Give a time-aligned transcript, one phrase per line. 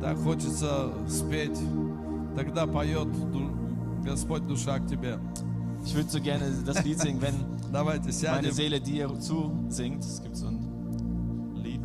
[0.00, 1.58] Так хочется спеть.
[2.36, 3.50] Тогда поет ду-
[4.04, 5.18] Господь душа к тебе.
[5.84, 7.34] Ich würde so gerne das Lied singen, wenn
[7.72, 8.52] Давайте meine сядем.
[8.52, 10.02] Seele dir zusingt.
[10.04, 11.80] Es gibt so ein Lied.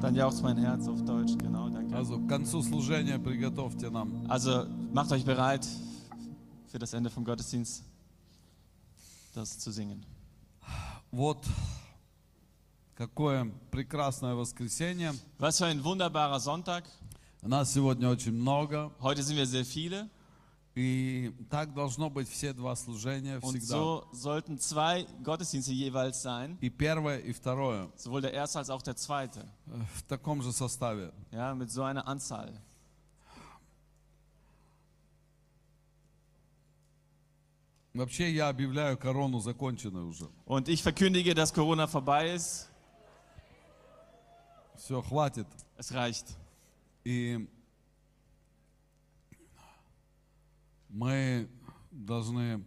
[0.00, 1.96] Dann jauchzt mein Herz auf Deutsch, genau, danke.
[1.96, 4.26] Also, к концу служения приготовьте нам.
[4.28, 5.66] Also macht euch bereit
[6.66, 7.82] für das Ende vom Gottesdienst,
[9.34, 10.04] das zu singen.
[11.10, 11.38] Вот
[12.96, 15.12] какое прекрасное воскресенье.
[15.38, 16.84] Was für ein wunderbarer Sonntag.
[17.42, 18.90] Нас сегодня очень много.
[19.00, 20.08] Heute sind wir sehr viele
[20.76, 23.76] И так должно быть все два служения und всегда.
[23.76, 27.88] so sollten zwei Gottesdienste jeweils sein, И первое, и второе.
[27.96, 31.12] sowohl der erste als auch der zweite, э, В таком же составе.
[31.30, 32.52] ja, mit so einer Anzahl.
[37.92, 40.28] Вообще я объявляю корону законченной уже.
[40.46, 42.68] Und ich verkündige, dass Corona vorbei ist.
[44.84, 45.46] Все, хватит.
[45.78, 46.36] Es reicht.
[47.04, 47.48] И
[50.90, 51.48] мы
[51.90, 52.62] должны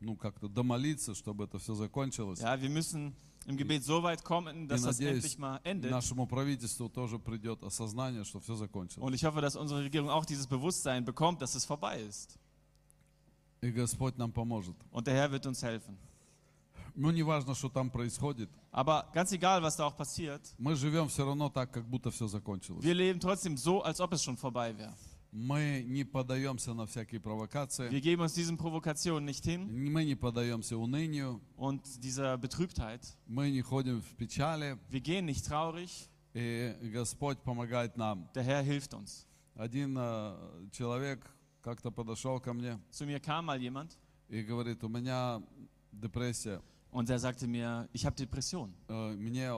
[0.00, 2.40] ну, как-то домолиться, чтобы это все закончилось.
[2.40, 5.90] Ja, wir müssen im Gebet so weit kommen, dass das endlich mal endet.
[5.90, 9.06] нашему правительству тоже придет осознание, что все закончилось.
[9.06, 12.38] Und ich hoffe, dass unsere Regierung auch dieses Bewusstsein bekommt, dass es vorbei ist.
[13.60, 14.74] И Господь нам поможет.
[14.90, 15.98] Und der Herr wird uns helfen.
[16.94, 18.48] Ну, не важно, что там происходит.
[18.72, 22.26] Aber ganz egal, was da auch passiert, Мы живем все равно так, как будто все
[22.28, 22.84] закончилось.
[22.84, 24.94] wir leben trotzdem so, als ob es schon vorbei wäre.
[25.32, 27.88] Мы не поддаемся на всякие провокации.
[27.88, 31.40] Wir geben uns diesen Provokationen nicht hin Мы не поддаемся унынию.
[31.56, 33.00] und dieser Betrübtheit.
[33.28, 34.76] Мы не ходим в печали.
[34.90, 38.28] Wir gehen nicht traurig, И Господь помогает нам.
[38.34, 39.24] der Herr hilft uns.
[39.54, 41.24] Один э, человек
[41.62, 43.96] как-то подошел ко мне Zu mir kam mal jemand
[44.28, 45.40] и говорит, у меня
[45.92, 46.60] депрессия,
[46.91, 49.51] und der sagte mir, ich habe Depression, э, мне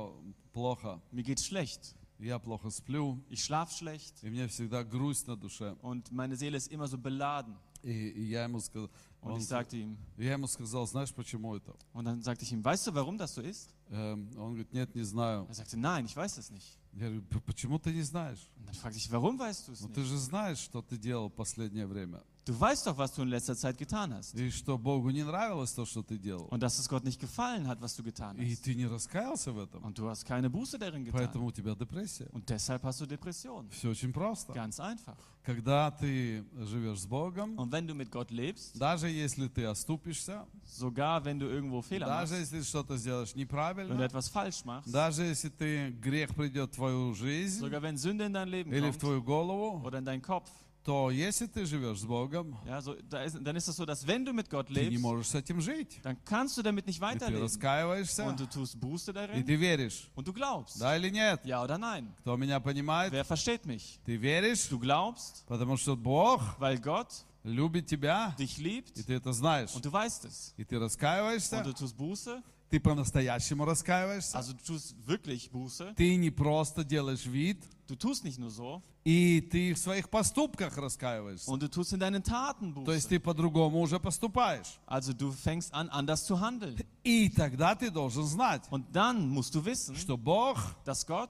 [0.54, 5.36] плохо, mir geht's schlecht, я плохо сплю, ich schlafe schlecht и мне всегда грусть на
[5.36, 5.76] душе.
[5.82, 7.56] und meine Seele ist immer so beladen.
[7.84, 8.90] И, и я, ему сказал,
[9.22, 11.76] Und он- ich sagte ihm, я ему сказал, знаешь, почему это?
[11.94, 13.70] und dann sagte ich ihm, weißt du, warum das so ist?
[13.92, 15.45] Эм, он говорит, нет, не знаю.
[15.48, 16.78] Er sagte, nein, ich weiß es nicht.
[16.94, 18.50] Я говорю, «П- почему ты не знаешь?
[18.58, 20.10] Und dann fragte ich, warum weißt du es Ну ты nicht?
[20.10, 22.23] же знаешь, что ты делал в последнее время.
[22.48, 24.33] Du weißt doch, was du in letzter Zeit getan hast.
[24.33, 26.48] И что Богу не нравилось то, что ты делал.
[26.50, 28.64] Und dass es Gott nicht gefallen hat, was du getan И hast.
[28.64, 29.83] ты не раскаялся в этом.
[29.83, 31.20] Und du hast keine Buße darin getan.
[31.20, 32.30] Поэтому у тебя депрессия.
[32.32, 33.70] Und deshalb hast du Depressionen.
[33.72, 34.54] Все очень просто.
[34.54, 35.17] Ganz einfach.
[35.44, 40.45] Когда ты живешь с Богом, Und wenn du mit Gott lebst, даже если ты оступишься,
[40.66, 44.30] sogar wenn du irgendwo Fehler даже machst, если ты что-то сделаешь wenn du неправильно, etwas
[44.30, 48.48] falsch machst, даже если ты грех придет в твою жизнь sogar wenn Sünde in dein
[48.48, 50.50] Leben или в kommt твою голову, oder in deinen Kopf,
[50.83, 54.08] то если ты живешь с Bogом, ja, so, da ist, dann ist es so, dass
[54.08, 56.00] wenn du mit Gott ты не lebst, можешь с этим жить.
[56.02, 57.42] dann kannst du damit nicht И ты weiterleben.
[57.42, 60.10] раскаиваешься, Und du tust Buße и darin ты веришь.
[60.16, 60.80] und du glaubst.
[60.80, 61.42] Да или нет?
[61.44, 62.08] Ja oder nein?
[62.22, 63.11] Кто меня понимает?
[63.11, 64.00] Wer versteht mich?
[64.05, 69.16] Ты веришь, Du glaubst, потому что Бог weil Gott любит тебя, dich liebt и ты
[69.16, 69.76] это знаешь.
[69.76, 70.54] und du weißt es.
[70.55, 72.42] И ты Und раскаиваешься, du tust Buße,
[72.72, 74.38] ты по-настоящему раскаиваешься.
[74.38, 75.94] also du tust wirklich Buße.
[75.95, 80.78] Ты не просто делаешь вид, Du tust nicht nur so и ты в своих поступках
[80.78, 81.50] раскаиваешься.
[81.50, 83.10] und du tust in deinen Taten То есть Buße.
[83.16, 84.80] ты по-другому уже поступаешь.
[84.86, 86.76] Also du fängst an, anders zu handeln.
[87.05, 91.30] И тогда ты должен знать, Und dann musst du wissen, что Бог dass Gott,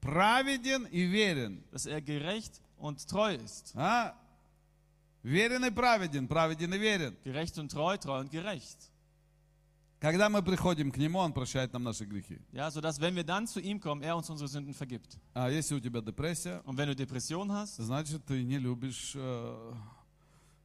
[0.00, 1.62] праведен и верен.
[1.70, 3.72] dass er gerecht und treu ist.
[3.76, 4.14] А?
[5.22, 7.16] Верен и праведен, праведен и верен.
[7.22, 8.76] Gerecht und treu, treu und gerecht.
[9.99, 12.39] Когда мы приходим к Нему, Он прощает нам наши грехи.
[12.51, 15.17] Ja, sodass, wenn wir dann zu ihm kommen, er uns unsere Sünden vergibt.
[15.33, 19.73] А если у тебя депрессия, Und wenn du Depression hast, значит, ты не любишь э,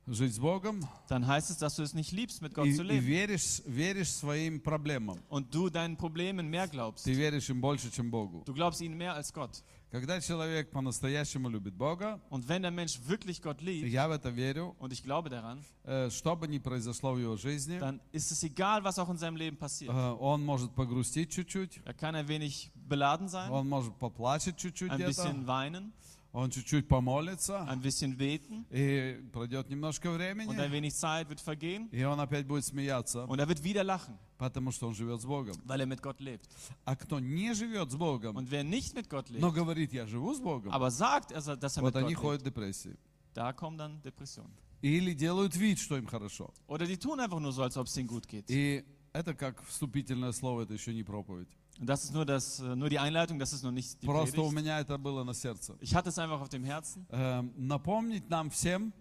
[0.10, 2.84] жить с Богом dann heißt es, dass du es nicht liebst, mit Gott и, zu
[2.84, 3.06] и leben.
[3.06, 5.20] веришь, веришь своим проблемам.
[5.30, 7.04] Und du deinen Problemen mehr glaubst.
[7.06, 8.44] Ты веришь им больше, чем Богу.
[8.46, 9.62] Du glaubst ihnen mehr als Gott.
[9.90, 14.12] Когда человек по-настоящему любит Бога, Und wenn der Mensch wirklich Gott и liebt, я в
[14.12, 18.00] это верю, und ich glaube daran, э, что бы ни произошло в его жизни, dann
[18.14, 19.94] ist es egal, was auch in seinem Leben passiert.
[19.94, 24.90] э, он может погрустить чуть-чуть, Er kann ein wenig beladen sein, он может поплачет чуть-чуть
[24.92, 25.94] ein где-то, bisschen weinen,
[26.33, 31.41] он чуть-чуть помолится, ein bisschen beten и пройдет немножко und ein времени, wenig Zeit wird
[31.41, 35.21] vergehen и он опять будет смеяться, und er wird wieder lachen, потому что он живет
[35.21, 35.55] с Богом.
[35.65, 36.49] weil er mit Gott lebt.
[36.85, 40.07] А кто не живет с Богом, Und wer nicht mit Gott но lebt, говорит, я
[40.07, 42.97] живу с Богом, aber sagt, er, dass er mit вот они Gott ходят в депрессии.
[43.35, 44.53] da kommen dann Depressionen.
[44.81, 46.53] Или делают вид, что им хорошо.
[46.67, 48.47] Oder die tun einfach nur so, als ob es ihnen gut geht.
[48.49, 51.49] И это как вступительное слово, это еще не проповедь.
[51.82, 54.42] Und das ist nur, das, äh, nur die Einleitung, das ist noch nicht die Просто
[54.42, 54.56] у Predigt.
[54.56, 55.76] меня это было на сердце.
[55.80, 58.94] Ich hatte es einfach auf dem Herzen, Эм, напомнить нам всем,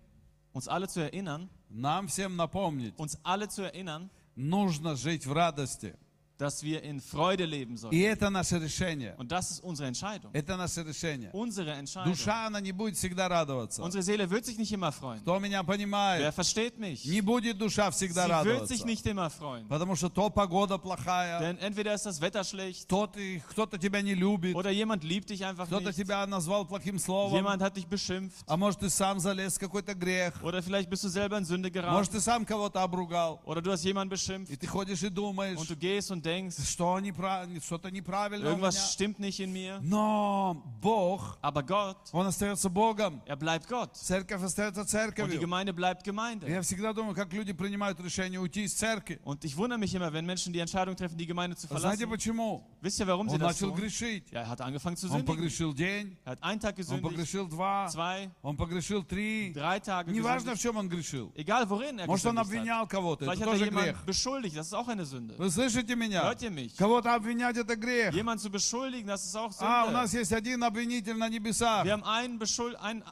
[0.53, 5.95] uns alle zu erinnern, нам всем напомнить, uns alle zu erinnern, нужно жить в радости.
[6.41, 7.95] dass wir in Freude leben И sollen.
[7.95, 9.15] это наше решение.
[9.17, 10.31] Und das ist unsere Entscheidung.
[10.35, 11.31] Это наше решение.
[11.33, 12.13] Unsere Entscheidung.
[12.13, 13.83] Душа, она не будет всегда радоваться.
[13.83, 15.23] Unsere Seele wird sich nicht immer freuen.
[15.23, 17.07] Кто меня Wer понимает, versteht mich?
[17.07, 18.87] не будет душа Sie всегда wird sich радоваться.
[18.87, 19.67] nicht immer freuen.
[19.67, 24.03] Потому что то погода плохая, Denn entweder ist das Wetter schlecht то ты- кто-то тебя
[24.03, 25.97] не любит, oder jemand liebt dich einfach кто-то nicht.
[25.97, 29.95] тебя назвал плохим словом, Jemand hat dich beschimpft а может ты сам залез в какой-то
[29.95, 33.63] грех, oder vielleicht bist du selber in Sünde geraten может ты сам кого-то обругал, oder
[33.63, 36.99] du hast jemanden beschimpft и ты ходишь и думаешь, und du gehst und denkst, что
[36.99, 38.87] непра- что-то неправильно у irgendwas меня.
[38.87, 39.81] stimmt nicht in mir.
[39.83, 45.41] Но Бог, Aber Gott, Он остается Богом, er bleibt Gott церковь остается und die церковью.
[45.41, 46.49] Gemeinde bleibt Gemeinde.
[46.49, 49.21] Я всегда думаю, как люди принимают решение уйти из церкви.
[49.25, 52.05] Und ich wundere mich immer, wenn Menschen die Entscheidung treffen, die Gemeinde zu А знаете
[52.07, 52.11] verlassen.
[52.11, 52.63] почему?
[52.81, 53.77] Wisst ihr, warum sie Он das начал tun?
[53.81, 54.31] грешить.
[54.31, 55.27] Ja, er hat angefangen zu Он sündigen.
[55.27, 59.53] погрешил день, Er hat einen Tag он gesündigt, погрешил два, zwei, он погрешил три.
[59.55, 60.63] drei Tage Неважно, в gesündigt.
[60.63, 61.33] чем он грешил.
[61.35, 62.41] Egal worin er Может, он gesündigt hat.
[62.47, 63.97] обвинял кого-то, Vielleicht это hat er тоже грех.
[63.97, 65.35] jemanden beschuldigt, das ist auch eine Sünde.
[65.39, 66.10] Вы слышите меня?
[66.11, 66.77] Hört ihr mich?
[66.77, 68.13] Кого-то обвинять это грех.
[68.15, 69.93] Jemanden zu beschuldigen, das ist auch А, у Sünde.
[69.93, 71.85] нас есть один обвинитель на небесах.
[71.85, 73.03] Wir haben einen, Beschuld, einen,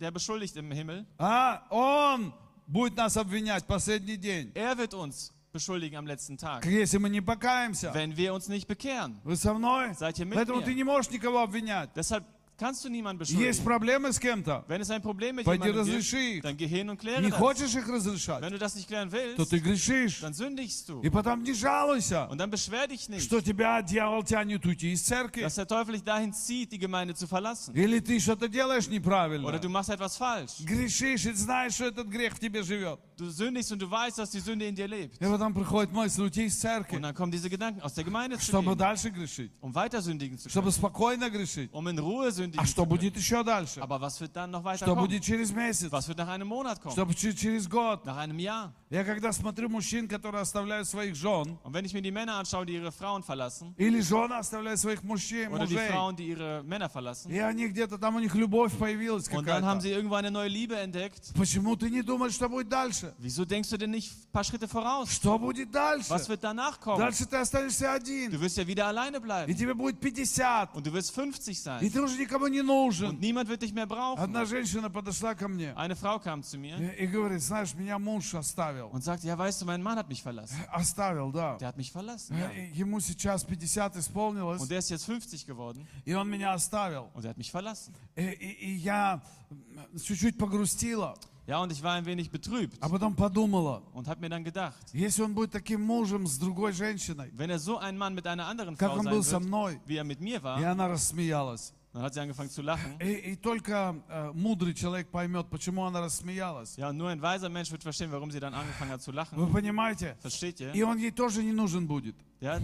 [0.00, 1.06] der beschuldigt im Himmel.
[1.18, 2.32] А, он
[2.66, 4.52] будет нас обвинять в последний день.
[4.54, 7.92] Er wird uns beschuldigen am letzten Tag, Если мы не покаемся.
[7.94, 9.18] wenn wir uns nicht bekehren.
[9.24, 9.94] Вы со мной?
[9.94, 10.64] Seid ihr mit Поэтому mir?
[10.64, 11.90] ты не можешь никого обвинять.
[11.96, 12.24] Deshalb
[12.60, 13.64] kannst du niemanden Есть beschuldigen.
[13.64, 14.64] проблемы с кем-то.
[14.66, 16.32] Wenn es ein Problem mit Пойди jemandem разреши их.
[16.36, 17.38] gibt, dann geh hin und kläre Не das.
[17.38, 20.20] хочешь их разрешать, Wenn du das nicht klären то willst, ты грешишь.
[20.22, 21.02] dann sündigst du.
[21.02, 25.02] И потом не жалуйся, Und dann beschwer dich nicht, что тебя дьявол тянет уйти из
[25.02, 25.42] церкви.
[25.42, 27.74] dass der Teufel dich dahin zieht, die Gemeinde zu verlassen.
[27.74, 29.58] Или ты что-то делаешь Oder неправильно.
[29.58, 30.52] du machst etwas falsch.
[30.64, 32.98] Грешишь и знаешь, что этот грех в тебе живет.
[33.20, 35.16] Du sündigst und du weißt, dass die Sünde in dir lebt.
[35.20, 38.36] И потом приходит мысль уйти из Und церкви, dann kommen diese Gedanken aus der Gemeinde
[38.38, 41.70] zu чтобы gehen, дальше грешить, um weiter sündigen zu чтобы können, спокойно грешить.
[41.72, 42.88] um in Ruhe А sündigen что zu können.
[42.90, 43.80] будет еще дальше?
[43.80, 45.06] Aber was wird dann noch weiter Что kommen?
[45.06, 45.90] будет через месяц?
[45.90, 46.92] Was wird nach einem Monat kommen?
[46.92, 48.04] Что будет через год?
[48.04, 48.74] Nach einem Jahr?
[48.90, 52.66] Я когда смотрю мужчин, которые оставляют своих жен, Und wenn ich mir die Männer anschaue,
[52.66, 56.62] die ihre Frauen verlassen, или жены оставляют своих мужчин, oder die мужей, Frauen, die ihre
[56.64, 59.80] Männer verlassen, и они где-то там у них любовь появилась und dann haben какая-то.
[59.80, 63.06] sie irgendwo eine neue Liebe entdeckt, Почему ты не думаешь, что будет дальше?
[63.18, 65.10] wieso denkst du denn nicht ein paar Schritte voraus?
[65.12, 66.10] Что будет дальше?
[66.10, 66.98] Was wird danach kommen?
[66.98, 69.56] Дальше ты останешься Du один, wirst ja wieder alleine и bleiben.
[69.56, 71.90] тебе будет 50, Und du wirst 50 и sein.
[71.90, 73.18] ты уже никому не Und нужен.
[73.20, 74.20] niemand wird dich mehr brauchen.
[74.22, 77.98] Одна женщина подошла ко мне Eine Frau kam zu mir и и говорит, знаешь, меня
[77.98, 78.88] муж оставил.
[78.92, 80.56] und sagte, ja, weißt du, mein Mann hat mich verlassen.
[80.72, 81.56] Оставил, да.
[81.58, 82.36] Der hat mich verlassen.
[82.38, 82.50] Ja.
[82.50, 87.10] Э, Ему сейчас 50 исполнилось, Und der ist jetzt 50 geworden и он меня оставил.
[87.14, 87.94] und er hat mich verlassen.
[88.16, 91.14] И, и- и я м, чуть-чуть погрустила,
[91.46, 94.74] Ja, und ich war ein wenig betrübt а потом подумала, und habe mir dann gedacht,
[94.92, 98.46] если он будет таким мужем с другой женщиной, wenn er so ein Mann mit einer
[98.46, 100.58] anderen как Frau он sein был со wird, мной, wie er mit mir и war,
[100.58, 101.72] она рассмеялась.
[101.96, 102.98] dann hat sie angefangen zu lachen.
[103.00, 106.76] И, и только э, мудрый человек поймет, почему она рассмеялась.
[106.76, 109.38] Ja, und nur ein weiser Mensch wird verstehen, warum sie dann angefangen hat zu lachen.
[109.38, 110.14] Вы понимаете?
[110.20, 110.74] Versteht ihr?
[110.74, 112.14] И он ей тоже не нужен будет.
[112.40, 112.60] Ja,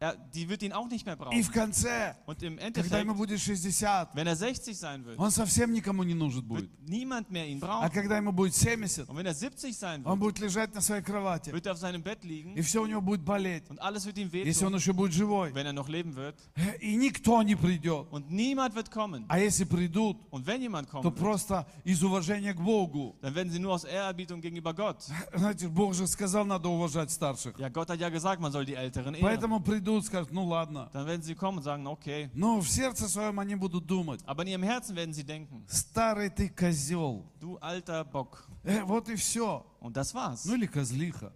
[0.00, 1.42] er, die wird ihn auch nicht mehr И brauchen.
[1.44, 5.30] в конце, Und im когда ему Endeffekt, будет 60, wenn er 60 sein wird, он
[5.30, 6.70] совсем никому не нужен wird будет.
[6.86, 7.90] niemand mehr ihn А brauchen.
[7.90, 11.00] когда ему будет 70, Und wenn er 70 sein он wird, будет лежать на своей
[11.00, 14.04] кровати, wird er auf seinem Bett liegen и все у него будет болеть, und alles
[14.04, 15.54] wird ihm если он wehtun, еще будет живой.
[15.54, 16.34] wenn er noch leben wird.
[16.80, 18.08] И никто не придет.
[18.10, 19.24] Und niemand wird kommen.
[19.28, 23.16] А если придут, Und wenn jemand то kommen wird, просто из уважения к Богу.
[23.22, 25.02] dann werden sie nur aus Ehrerbietung gegenüber Gott.
[25.32, 27.56] Знаете, Бог же сказал, надо уважать старших.
[27.58, 29.22] Ja, Gott hat ja gesagt, man soll die Älteren ehren.
[29.22, 30.88] Поэтому придут, скажут, ну ладно.
[30.92, 32.30] Dann werden sie kommen und sagen, okay.
[32.34, 36.30] Но в сердце своем они будут думать, Aber in ihrem Herzen werden sie denken, старый
[36.30, 37.24] ты козел.
[37.40, 38.44] du alter Bock.
[38.62, 39.64] Э, вот и все.
[39.80, 40.44] Und das war's.
[40.44, 41.32] Ну или козлиха.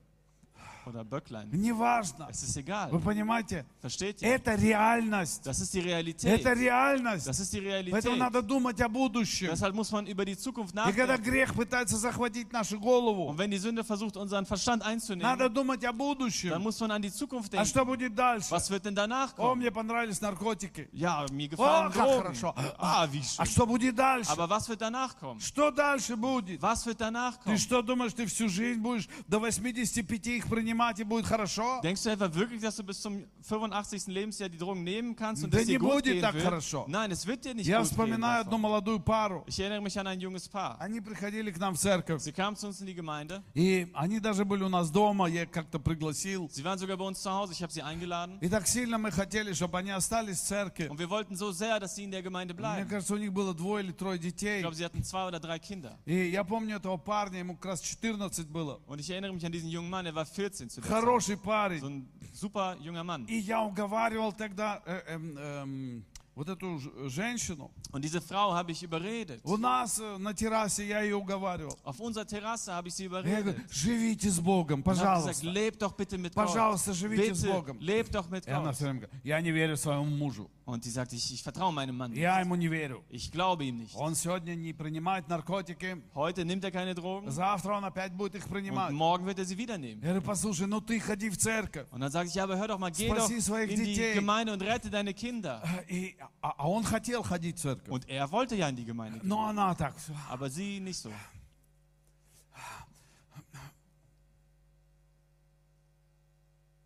[0.85, 1.49] Oder Böcklein.
[1.51, 2.27] Неважно.
[2.29, 2.91] Es ist egal.
[2.91, 3.65] Вы понимаете?
[3.81, 4.33] Versteht ihr?
[4.35, 5.45] Это реальность.
[5.45, 6.41] Das ist die Realität.
[6.41, 7.25] Это реальность.
[7.25, 7.61] Das ist die
[7.91, 9.49] Поэтому надо думать о будущем.
[9.51, 13.49] Deshalb muss man über die Zukunft И когда грех пытается захватить нашу голову, Und wenn
[13.51, 16.61] die Sünde versucht, unseren Verstand надо einzunehmen, думать о dann будущем.
[16.61, 17.65] muss man an die Zukunft А denken.
[17.69, 18.51] что будет дальше?
[18.51, 19.59] Was wird denn danach О, kommen?
[19.61, 20.89] мне понравились наркотики.
[20.91, 22.21] Ja, mir gefallen Oh, как Drogen.
[22.23, 22.53] хорошо.
[22.77, 23.45] Ah, wie А schön.
[23.45, 24.31] что будет дальше?
[24.31, 25.39] Aber was wird danach kommen?
[25.39, 26.61] Что дальше будет?
[26.61, 27.57] Was wird danach Ты kommen?
[27.57, 31.80] что думаешь, ты всю жизнь будешь до 85 их принимать и будет хорошо?
[31.82, 34.06] Denkst du etwa wirklich, dass du bis zum 85.
[34.08, 36.44] Lebensjahr die Drogen nehmen kannst und Да es dir не gut будет gehen так wird?
[36.44, 36.84] хорошо.
[36.88, 37.90] Nein, es wird dir nicht Я gut gehen.
[37.90, 38.60] вспоминаю одну Davon.
[38.60, 39.44] молодую пару.
[39.46, 40.76] Ich erinnere mich an ein junges Paar.
[40.80, 42.22] Они приходили к нам в церковь.
[42.22, 43.42] Sie kamen zu uns in die Gemeinde.
[43.54, 46.48] И они даже были у нас дома, я их как-то пригласил.
[46.50, 47.52] Sie waren sogar bei uns zu Hause.
[47.52, 48.38] Ich habe sie eingeladen.
[48.40, 50.88] И так сильно мы хотели, чтобы они остались в церкви.
[50.88, 52.88] Und wir wollten so sehr, dass sie in der Gemeinde Мне bleiben.
[52.88, 54.60] кажется, у них было двое или трое Ich детей.
[54.60, 55.96] glaube, sie hatten zwei oder drei Kinder.
[56.06, 58.80] И я помню этого парня, ему как раз 14 было.
[58.86, 60.99] Und ich erinnere mich an diesen jungen Mann, er war 14 zu der Zeit.
[61.01, 61.83] Хороший So парень.
[61.83, 63.25] ein super junger Mann.
[63.27, 66.05] И я уговаривал тогда, э, эм, эм,
[66.35, 66.79] вот эту
[67.11, 69.39] женщину, Und diese Frau habe ich überredet.
[69.43, 71.77] у нас э, на террасе я ее уговаривал.
[71.83, 73.71] Auf unserer Terrasse habe ich sie Я говорю, überredet.
[73.71, 75.45] живите с Богом, habe gesagt, пожалуйста.
[75.47, 76.47] lebt doch bitte mit Gott.
[76.47, 77.77] Пожалуйста, живите с Bitte, Богом.
[77.79, 78.75] lebt doch mit И она Gott.
[78.75, 80.49] все время говорит, я не верю своему мужу.
[80.66, 82.10] Und die sagt, ich, ich vertraue meinem Mann.
[82.10, 82.20] nicht.
[82.20, 83.02] Я ему не верю.
[83.10, 83.94] Ich glaube ihm nicht.
[83.96, 88.44] Он сегодня не принимает наркотики, Heute nimmt er keine Drogen завтра он опять будет их
[88.44, 88.90] und принимать.
[88.92, 90.00] morgen wird er sie wieder nehmen.
[90.02, 91.88] Я говорю, послушай, ну ты ходи в церковь.
[91.90, 93.94] Und dann sage ich, ja, aber hör doch mal, geh doch Спаси своих in die
[93.94, 94.14] детей.
[94.14, 95.62] Gemeinde und rette deine Kinder.
[95.64, 97.88] А, и- а- а он хотел ходить в церковь.
[97.88, 99.94] Und er wollte ja in die Gemeinde gehen, Но она так.
[100.30, 101.10] aber sie nicht so.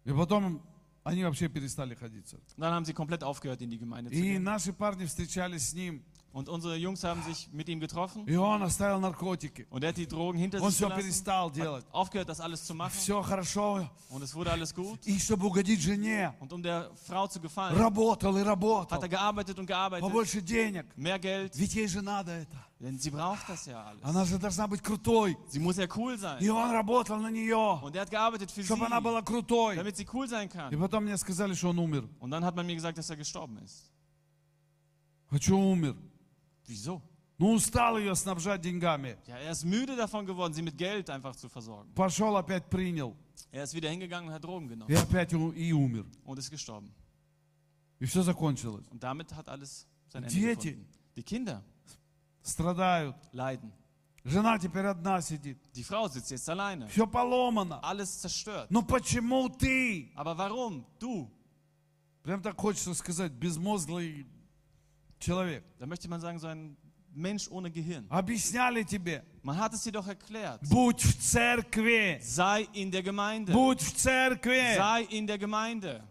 [0.04, 0.60] И потом
[1.07, 2.53] они вообще перестали ходить в церковь.
[2.57, 4.43] Dann haben sie komplett aufgehört, in die Gemeinde zu И gehen.
[4.43, 6.03] наши парни встречались с ним.
[6.36, 9.66] Und unsere Jungs haben sich mit ihm getroffen И он оставил наркотики.
[9.68, 11.84] und er hat die Drogen hinter Он sich все gelassen, перестал делать.
[11.84, 13.86] hat aufgehört, das alles zu machen Все хорошо.
[14.08, 14.98] und es wurde alles gut.
[15.06, 18.96] И чтобы угодить жене, Und um der Frau zu gefallen, работал и работал.
[18.96, 20.86] hat er gearbeitet und gearbeitet, Побольше денег.
[20.96, 22.56] mehr Geld, Ведь ей же надо это.
[22.80, 24.02] denn sie braucht das ja alles.
[24.02, 25.36] Она же должна быть крутой.
[25.50, 26.50] Sie muss ja cool И sein.
[26.50, 29.76] он работал на нее, Und er hat gearbeitet für sie, чтобы она была крутой.
[29.76, 30.78] damit sie cool sein И kann.
[30.80, 32.08] потом мне сказали, что он умер.
[32.20, 33.90] Und dann hat man mir gesagt, dass er gestorben ist.
[35.30, 35.94] А что умер?
[36.67, 37.01] Wieso?
[37.39, 39.15] Ну, устал ее снабжать деньгами.
[39.27, 41.93] Ja, er ist müde davon geworden, sie mit Geld einfach zu versorgen.
[41.93, 43.15] Пошел, опять принял.
[43.51, 46.05] Er ist wieder hingegangen und hat Drogen И genommen опять у- и умер.
[46.25, 46.91] und ist gestorben.
[47.99, 48.85] И все закончилось.
[48.89, 50.69] Und damit hat alles sein Ende Дети.
[50.71, 50.87] gefunden.
[51.15, 51.63] Die Kinder
[52.43, 53.15] Страдают.
[53.33, 53.71] leiden.
[54.23, 55.57] Жена теперь одна сидит.
[55.73, 56.87] Die Frau sitzt jetzt alleine.
[56.89, 57.79] Все поломано.
[57.83, 58.69] Alles zerstört.
[58.69, 60.11] Ну почему ты?
[60.15, 60.85] Aber warum?
[60.99, 61.29] Du.
[62.23, 64.25] Прям так хочется сказать, безмозглый
[65.18, 65.64] человек.
[65.78, 66.76] Da möchte man sagen, so ein
[67.14, 68.06] Mensch ohne Gehirn.
[68.08, 69.22] Объясняли тебе.
[69.42, 70.60] Man hat es dir doch erklärt.
[70.68, 72.18] Будь в церкви.
[72.22, 73.52] Sei in der Gemeinde.
[73.52, 74.76] Будь в церкви.
[74.76, 76.02] Sei in der Gemeinde.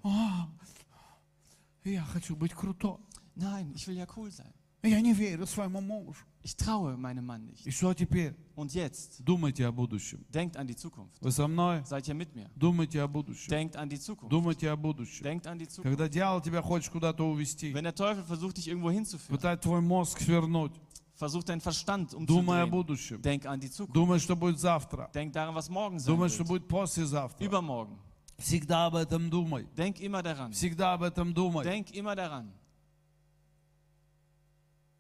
[1.83, 3.00] Я хочу быть крутой.
[3.36, 4.53] Nein, ich will ja cool sein.
[4.83, 6.25] Я не верю своему мужу.
[6.45, 7.67] Ich traue meinem Mann nicht.
[7.67, 8.33] И что теперь?
[8.55, 10.25] Und jetzt, Думайте о будущем.
[10.29, 11.15] denkt an die Zukunft.
[11.21, 11.83] Вы со мной?
[11.86, 12.50] Seid ihr mit mir?
[12.55, 13.50] Думайте о будущем.
[13.50, 14.31] Denkt an die Zukunft.
[14.31, 15.24] Думайте о будущем.
[15.24, 15.83] Denkt an die Zukunft.
[15.83, 19.81] Когда дьявол тебя хочет куда-то увести, Wenn der Teufel versucht, dich irgendwo hinzuführen, пытает твой
[19.81, 20.71] мозг свернуть,
[21.15, 22.69] versucht deinen Verstand думай о umzudrehen.
[22.71, 23.21] будущем.
[23.21, 23.95] Denk an die Zukunft.
[23.95, 25.12] Думай, что будет завтра.
[25.13, 26.48] Denk daran, was morgen sein Думай, что wird.
[26.48, 27.43] будет послезавтра.
[27.45, 27.98] Übermorgen.
[28.39, 29.67] Всегда об этом думай.
[29.77, 30.51] Denk immer daran.
[30.53, 31.63] Всегда об этом думай.
[31.63, 32.51] Denk immer daran.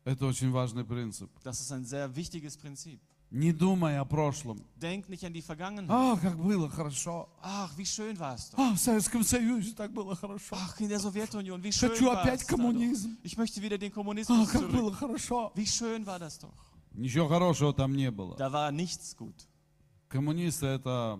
[0.06, 1.28] Это очень важный принцип.
[1.42, 3.00] Das ist ein sehr wichtiges Prinzip.
[3.32, 4.64] Не думай о прошлом.
[4.76, 5.90] Denk nicht an die Vergangenheit.
[5.90, 7.28] А, как было хорошо.
[7.42, 8.56] Ach, wie schön war es doch.
[8.58, 10.54] А, в Советском Союзе так было хорошо.
[10.56, 13.18] Ach, in der Sowjetunion, wie schön Хочу опять коммунизм.
[13.24, 14.72] Ich möchte wieder den А, Kommunismus как zurück.
[14.72, 15.50] было хорошо.
[15.56, 16.54] Wie schön war das doch.
[16.94, 18.36] Ничего хорошего там не было.
[18.36, 19.34] Da war nichts gut.
[20.08, 21.18] Коммунисты это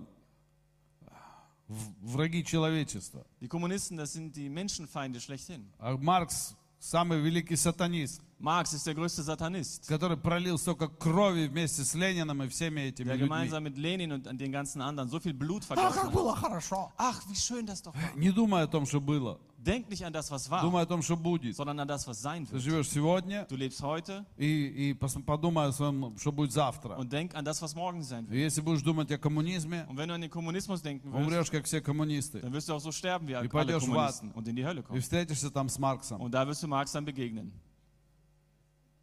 [2.00, 3.26] враги человечества.
[3.40, 5.66] Die Kommunisten, das sind die Menschenfeinde schlechthin.
[5.78, 6.54] А Маркс
[6.90, 12.42] самый великий сатанист, Marx ist der größte Satanist, который пролил столько крови вместе с Лениным
[12.42, 13.28] и всеми этими der людьми.
[13.28, 16.92] gemeinsam mit Lenin und den ganzen anderen so viel Blut А, vergossen как было хорошо.
[16.98, 18.14] Ach, wie schön das doch war.
[18.14, 19.40] Не думай о том, что было.
[19.65, 21.55] Denk nicht an das, was war, Думай о том, что будет.
[21.55, 22.63] sondern an das, was sein Ты wird.
[22.63, 26.95] живешь сегодня Du lebst heute и, и пос- подумай о своем, что будет завтра.
[26.97, 28.43] und denk an das, was morgen sein И wird.
[28.45, 31.65] если будешь думать о коммунизме, Und wenn du an den Kommunismus denken wirst, умрешь, как
[31.65, 32.39] все коммунисты.
[32.41, 34.15] dann wirst du auch so sterben wie alle пойдешь в ад.
[34.19, 34.99] Kommunisten und in die Hölle И kommen.
[34.99, 37.51] встретишься там с Марксом Und da wirst du Marx dann begegnen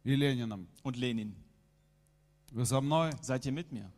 [0.03, 0.67] и Лениным.
[0.83, 1.35] und Lenin.
[2.51, 3.11] Вы со мной?
[3.21, 3.89] Seid ihr mit mir?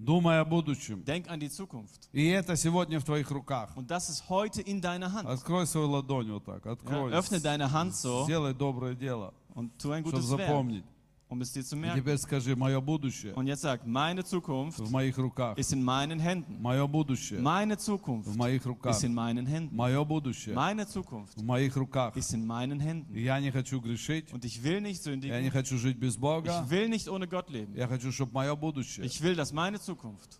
[0.00, 1.04] Думай о будущем.
[1.04, 2.08] Denk an die Zukunft.
[2.12, 3.70] И это сегодня в твоих руках.
[3.76, 5.28] Und das ist heute in deiner Hand.
[5.28, 6.64] Открой свою ладонь вот так.
[6.64, 7.12] Ja, Открой.
[7.12, 10.84] öffne deine Hand so Сделай доброе дело, und tu ein чтобы gutes Werk, запомнить.
[11.29, 11.99] um es dir zu И merken.
[11.99, 15.57] теперь скажи, мое будущее Und jetzt sag, meine Zukunft в моих руках.
[15.57, 16.61] ist in meinen Händen.
[16.61, 18.91] Мое будущее Meine Zukunft в моих руках.
[18.95, 19.75] ist in meinen Händen.
[19.75, 22.15] Мое будущее Meine Zukunft в моих руках.
[22.15, 23.15] ist in meinen И Händen.
[23.17, 24.31] я не хочу грешить.
[24.33, 25.51] Und ich will nicht Я не sündigen.
[25.51, 26.63] хочу жить без Бога.
[26.63, 27.73] Ich will nicht ohne Gott leben.
[27.75, 30.39] Я хочу, чтобы мое будущее Ich will, dass meine Zukunft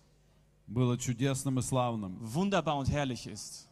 [0.68, 2.16] было чудесным и славным.
[2.20, 3.68] wunderbar und herrlich ist.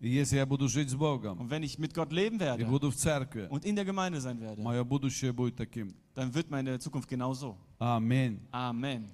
[0.00, 2.66] И если я буду жить с Богом Und wenn ich mit Gott leben и werde
[2.66, 5.94] буду в церкви, und in der Gemeinde sein werde, мое будущее будет таким.
[6.14, 7.56] dann wird meine Zukunft genau so.
[7.78, 8.40] Аминь.
[8.52, 9.08] Amen.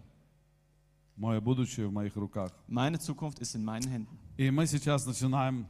[1.16, 2.50] Мое будущее в моих руках.
[2.66, 4.18] Meine Zukunft ist in meinen Händen.
[4.36, 5.66] И мы сейчас начинаем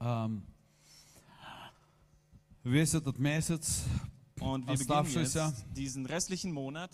[0.00, 0.42] ам,
[2.64, 3.84] весь этот месяц
[4.40, 5.46] Und wir beginnen Оставшийся.
[5.46, 6.90] jetzt diesen restlichen Monat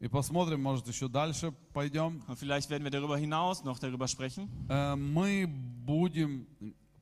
[0.00, 2.22] и посмотрим, может, еще дальше пойдем.
[2.28, 4.48] und vielleicht werden wir darüber hinaus noch darüber sprechen.
[4.68, 6.46] Э, Мы будем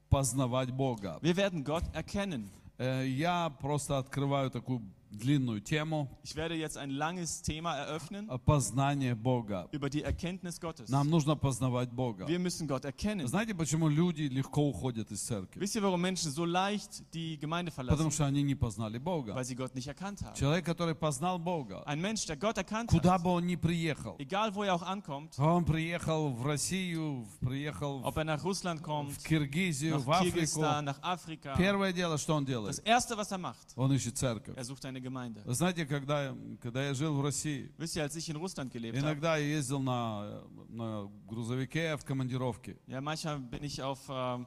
[0.08, 1.18] познавать Бога.
[1.20, 2.50] Wir werden Gott erkennen.
[2.78, 4.80] Э, Я просто открываю такую
[5.16, 9.68] длинную тему Ich werde jetzt ein langes Thema eröffnen о познании Бога.
[9.72, 10.88] über die Erkenntnis Gottes.
[10.88, 12.26] Нам нужно познавать Бога.
[12.26, 13.26] Wir müssen Gott erkennen.
[13.26, 15.58] Знаете, почему люди легко уходят из церкви?
[15.60, 18.10] Wisst ihr, warum Menschen so leicht die Gemeinde Потому verlassen?
[18.12, 19.34] что они не познали Бога.
[19.34, 20.34] Weil sie Gott nicht erkannt haben.
[20.36, 24.16] Человек, который познал Бога, Ein Mensch, der Gott erkannt куда hat, бы он ни приехал,
[24.18, 29.12] egal wo er auch ankommt, он приехал в Россию, приехал ob er nach Russland kommt,
[29.12, 32.82] в Киргизию, в Африку, Kirgisistan, nach Afrika, первое дело, что он das делает?
[32.86, 34.56] Erste, was er macht, Он ищет церковь.
[34.56, 35.40] er sucht eine Gemeinde.
[35.44, 38.96] Вы Знаете, когда, когда я жил в России, Wisst ihr, als ich in Russland gelebt
[38.96, 42.76] habe, иногда я ездил на, на грузовике в командировке.
[42.88, 44.46] ja, manchmal bin ich auf, ähm,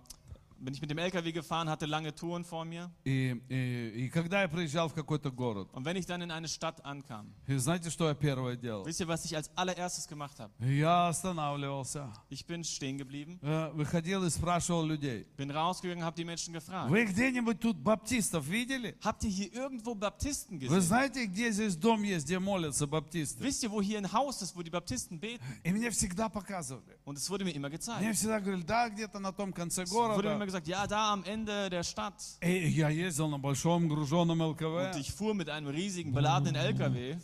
[0.65, 2.91] bin ich mit dem LKW gefahren, hatte lange Touren vor mir.
[3.05, 6.49] И, и, и когда я приезжал в какой-то город, Und wenn ich dann in eine
[6.49, 8.85] Stadt ankam, и знаете, что я первое делал?
[8.87, 10.53] wisst ihr, was ich als allererstes gemacht habe?
[10.61, 16.25] Я останавливался, Ich bin stehen geblieben, э, выходил и спрашивал людей, bin rausgegangen, habe die
[16.25, 16.91] Menschen gefragt.
[16.91, 18.97] вы где-нибудь тут баптистов видели?
[19.03, 20.81] Habt ihr hier irgendwo Baptisten Вы gesehen?
[20.81, 23.43] знаете, где здесь дом есть, где молятся баптисты?
[23.45, 25.43] Wisst ihr, wo hier ein Haus ist, wo die Baptisten beten?
[25.63, 26.97] И мне всегда показывали.
[27.05, 28.15] Und es wurde mir immer Мне gezeigt.
[28.17, 30.48] всегда говорили, да, где-то на том конце Es wurde mir immer города.
[30.49, 32.39] gesagt, ja, da am Ende der Stadt.
[32.43, 37.17] И я ездил на большом груженном Und ЛКВ, ich fuhr mit einem riesigen beladenen LKW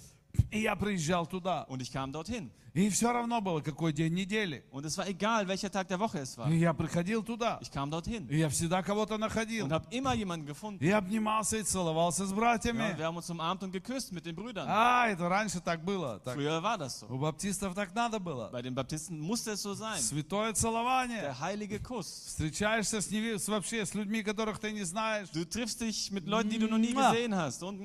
[0.51, 1.63] и я приезжал туда.
[1.69, 2.51] und ich kam dorthin.
[2.76, 4.66] И все равно было, какой день недели.
[4.70, 6.50] Und es war egal, welcher Tag der Woche es war.
[6.52, 7.58] И я приходил туда.
[7.62, 9.66] Ich kam dorthin И я всегда кого-то находил.
[9.66, 10.84] und habe immer jemanden gefunden.
[10.84, 12.94] И обнимался и целовался с Ja, братьями.
[12.98, 14.68] wir haben uns umarmt und geküsst mit den Brüdern.
[14.68, 16.20] А, это раньше так было.
[16.20, 17.08] Так, Früher war das so.
[17.08, 18.50] у баптистов так надо было.
[18.52, 19.98] Bei den Baptisten musste es so sein.
[20.02, 21.22] Святое целование.
[21.22, 22.26] Der heilige Kuss.
[22.28, 25.30] Встречаешься с, неви- с вообще с людьми, которых ты не знаешь.
[25.32, 27.64] Du triffst dich mit Leuten, die du noch nie gesehen hast.
[27.64, 27.80] Und.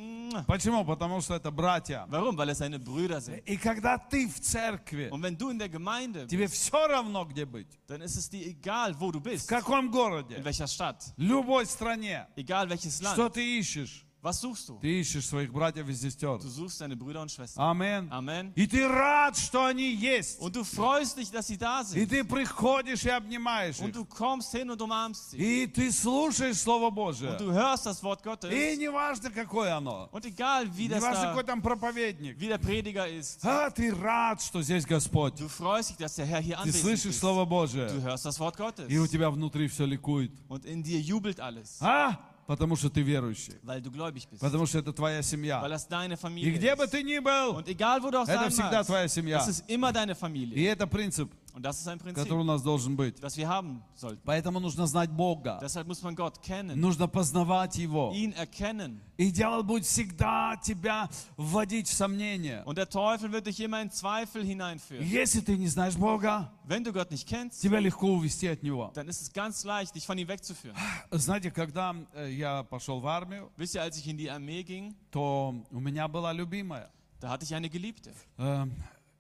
[0.49, 0.85] Почему?
[0.85, 2.07] Потому что это братья.
[2.11, 2.37] warum?
[2.37, 3.41] Weil es seine Brüder sind.
[3.47, 4.80] И когда ты в церкви,
[5.12, 7.68] Und wenn du in der Gemeinde тебе bist, все равно, где быть.
[7.88, 9.48] dann ist es dir egal, wo du В bist.
[9.48, 11.14] каком In городе, welcher Stadt.
[11.18, 12.28] в любой стране.
[12.36, 13.34] Egal welches Что Land.
[13.34, 14.06] ты ищешь?
[14.22, 14.80] Was suchst du?
[14.82, 16.40] Ты ищешь своих братьев и сестер.
[16.40, 17.62] Du suchst deine Brüder und Schwestern.
[17.62, 18.12] Амен.
[18.12, 18.52] Amen.
[18.56, 20.40] И ты рад, что они есть.
[20.42, 22.10] Und du freust dich, dass sie da И sind.
[22.10, 23.94] ты приходишь и обнимаешь Und их.
[23.98, 25.38] du kommst hin und umarmst sie.
[25.38, 27.38] И ты слушаешь Слово Und Божие.
[27.38, 28.78] du hörst das Wort И Gottes.
[28.80, 30.10] не важно, какое оно.
[30.12, 32.36] Und egal, wie, Не das важно, da, какой там проповедник.
[32.40, 35.36] wie der Prediger ist, А ты рад, что здесь Господь.
[35.40, 37.20] du freust dich, dass der Herr hier Ты anwesend слышишь ist.
[37.20, 38.02] Слово Du Божие.
[38.02, 38.88] hörst das Wort Gottes.
[38.90, 40.32] И у тебя внутри все ликует.
[40.50, 42.18] Und in dir jubelt alles, А?
[42.51, 43.55] Потому что ты верующий.
[43.63, 44.41] weil du gläubig bist.
[44.41, 45.61] Потому что это твоя Weil семья.
[45.69, 48.51] das deine И где бы ты ни был, Und egal, wo du auch это sein
[48.51, 49.39] всегда твоя семья.
[49.39, 50.17] das ist immer deine
[50.57, 51.31] И это принцип,
[51.61, 53.21] Und das ist ein Prinzip, который у нас должен быть.
[53.21, 54.23] das wir haben sollten.
[54.25, 55.59] Поэтому нужно знать Бога.
[55.61, 58.13] Deshalb muss man Gott kennen, Нужно познавать Его.
[58.15, 58.99] ihn erkennen.
[59.19, 62.63] И дьявол будет всегда тебя вводить в сомнение.
[62.65, 65.05] Und der Teufel wird dich immer in Zweifel hineinführen.
[65.07, 68.91] Если ты не знаешь Бога, Wenn du Gott nicht kennst, тебя легко увести от Него.
[68.95, 70.75] dann ist es ganz leicht, dich von ihm wegzuführen.
[71.11, 74.95] Знаете, когда э, я пошел в армию, Wisst ihr, als ich in die Armee ging,
[75.11, 76.91] то у меня была любимая.
[77.21, 78.15] da hatte ich eine Geliebte.
[78.39, 78.67] Э,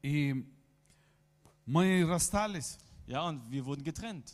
[0.02, 0.46] И
[1.69, 4.33] мы расстались, Ja, und wir wurden getrennt.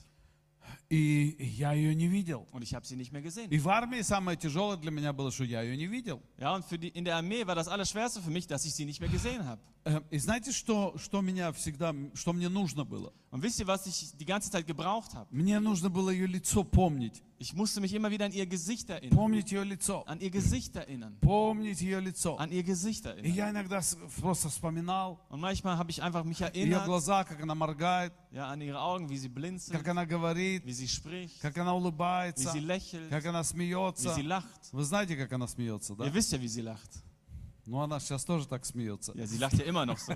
[0.89, 2.47] и я ее не видел.
[2.51, 3.49] Und ich habe sie nicht mehr gesehen.
[3.49, 6.21] И в армии самое тяжелое для меня было, что я ее не видел.
[6.37, 8.85] Ja, und für die, in der Armee war das Allerschwerste für mich, dass ich sie
[8.85, 9.61] nicht mehr gesehen habe.
[9.85, 13.11] Э, И знаете, что, что меня всегда, что мне нужно было?
[13.31, 15.27] Und wisst ihr, was ich die ganze Zeit gebraucht habe?
[15.31, 17.23] Мне нужно было ее лицо помнить.
[17.39, 19.17] Ich musste mich immer wieder an ihr Gesicht erinnern.
[19.17, 20.03] Помнить ее лицо.
[20.05, 21.17] An ihr Gesicht erinnern.
[21.21, 22.37] Помнить ее лицо.
[22.37, 23.33] An ihr Gesicht И erinnern.
[23.33, 27.41] я иногда с- просто вспоминал Und manchmal habe ich einfach mich ее erinnert, глаза, как
[27.41, 31.41] она моргает, ja, an ihre Augen, wie sie blinzelt, как она говорит, wie sie spricht,
[31.41, 34.13] как она wie улыбается, sie lächelt, как она wie смеется.
[34.13, 34.69] sie lacht.
[34.71, 36.05] Вы знаете, как она смеется, да?
[36.05, 37.01] Ihr wisst ja, wie sie lacht.
[37.66, 39.12] Ну, она сейчас тоже так смеется.
[39.16, 40.14] Ja, sie lacht ja immer noch so.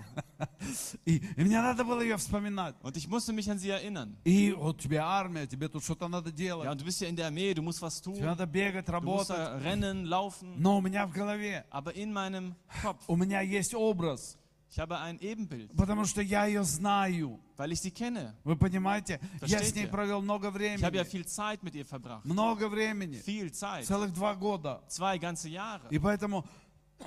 [1.04, 2.76] И, и мне надо было ее вспоминать.
[2.82, 4.16] Und ich musste mich an sie erinnern.
[4.24, 6.68] И вот тебе армия, тебе тут что-то надо Ja, делать.
[6.68, 8.24] und du bist ja in der Armee, du musst was Тебе tun.
[8.24, 9.62] надо бегать, Du musst работать.
[9.64, 10.54] rennen, laufen.
[10.58, 14.36] Но у меня в голове, Aber in meinem Kopf, у меня есть образ,
[14.70, 17.40] ich habe ein Ebenbild, потому что я ее знаю.
[17.56, 18.32] weil ich sie kenne.
[18.44, 19.18] Вы понимаете?
[19.42, 19.90] Я с Versteht ней ihr?
[19.90, 21.04] провел много Ich habe ja времени.
[21.10, 22.24] viel Zeit mit ihr verbracht.
[22.24, 23.16] Много времени.
[23.16, 23.84] Viel Zeit.
[23.86, 24.80] Целых два года.
[24.88, 25.88] Zwei ganze Jahre.
[25.90, 26.46] И поэтому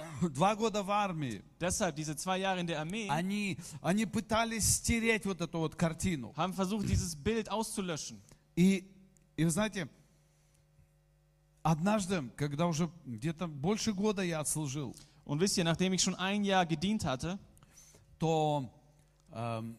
[0.21, 5.25] два года в армии, Deshalb diese zwei Jahre in der Armee они, они пытались стереть
[5.25, 6.33] вот эту вот картину.
[6.37, 8.21] haben versucht, dieses Bild auszulöschen.
[8.57, 8.91] И,
[9.37, 9.89] и вы знаете,
[11.63, 16.43] однажды, когда уже где-то больше года я отслужил, Und wisst ihr, nachdem ich schon ein
[16.43, 17.39] Jahr gedient hatte,
[18.19, 18.73] то
[19.31, 19.77] эм,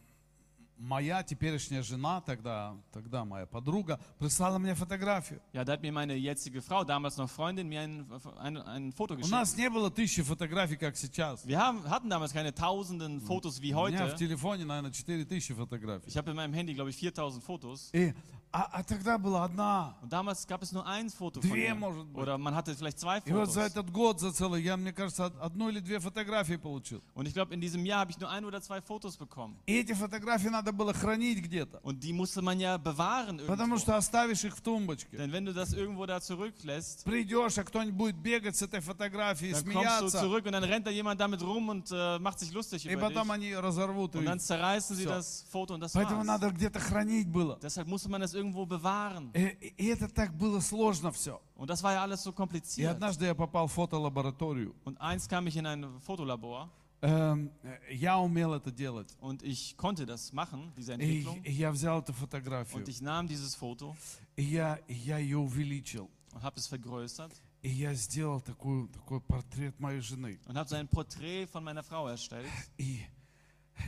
[0.77, 5.41] моя теперешняя жена, тогда, тогда моя подруга, прислала мне фотографию.
[5.53, 8.05] ja, da hat mir meine jetzige Frau, damals noch Freundin, mir ein,
[8.39, 11.45] ein, ein Foto У нас не было тысячи фотографий, как сейчас.
[11.45, 14.17] Wir haben, hatten damals keine tausenden Fotos wie У меня в heute.
[14.17, 16.07] телефоне, наверное, 4000 фотографий.
[16.07, 17.89] Ich habe in meinem Handy, glaube ich, 4000 Fotos.
[17.93, 18.13] И
[18.54, 19.94] А, а тогда была одна.
[20.02, 21.74] Und damals gab es nur ein Foto von Две, ihr.
[21.76, 22.20] может быть.
[22.20, 23.70] Oder man hatte vielleicht zwei И вот за Fotos.
[23.70, 27.00] этот год, за целый, я, мне кажется, од- одну или две фотографии получил.
[27.14, 29.54] Und ich glaube, in diesem Jahr habe ich nur ein oder zwei Fotos bekommen.
[29.66, 31.78] И эти фотографии надо было хранить где-то.
[31.84, 33.78] Und die musste man ja bewahren Потому irgendwo.
[33.78, 35.16] что оставишь их в тумбочке.
[35.16, 39.52] Denn wenn du das irgendwo da zurücklässt, Придешь, а кто-нибудь будет бегать с этой фотографией,
[39.52, 40.20] dann kommst du смеяться.
[40.22, 43.02] zurück und dann rennt da jemand damit rum und äh, macht sich lustig И über
[43.10, 43.32] потом dich.
[43.34, 44.16] они разорвут.
[44.16, 45.10] Und и- dann zerreißen sie Всё.
[45.10, 46.26] das Foto und das Поэтому war's.
[46.26, 47.56] надо где-то хранить было.
[47.62, 49.30] Deshalb musste man das irgendwo bewahren.
[49.34, 51.40] И, и это так было сложно все.
[51.56, 52.90] Und das war ja alles so И kompliziert.
[52.92, 54.74] однажды я попал в фотолабораторию.
[54.84, 56.68] Und eins kam ich in ein Fotolabor
[57.02, 59.08] Эм, э, Я умел это делать.
[59.20, 61.42] und ich konnte das machen, diese И Entwicklung.
[61.44, 63.96] и я взял эту фотографию, Und ich nahm dieses Foto
[64.36, 66.10] и я, и я ее увеличил.
[66.34, 70.38] und habe es vergrößert И я сделал такую, такой портрет моей жены.
[70.46, 72.46] und habe so ein Porträt von meiner Frau erstellt.
[72.78, 73.00] И,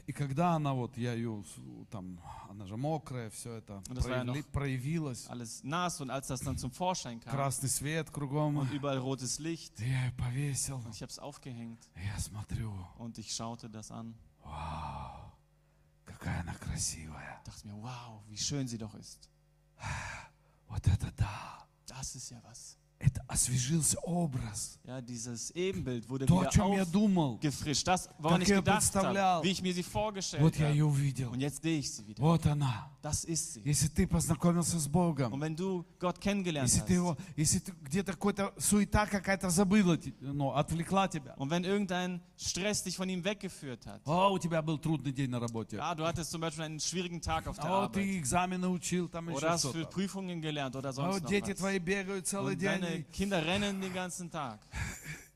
[0.06, 1.44] и когда она вот, я ее,
[1.90, 2.20] там,
[2.50, 5.28] она же мокрая, все это Ну, noch- проявилось.
[5.30, 8.58] Alles nass und als das dann zum Vorschein kam Красный свет кругом.
[8.58, 10.76] und überall rotes Licht, я ее повесил.
[10.78, 14.14] und ich habe es aufgehängt я смотрю, und ich schaute das an.
[14.44, 15.32] вау,
[16.06, 17.42] какая она красивая.
[17.46, 19.30] Dachte mir, wow, wie schön sie doch ist.
[20.68, 21.66] Вот это да.
[21.86, 22.78] Das ist ja was.
[23.05, 24.79] Это освежился образ.
[24.85, 27.35] Ja, dieses Ebenbild wurde То, о wieder чем я думал.
[27.35, 27.85] aufgefrischt.
[27.89, 29.37] Das, woran Как ich я gedacht представлял.
[29.39, 30.93] habe, wie ich mir sie vorgestellt Вот я ее habe.
[30.93, 31.31] увидел.
[31.33, 32.23] Und jetzt sehe ich sie wieder.
[32.23, 32.89] Вот она.
[33.03, 33.63] Das ist sie.
[33.65, 37.59] Если ты познакомился с Богом, Und wenn du Gott kennengelernt если ты hast его, если
[37.59, 41.35] ты где-то какая-то суета какая-то забыла, те- ну, отвлекла тебя.
[41.39, 45.31] und wenn irgendein Stress dich von ihm weggeführt hat, О, у тебя был трудный день
[45.31, 45.77] на работе.
[45.79, 49.09] ja, du hattest zum Beispiel einen schwierigen Tag auf der О, Arbeit ты экзамены учил,
[49.09, 49.91] там oder еще hast für что-то.
[49.91, 51.57] Prüfungen gelernt oder О, sonst noch дети was.
[51.59, 52.86] твои бегают целый Und день.
[53.12, 54.60] Kinder rennen den ganzen Tag.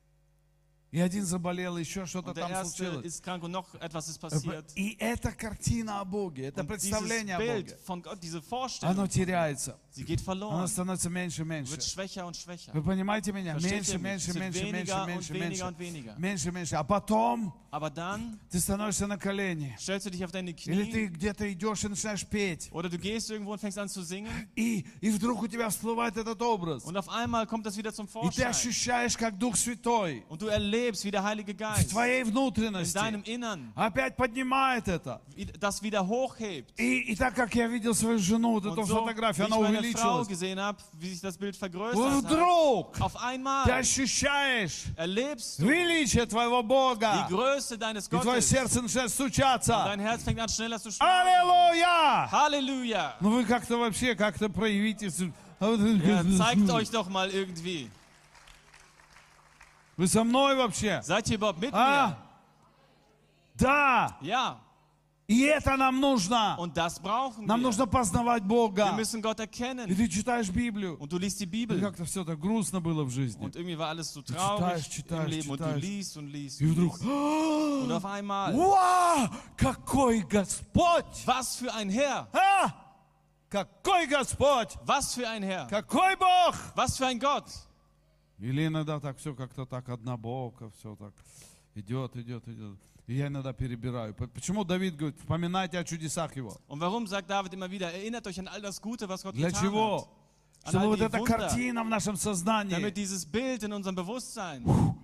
[0.92, 3.22] И один заболел, еще что-то там случилось.
[3.22, 4.66] krank und noch etwas ist passiert.
[4.76, 8.42] И эта картина о Боге, это Und представление о Боге, von Gott, diese
[8.82, 9.80] оно теряется.
[9.92, 11.72] sie geht Оно становится меньше и меньше.
[11.72, 12.74] wird schwächer und schwächer.
[12.74, 13.54] Вы понимаете меня?
[13.54, 16.16] Меньше, меньше, меньше, меньше, меньше, меньше.
[16.18, 16.76] Меньше, меньше.
[16.76, 19.74] А потом Aber dann ты становишься на колени.
[19.80, 22.70] stellst du dich auf deine Или Knie ты где-то идешь и начинаешь петь.
[22.74, 26.18] oder du gehst irgendwo und fängst an zu singen И, и вдруг у тебя всплывает
[26.18, 26.84] этот образ.
[26.84, 28.48] und auf einmal kommt das wieder zum И ты Vorschein.
[28.50, 32.94] ощущаешь, как Дух Святой Und du erlebst, wie der Heilige в Geist твоей in внутренности
[32.98, 35.22] deinem Innern опять поднимает это.
[35.60, 36.74] das wieder hochhebt.
[36.78, 39.78] И, и так как я видел свою жену, вот эту Und so, фотографию, она meine
[39.94, 40.28] Frau увеличилась.
[40.28, 45.68] gesehen habe, wie sich das Bild vergrößert hat, вдруг auf ты einmal ощущаешь erlebst du
[45.68, 47.28] величие твоего die Бога.
[47.30, 48.52] Größe deines И твое Gottes.
[48.52, 49.84] Und сердце начинает стучаться.
[49.86, 51.12] dein Herz fängt an schneller zu schlagen.
[51.12, 52.30] Аллилуйя!
[52.32, 53.16] Halleluja!
[53.22, 55.10] Ну вы как-то вообще, как-то проявите.
[55.60, 57.90] а Ja, zeigt euch doch mal irgendwie.
[59.98, 61.02] Вы со мной вообще?
[61.04, 62.18] Seid ihr überhaupt mit А?
[63.56, 64.18] Да!
[64.22, 64.28] mir?
[64.28, 64.58] Ja.
[65.28, 66.58] И это нам нужно.
[66.58, 67.64] Und das brauchen Нам wir.
[67.68, 68.92] нужно познавать Wir Бога.
[68.94, 69.88] müssen Gott И erkennen.
[69.88, 70.98] ты читаешь Библию.
[71.00, 71.80] Und du liest die И Bibel.
[71.80, 73.42] как-то все так грустно было в жизни.
[73.46, 75.50] Und irgendwie war alles so читаешь, traurig читаешь, im Leben.
[75.52, 75.82] Und du читаешь.
[75.82, 76.60] liest und liest.
[76.62, 81.06] И вдруг, und auf einmal, вау, какой Господь!
[81.26, 82.28] was für ein Herr!
[82.34, 82.74] А?
[83.50, 84.78] Какой Господь!
[84.86, 85.68] Was für ein Herr!
[85.68, 86.56] Какой Бог!
[86.76, 87.46] Was für ein Gott!
[88.42, 91.14] Или иногда так все как-то так однобоко, все так
[91.76, 92.78] идет, идет, идет.
[93.08, 94.16] И я иногда перебираю.
[94.16, 96.58] Почему Давид говорит, вспоминайте о чудесах его?
[96.68, 99.50] Und warum sagt David immer wieder, erinnert euch an all das Gute, was Gott Для
[99.50, 100.02] getan чего?
[100.02, 100.22] hat?
[100.70, 104.64] Чтобы вот эта Wunder, картина в нашем сознании, damit dieses Bild in unserem Bewusstsein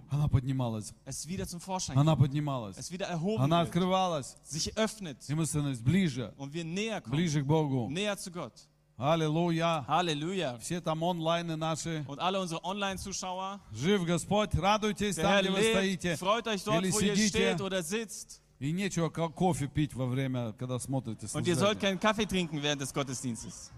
[0.09, 5.17] она поднималась, es wieder zum Vorschein она поднималась, es wieder erhoben она открывалась, sich öffnet
[5.27, 7.89] и мы становились ближе, und wir näher kommen, ближе к Богу.
[7.89, 8.53] näher zu Gott.
[8.98, 9.84] Аллилуйя!
[9.88, 10.58] Halleluja!
[10.60, 12.04] Все там онлайны наши.
[12.06, 16.16] Und alle unsere Online-Zuschauer, Жив Господь, радуйтесь der там, Herr где вы lebt, стоите.
[16.16, 17.28] freut euch dort, Или wo ihr сидите.
[17.56, 18.40] steht oder sitzt.
[18.60, 21.80] И нечего ко- кофе пить во время, когда смотрите Und ihr sollt служение.
[21.80, 23.72] keinen Kaffee trinken während des Gottesdienstes.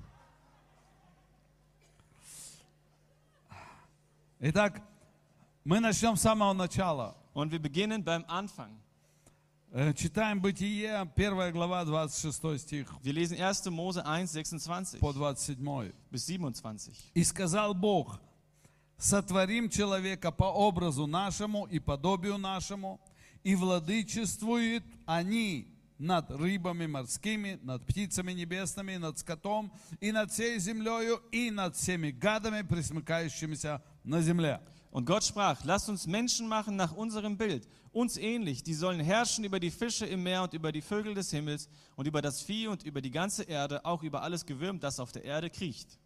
[4.40, 4.82] Итак,
[5.64, 7.16] мы начнем с самого начала.
[7.32, 8.70] Und wir beginnen beim Anfang.
[9.71, 13.71] Э, Читаем Бытие, 1 глава, 26 стих Wir lesen 1.
[13.71, 15.93] Mose 1, 26 по 27.
[16.09, 16.91] bis 27.
[17.13, 18.19] «И сказал Бог,
[18.97, 22.99] сотворим человека по образу нашему и подобию нашему,
[23.43, 25.67] и владычествуют они
[25.99, 32.09] над рыбами морскими, над птицами небесными, над скотом, и над всей землею, и над всеми
[32.09, 34.61] гадами, присмыкающимися на земле».
[34.90, 39.44] Und Gott sprach, lasst uns Menschen machen nach unserem Bild, uns ähnlich, die sollen herrschen
[39.44, 42.68] über die Fische im Meer und über die Vögel des Himmels und über das Vieh
[42.68, 45.98] und über die ganze Erde, auch über alles Gewürm, das auf der Erde kriecht.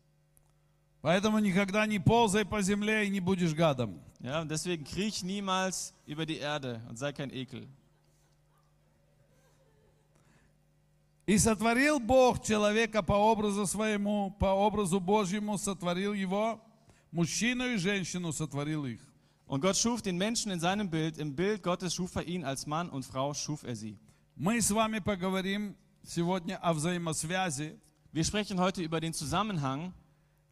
[1.01, 4.01] Поэтому никогда не ползай по земле и не будешь гадом.
[4.21, 7.69] Ja, und deswegen kriech niemals über die Erde und sei kein Ekel.
[11.27, 16.59] И сотворил Бог человека по образу своему, по образу Божьему сотворил его,
[17.13, 19.01] мужчину и женщину сотворил их.
[19.47, 21.17] Und Gott schuf den Menschen in seinem Bild.
[21.19, 23.99] Im Bild Gottes schuf er ihn als Mann und Frau schuf er sie.
[24.37, 27.79] Мы с вами поговорим сегодня о взаимосвязи
[28.13, 29.93] Wir sprechen heute über den Zusammenhang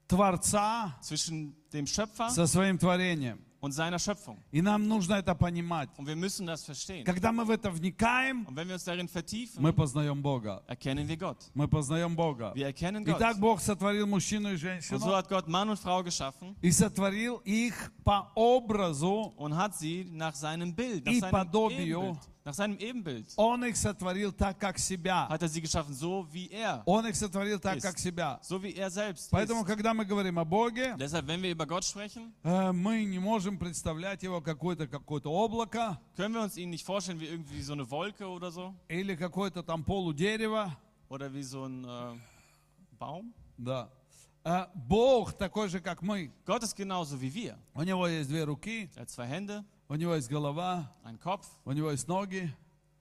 [0.08, 3.38] Творца zwischen dem Schöpfer со своим творением.
[3.60, 4.38] und seiner Schöpfung.
[4.52, 5.88] И нам нужно это понимать.
[5.96, 7.04] Und wir müssen das verstehen.
[7.04, 10.62] Когда мы в это вникаем, Und wenn wir uns darin vertiefen, мы познаем Бога.
[10.68, 11.50] erkennen wir Gott.
[11.54, 12.52] Мы познаем Бога.
[12.54, 13.16] Wir erkennen Gott.
[13.18, 16.70] Итак, Бог сотворил мужчину и Und so женщину hat Gott Mann und Frau geschaffen и
[16.70, 19.32] сотворил их по образу.
[19.36, 22.00] und hat sie nach seinem Bild, nach И seinem подобию.
[22.02, 22.18] Ebenbild,
[22.50, 25.28] nach seinem Ebenbild Он их сотворил так, как себя.
[25.28, 27.86] hat er sie geschaffen, so wie er, Он их сотворил так, Есть.
[27.86, 28.38] как себя.
[28.42, 29.66] so wie er selbst Поэтому, ist.
[29.66, 33.58] когда мы говорим о Боге, Deshalb, wenn wir über Gott sprechen, э, мы не можем
[33.58, 37.90] представлять его какое-то какое-то облако können wir uns ihn nicht vorstellen wie irgendwie so eine
[37.90, 40.70] Wolke oder so или какое-то там полудерево.
[41.08, 42.14] oder wie so ein äh,
[42.98, 43.32] Baum.
[43.58, 43.88] Да.
[44.44, 46.30] Э, Бог такой же, как мы.
[46.44, 47.56] Gott ist genauso wie wir.
[47.74, 51.45] У него есть две руки, Er hat zwei Hände, У него есть голова, einen Kopf,
[51.65, 52.49] у него есть ноги,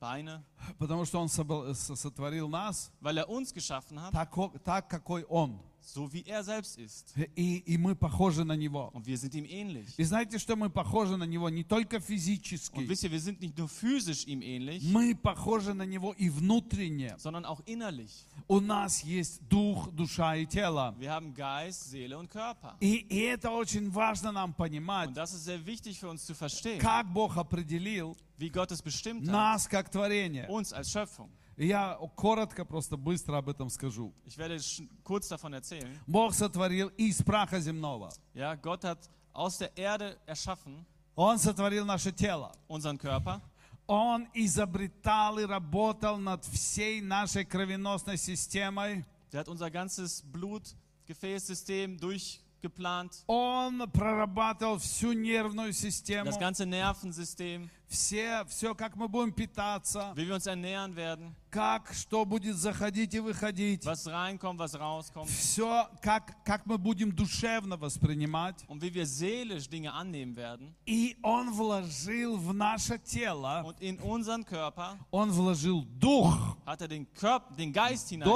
[0.00, 0.42] Beine,
[0.76, 5.61] потому что он сотворил нас weil er uns geschaffen hat, так, так, какой он.
[5.82, 7.14] So wie er selbst ist.
[7.36, 8.90] И, и мы похожи на него.
[8.92, 9.86] Und wir sind ihm ähnlich.
[9.96, 13.40] И знаете, что мы похожи на него не только Und физически, wisst ihr, wir sind
[13.40, 17.16] nicht nur physisch ihm ähnlich, мы похожи на него и внутренне.
[17.18, 18.26] sondern auch innerlich.
[18.48, 20.94] У нас есть дух, душа и тело.
[20.98, 22.76] Wir haben Geist, Seele und Körper.
[22.80, 26.34] И, и это очень важно нам понимать, Und das ist sehr wichtig für uns zu
[26.34, 30.46] verstehen, как Бог определил wie Gott es bestimmt hat, нас как творение.
[30.48, 31.30] uns als Schöpfung.
[31.60, 34.14] Я коротко, просто быстро об этом скажу.
[34.24, 34.58] Ich werde
[35.04, 35.94] kurz davon erzählen.
[36.06, 38.10] Бог сотворил из праха земного.
[38.32, 42.52] Ja, Gott hat aus der Erde erschaffen Он сотворил наше тело.
[42.66, 43.42] unseren Körper.
[43.86, 49.04] Он изобретал и работал над всей нашей кровеносной системой.
[49.30, 58.44] Der hat unser ganzes Blutgefäßsystem durchgeplant, Он прорабатывал всю нервную систему, das ganze Nervensystem, все,
[58.48, 63.18] все, как мы будем питаться, wie wir uns ernähren werden, как, что будет заходить и
[63.18, 63.85] выходить.
[63.85, 68.64] was reinkommt, was rauskommt Все, как, как мы будем душевно воспринимать.
[68.68, 70.72] und wie wir seelisch Dinge annehmen werden.
[70.87, 76.88] И Он вложил в наше тело, Und in unseren Körper Он вложил дух, hat er
[76.88, 78.29] den Körper, den Geist hinein,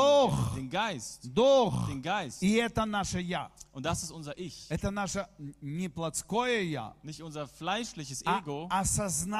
[0.57, 1.87] den Geist, дух.
[1.89, 2.43] den Geist.
[2.43, 3.51] И это наше «я».
[3.73, 5.29] Und das ist unser Ich, Это наше
[5.61, 8.69] не плотское «я», nicht unser fleischliches а Ego,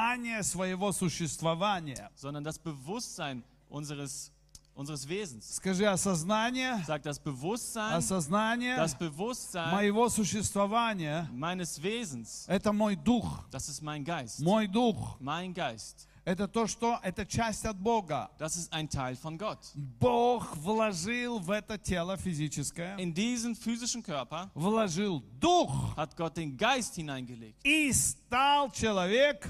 [0.05, 2.09] осознание своего существования.
[2.15, 4.31] sondern das Bewusstsein unseres,
[4.75, 5.55] unseres Wesens.
[5.55, 11.27] Скажи осознание, Sagt das Bewusstsein, осознание das Bewusstsein моего существования.
[11.33, 14.39] meines Wesens, Это мой дух, das ist mein Geist.
[14.41, 15.17] мой дух.
[15.19, 18.29] Mein Geist, Это то, что это часть от Бога.
[18.39, 19.59] das ist ein Teil von Gott.
[19.75, 26.57] Бог вложил в это тело физическое, In diesen physischen Körper вложил дух, hat Gott den
[26.57, 27.63] Geist hineingelegt.
[27.63, 29.47] и стал человек.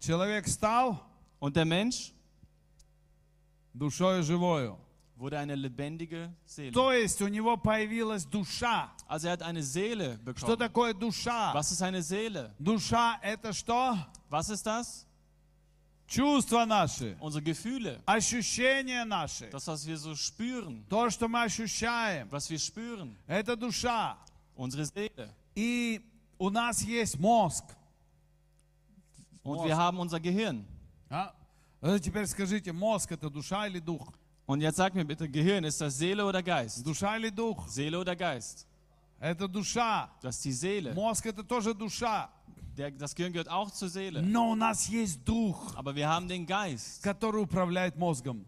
[0.00, 1.00] Человек стал
[1.40, 2.12] Und der Mensch
[3.74, 4.78] душою живою.
[5.16, 6.72] wurde eine lebendige Seele.
[6.72, 8.90] То есть у него появилась душа.
[9.08, 10.58] Also er hat eine Seele Что bekommen.
[10.58, 11.52] такое душа?
[11.54, 12.52] Was ist eine Seele?
[12.58, 13.96] Душа это что?
[14.30, 15.04] Was ist das?
[16.06, 18.00] Чувства наши, Unsere Gefühle.
[18.06, 19.50] ощущения наши.
[19.50, 20.84] Das, was wir so spüren.
[20.88, 23.14] То, что мы ощущаем, Was wir spüren.
[23.26, 24.16] это душа.
[24.56, 25.28] Unsere Seele.
[25.54, 26.00] И
[26.38, 27.64] у нас есть мозг.
[29.47, 30.65] Und wir haben unser Gehirn.
[31.09, 31.33] А?
[31.81, 34.13] А Теперь скажите, мозг это душа или дух?
[34.45, 36.85] Und jetzt sag mir bitte, Gehirn, ist das Seele oder Geist?
[36.85, 37.67] Душа или дух?
[37.67, 38.67] Seele oder Geist?
[39.19, 40.09] Это душа.
[40.21, 40.93] Das ist die Seele.
[40.93, 42.29] Мозг это тоже душа.
[42.77, 44.21] Der, das Gehirn gehört auch zur Seele.
[44.21, 48.45] Но у нас есть дух, Aber wir haben den Geist, который управляет мозгом,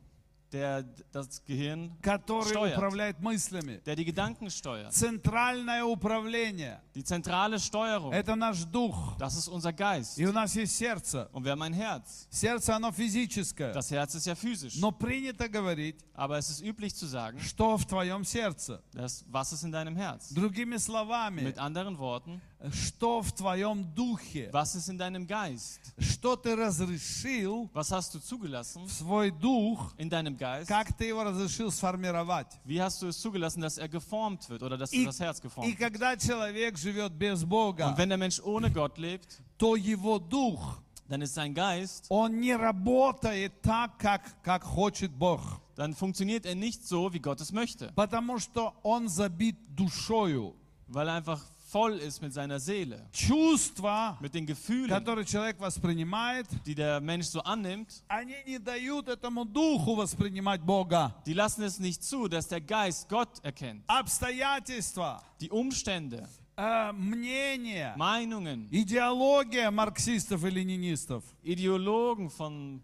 [0.51, 2.77] der das Gehirn, который Steuert.
[2.77, 3.81] управляет мыслями.
[3.85, 4.93] der die Gedanken steuert.
[4.93, 9.17] Центральное управление Die zentrale Steuerung, это наш дух.
[9.17, 10.17] das ist unser Geist.
[10.17, 11.27] И у нас есть сердце.
[11.33, 12.27] Und wir haben ein Herz.
[12.29, 13.73] Сердце, оно физическое.
[13.73, 14.77] Das Herz ist ja physisch.
[14.77, 18.81] Но принято говорить, Aber es ist üblich zu sagen, что в твоем сердце.
[18.93, 20.29] dass, was ist in deinem Herz?
[20.33, 22.39] Другими словами, Mit anderen Worten,
[22.71, 24.49] что в твоем духе.
[24.51, 25.79] was ist in deinem Geist?
[25.99, 30.67] Что ты разрешил Was hast du zugelassen в свой дух, in deinem Geist?
[30.67, 32.47] как ты его разрешил сформировать.
[32.65, 35.41] Wie hast du es zugelassen, dass er geformt wird oder dass И, das Herz и
[35.43, 35.77] geformt wird?
[35.79, 40.79] когда человек живет без Бога, Und wenn der Mensch ohne Gott lebt, то его дух,
[41.07, 45.41] dann ist sein Geist, он не работает так, как, как хочет Бог.
[45.75, 50.55] dann funktioniert er nicht so, wie Gott es möchte, Потому что он забит душою.
[50.87, 51.41] weil er einfach
[51.71, 57.27] voll ist mit seiner Seele, чувства, mit den Gefühlen, которые человек воспринимает, die der Mensch
[57.27, 61.13] so annimmt, они не дают этому духу воспринимать Бога.
[61.25, 63.83] die lassen es nicht zu, dass der Geist Gott erkennt.
[63.87, 72.81] Обстоятельства, Die Umstände, э, мнения, Meinungen, идеология марксистов и ленинистов, Ideologen von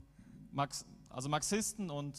[0.51, 2.17] Marx, also Marxisten und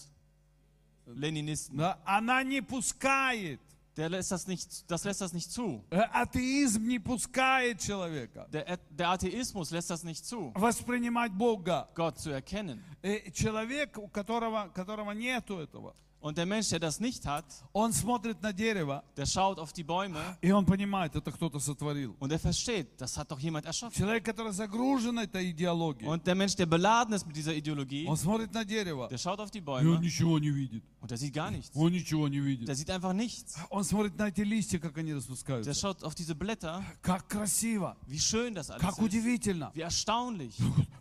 [1.07, 3.61] Leninisten, да, она не пускает,
[3.97, 5.85] der lässt das, nicht, das lässt das nicht zu.
[5.91, 11.88] э, атеизм не пускает человека Der, der Atheismus lässt das nicht zu, воспринимать Бога.
[11.95, 12.83] Gott zu erkennen.
[13.03, 17.93] Э, Человек, у которого, которого нету этого, Und der Mensch, der das nicht hat, он
[17.93, 22.15] смотрит на дерево, der schaut auf die Bäume и он понимает, это кто-то сотворил.
[22.21, 23.97] und er versteht, das hat doch jemand erschaffen.
[23.99, 28.17] Человек, который загружен этой идеологией, Und der Mensch, der beladen ist mit dieser Ideologie, он
[28.17, 30.85] смотрит на дерево, der schaut auf die и он Bäume ничего не видит.
[31.01, 31.73] und der sieht gar nichts.
[31.75, 32.69] Он ничего не видит.
[32.69, 33.57] Der sieht einfach nichts.
[33.69, 35.75] Он смотрит на эти листья, как они Der распускаются.
[35.75, 39.73] schaut auf diese Blätter, Как красиво, wie schön das alles как ist, удивительно.
[39.75, 40.55] wie erstaunlich.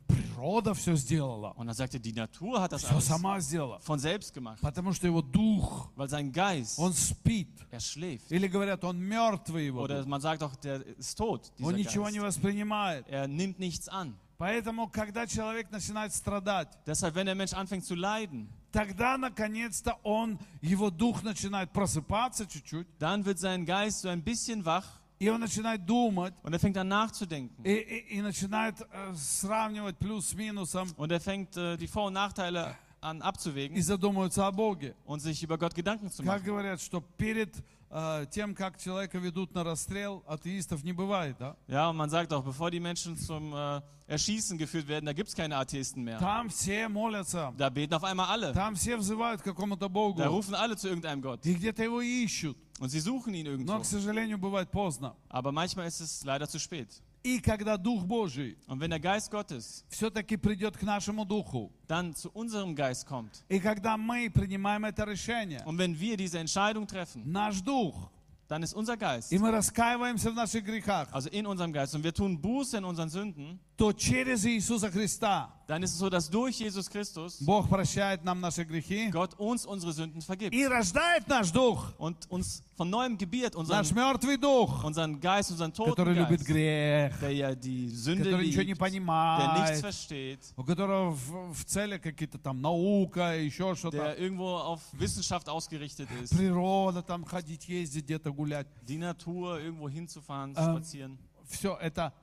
[0.08, 1.52] Природа все сделала.
[1.56, 3.80] Und dann sagt er, die Natur hat das Все alles сама сделала.
[3.80, 7.48] von selbst gemacht, Потому что его дух, weil sein Geist, он спит.
[7.72, 8.32] er schläft.
[8.32, 10.08] Или говорят, он mертвый его Oder дух.
[10.08, 12.38] man sagt auch, der ist tot, Он dieser ничего не Geist.
[12.38, 13.08] воспринимает.
[13.08, 14.16] Er nimmt nichts an.
[14.38, 20.40] Поэтому, когда человек начинает страдать, Deshalb, wenn der Mensch anfängt zu leiden, тогда, наконец-то, он,
[20.62, 24.86] его дух начинает просыпаться чуть-чуть, dann wird sein Geist so ein bisschen wach
[25.20, 27.64] и он начинает думать, und er fängt an nachzudenken.
[27.64, 32.08] и, и- и начинает э, сравнивать плюс с минусом, Und er fängt äh, die Vor-
[32.08, 34.96] und Nachteile an и abzuwägen задумывается о Боге.
[35.06, 36.46] und sich über Gott Gedanken zu Как machen.
[36.46, 37.52] говорят, что перед
[37.90, 41.56] э, тем, как человека ведут на расстрел, атеистов не бывает, да?
[41.68, 45.30] Ja, und man sagt auch, bevor die Menschen zum äh, Erschießen geführt werden, da gibt
[45.30, 46.20] es keine Atheisten mehr.
[46.20, 48.54] Там все молятся, Da beten auf einmal alle.
[48.54, 51.46] там все взывают к какому-то Da Богу, rufen alle zu irgendeinem Gott.
[51.46, 52.56] и где-то его ищут.
[52.80, 53.80] Und sie suchen ihn Но, irgendwo.
[53.80, 55.16] к сожалению, бывает поздно.
[55.30, 56.88] Aber manchmal ist es leider zu spät.
[57.26, 62.16] И когда Дух Божий Und wenn der Geist Gottes все-таки придет к нашему Духу, dann
[62.16, 66.88] zu unserem Geist kommt и когда мы принимаем это решение, und wenn wir diese Entscheidung
[66.88, 68.10] treffen, наш Дух,
[68.48, 72.04] dann ist unser Geist, и мы раскаиваемся в наших грехах, also in unserem Geist, und
[72.04, 76.30] wir tun Buße in unseren Sünden, то через Иисуса Христа dann ist es so, dass
[76.30, 81.28] durch Jesus Christus Бог прощает нам наши грехи Gott uns unsere Sünden vergibt и рождает
[81.28, 85.92] наш Дух, und uns von neuem gebiert, наш unseren, мертвый Дух, unseren Geist, unseren toten
[85.92, 89.80] который любит Geist, грех, der ja die Sünde который ничего не liebt, der nichts понимает,
[89.80, 95.48] versteht, у которого в, в целях какие-то там наука, еще что-то, der irgendwo auf Wissenschaft
[95.48, 98.68] ausgerichtet ist, природа, там ходить, ездить, где-то гулять.
[98.88, 101.18] die Natur irgendwo hinzufahren, Ähm, spazieren.
[101.48, 102.14] Все это,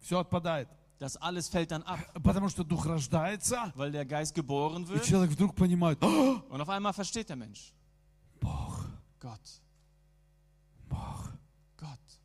[0.00, 0.68] все отпадает.
[0.98, 5.04] Das alles fällt dann ab, Потому что Дух рождается, weil der Geist geboren и wird
[5.04, 6.06] человек вдруг понимает, «А,
[6.48, 7.72] und auf einmal versteht der Mensch,
[8.40, 8.86] Бог,
[9.18, 9.60] Gott,
[10.88, 11.32] Бог,
[11.76, 12.20] Gott,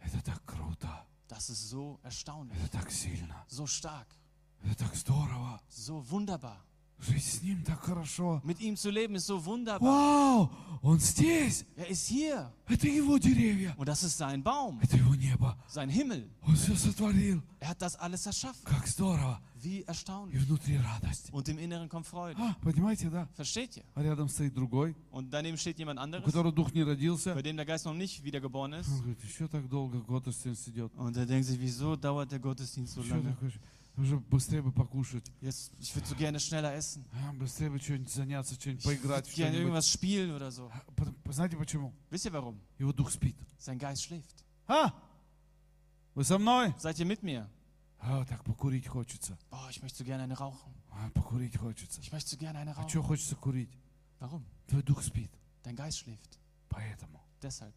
[0.00, 0.88] это так круто,
[1.28, 4.06] das ist so erstaunlich, это так сильно, so stark,
[4.62, 5.60] это так здорово.
[5.68, 6.64] so wunderbar.
[6.98, 8.40] Жить с Ним так хорошо.
[8.44, 9.80] Mit ihm zu leben ist so wunderbar.
[9.80, 10.50] Вау,
[10.82, 15.14] Он здесь, Er ist hier это Его деревья, und das ist sein Baum, это Его
[15.16, 15.56] небо.
[15.68, 16.28] sein Himmel.
[16.46, 17.42] Он все сотворил.
[17.58, 18.62] Er hat das alles erschaffen.
[18.64, 19.40] Как здорово.
[19.60, 20.38] Wie И erstaunlich.
[20.46, 21.30] внутри радость.
[21.32, 22.36] Und im Inneren kommt Freude.
[22.40, 23.28] А, понимаете, да?
[23.34, 23.84] Versteht ihr?
[23.96, 27.34] А рядом стоит другой, Und daneben steht jemand у anderes, которого дух не родился.
[27.34, 28.88] bei dem der Geist noch nicht wiedergeboren ist.
[28.88, 30.92] Он говорит, еще так долго Готовстенс идет.
[30.96, 33.36] Und er denkt sich, wieso dauert der Gottesdienst so Еще lange?
[33.96, 35.24] такое, уже быстрее бы покушать.
[35.40, 37.04] Jetzt, ich würde so gerne schneller essen.
[37.12, 39.26] А, Быстрее бы что-нибудь заняться, что-нибудь Ich поиграть.
[39.26, 39.60] в würde gerne что-нибудь.
[39.76, 40.70] irgendwas spielen oder so.
[40.96, 41.92] Потому- Знаете почему?
[42.10, 42.58] Wisst ihr warum?
[42.78, 43.36] Его дух спит.
[43.58, 44.44] Sein Geist schläft.
[44.66, 44.92] А?
[46.14, 46.74] Вы со мной?
[46.80, 47.48] Seid ihr mit mir?
[47.98, 49.38] А, так покурить хочется.
[49.50, 50.72] Boah, ich möchte so gerne eine rauchen.
[50.90, 52.00] А, покурить хочется.
[52.00, 52.88] Ich möchte so gerne eine А rauchen.
[52.88, 53.70] что хочется курить?
[54.20, 54.44] Warum?
[54.68, 55.30] Твой дух спит.
[55.64, 56.38] Dein Geist schläft.
[56.68, 57.20] Поэтому.
[57.40, 57.72] Deshalb.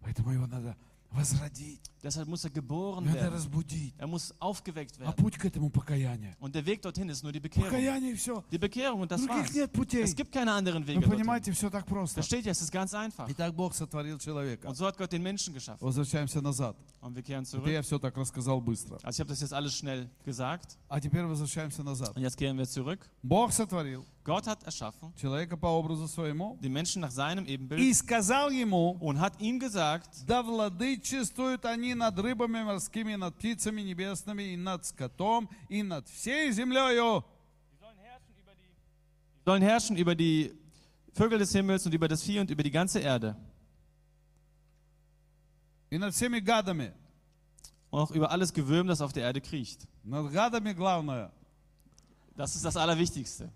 [0.00, 0.76] Поэтому его надо
[1.15, 1.81] возродить.
[2.03, 3.33] Deshalb muss er geboren Надо werden.
[3.33, 3.93] разбудить.
[3.97, 5.15] Er muss aufgeweckt А werden.
[5.15, 6.35] путь к этому покаяние.
[6.39, 7.69] Und der Weg dorthin ist nur die Bekehrung.
[7.69, 8.43] Покаяние и все.
[8.51, 9.53] Die Bekehrung und das Других war's.
[9.55, 10.03] нет путей.
[10.03, 11.09] Es gibt keine anderen Вы Wege dorthin.
[11.17, 12.15] понимаете, все так просто.
[12.21, 12.51] Versteht ihr?
[12.51, 13.27] Es ist ganz einfach.
[13.29, 14.67] Итак, Бог сотворил человека.
[14.67, 15.81] Und so hat Gott den Menschen geschaffen.
[15.81, 16.75] Возвращаемся назад.
[17.01, 17.67] Und wir kehren Это zurück.
[17.71, 18.97] я все так рассказал быстро.
[19.01, 20.77] Also ich habe das jetzt alles schnell gesagt.
[20.87, 22.15] А теперь возвращаемся назад.
[22.15, 22.99] Und jetzt kehren wir zurück.
[23.23, 27.94] Бог сотворил Gott hat erschaffen человека по образу своему den Menschen nach seinem и Ebenbild
[27.96, 34.42] сказал ему, und hat ihm gesagt, да владычествуют они над рыбами морскими, над птицами небесными,
[34.42, 37.24] и над скотом, и над всей землею.
[39.40, 40.52] sie sollen herrschen über die
[41.14, 43.36] Vögel des Himmels und über das Vieh und über die ganze Erde.
[45.90, 46.92] И над всеми гадами.
[47.90, 49.88] Und auch über alles Gewürm, das auf der Erde kriecht.
[50.04, 51.32] Над гадами главное,
[52.40, 53.50] Das ist das Allerwichtigste.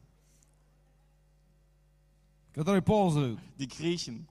[2.60, 3.40] Которые ползают.
[3.58, 4.28] Die kriechen.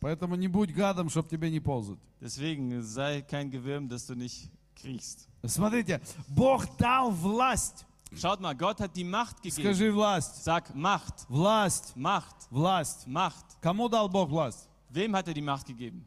[0.00, 1.98] Поэтому не будь гадом, чтобы тебе не ползать.
[2.18, 5.28] Deswegen sei kein Gewürm, dass du nicht kriechst.
[5.44, 7.84] Смотрите, Бог дал власть.
[8.14, 9.66] Schaut mal, Gott hat die Macht gegeben.
[9.66, 10.42] Скажи власть.
[10.44, 11.94] Sag Macht, Власть.
[11.94, 13.06] Macht, Власть.
[13.06, 13.60] Macht.
[13.60, 14.66] Кому дал Бог власть?
[14.88, 16.06] Wem hat er die Macht gegeben?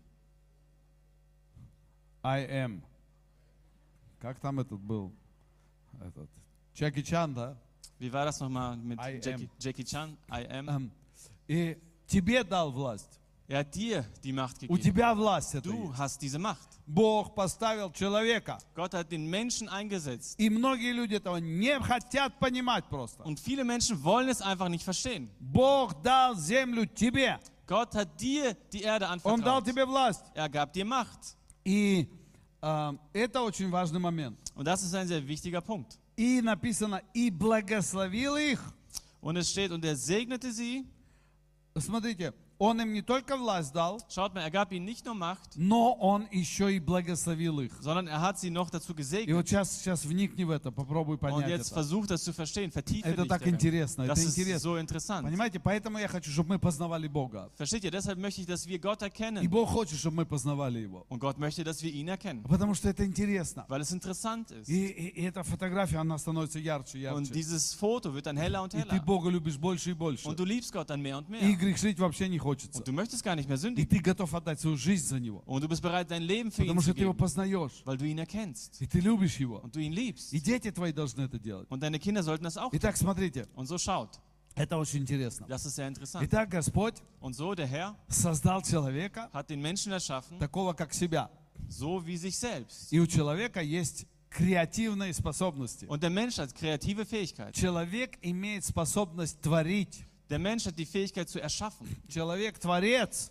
[2.24, 2.82] I am.
[4.20, 5.12] Как там этот был?
[6.02, 6.28] Этот.
[6.74, 7.56] Чаки Чан, да?
[7.99, 10.17] Wie war das nochmal mit I Jackie, Jackie Chan?
[10.31, 10.69] I am.
[10.69, 10.91] Эм,
[11.49, 11.77] И
[12.07, 13.19] тебе дал власть.
[13.49, 14.81] Er hat dir die Macht У gegeben.
[14.81, 15.99] тебя власть это Du есть.
[15.99, 16.69] hast diese Macht.
[16.87, 18.59] Бог поставил человека.
[18.75, 20.37] Gott hat den Menschen eingesetzt.
[20.39, 23.23] И многие люди этого не хотят понимать просто.
[23.25, 25.29] Und viele Menschen wollen es einfach nicht verstehen.
[25.39, 27.39] Бог дал землю тебе.
[27.67, 29.65] Gott hat dir die Erde Он дал anvertraut.
[29.67, 30.25] тебе власть.
[30.35, 31.37] Er gab dir Macht.
[31.65, 32.09] И
[32.63, 34.39] э, это очень важный момент.
[34.55, 35.99] Und das ist ein sehr wichtiger Punkt.
[36.18, 38.60] И написано, и благословил их.
[39.22, 40.86] Und es steht, und er segnete sie.
[41.78, 45.52] Смотрите, он им не только власть дал, Schaut mal, er gab ihnen nicht nur Macht,
[45.56, 47.72] но он еще и благословил их.
[47.82, 49.36] sondern er hat sie noch dazu И gesegnet.
[49.36, 51.76] вот сейчас, сейчас вникни в это, попробуй Und понять jetzt это.
[51.76, 53.54] versuch das zu verstehen, vertiefe Это dich так darin.
[53.56, 54.60] интересно, Das это ist интересно.
[54.60, 55.24] so interessant.
[55.24, 57.52] Понимаете, поэтому я хочу, чтобы мы познавали Бога.
[57.58, 57.92] Versteht ihr?
[57.92, 59.48] Deshalb möchte ich, dass wir Gott И erkennen.
[59.50, 61.06] Бог хочет, чтобы мы познавали Его.
[61.10, 62.44] Und Gott möchte, dass wir ihn erkennen.
[62.44, 63.66] Потому что это интересно.
[63.68, 64.68] Weil es interessant ist.
[64.70, 67.34] И, и- и эта фотография, она становится ярче и Und ярче.
[67.34, 69.06] dieses Foto wird dann heller und И ты heller.
[69.06, 70.28] Бога любишь больше и больше.
[70.28, 71.56] Und du liebst Gott dann mehr und И mehr.
[71.58, 72.78] грешить вообще не хочется.
[72.80, 73.90] Und du möchtest gar nicht mehr И sündigen.
[73.90, 75.44] ты готов отдать свою жизнь за Него.
[75.46, 77.82] Und du bist bereit, dein Leben für ihn Потому zu что ты его познаешь.
[77.86, 78.82] Weil du ihn erkennst.
[78.82, 79.60] И ты любишь Его.
[79.60, 80.34] Und du ihn liebst.
[80.34, 81.68] И дети твои должны это делать.
[81.70, 82.80] Und deine Kinder sollten das auch tun.
[82.80, 84.20] Итак, смотрите, Und so schaut.
[84.56, 85.46] это очень интересно.
[85.48, 86.24] Das ist sehr interessant.
[86.26, 91.30] Итак, Господь Und so der Herr создал человека hat den Menschen erschaffen, такого, как себя.
[91.70, 92.92] so wie sich selbst.
[92.92, 95.86] И у человека есть креативные способности.
[95.86, 97.54] Und der Mensch hat kreative Fähigkeit.
[97.56, 100.06] Человек имеет способность творить.
[100.31, 101.87] Der Mensch hat die Fähigkeit zu erschaffen.
[102.09, 103.31] Человек творец.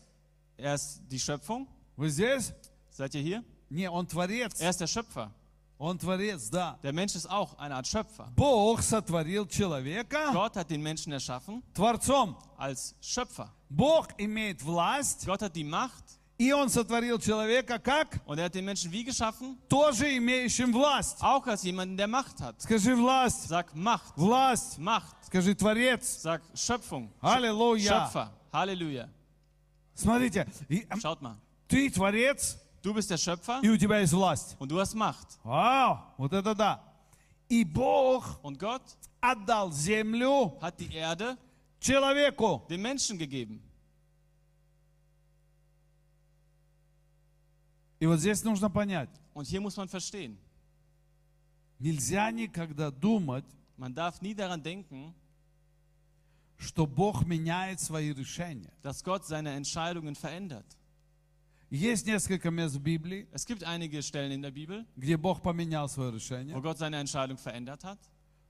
[0.57, 1.67] Er ist die Schöpfung.
[1.95, 2.53] Вы здесь?
[2.91, 3.43] Seid ihr hier?
[3.69, 4.59] Не, он творец.
[4.59, 5.31] Er ist der Schöpfer.
[5.77, 6.77] Он творец, да.
[6.83, 8.31] Der Mensch ist auch eine Art Schöpfer.
[8.35, 12.35] Бог сотворил человека Gott hat den Menschen erschaffen творцом.
[12.55, 13.51] als Schöpfer.
[13.67, 16.03] Бог имеет власть, Gott hat die Macht
[16.38, 19.56] И он сотворил человека как und er hat den Menschen wie geschaffen?
[19.68, 21.18] тоже имеющим власть.
[21.22, 22.60] Auch als jemanden, der Macht hat.
[22.60, 24.78] Скажи власть, Sag Macht, власть.
[24.78, 25.16] Macht.
[25.26, 26.20] Скажи творец.
[26.22, 28.06] Sag Schöpfung, Аллилуйя.
[28.06, 28.30] Schöpfer.
[28.52, 29.08] Halleluja.
[29.94, 30.46] Смотрите,
[31.00, 31.36] Schaut mal.
[31.68, 34.56] ты творец, Du bist der Schöpfer и у тебя есть власть.
[34.58, 35.38] und du hast Macht.
[35.42, 36.80] Вау, вот это да.
[37.48, 38.82] И Бог Und Gott
[39.20, 41.36] отдал землю hat die Erde
[41.80, 42.64] человеку.
[42.68, 43.62] den Menschen gegeben.
[47.99, 50.37] И вот здесь нужно понять, Und hier muss man verstehen,
[51.79, 53.45] нельзя никогда думать,
[53.77, 55.13] man darf nie daran denken,
[56.57, 58.71] что Бог меняет свои решения.
[58.83, 60.65] dass Gott seine Entscheidungen verändert.
[61.69, 65.87] Есть несколько мест в Библии, Es gibt einige Stellen in der Bibel, где Бог поменял
[65.87, 67.99] свое wo решение, Gott seine Entscheidung verändert hat,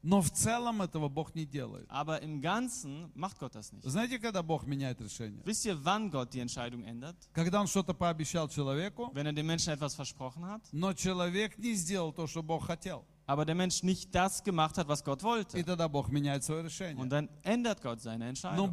[0.07, 1.87] Но в целом этого Бог не делает.
[1.89, 3.85] aber im Ganzen macht Gott das nicht.
[3.89, 5.43] Знаете, когда Бог меняет решение?
[5.45, 7.17] Wisst ihr, wann Gott die Entscheidung ändert?
[7.33, 11.75] Когда Он что-то пообещал человеку, Wenn er dem Menschen etwas versprochen hat, но человек не
[11.75, 13.05] сделал то, что Бог хотел.
[13.27, 15.59] aber der Mensch nicht das gemacht hat, was Gott wollte.
[15.59, 18.71] Und dann ändert Gott seine Entscheidung.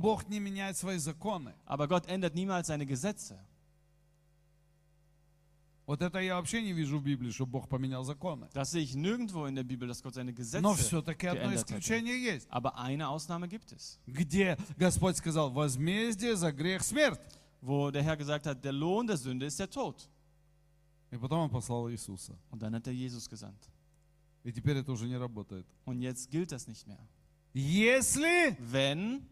[1.65, 3.39] Aber Gott ändert niemals seine Gesetze.
[5.86, 8.48] Вот это я вообще не вижу в Библии, что Бог поменял законы.
[8.52, 11.60] Das sehe ich nirgendwo in der Bibel, dass Gott seine Но Gesetze все-таки одно geändert
[11.60, 11.78] hätte.
[11.78, 12.46] исключение есть.
[12.50, 17.18] Aber eine Ausnahme gibt es, Где Господь сказал, возмездие за грех смерть.
[17.62, 19.96] wo der Herr gesagt hat, der Lohn der Sünde ist der Tod.
[21.10, 22.38] И потом Он послал Иисуса.
[22.50, 23.58] Und dann hat er Jesus gesandt.
[24.44, 25.66] И теперь это уже не работает.
[25.86, 26.98] Und jetzt gilt das nicht mehr.
[27.54, 29.22] Если Wenn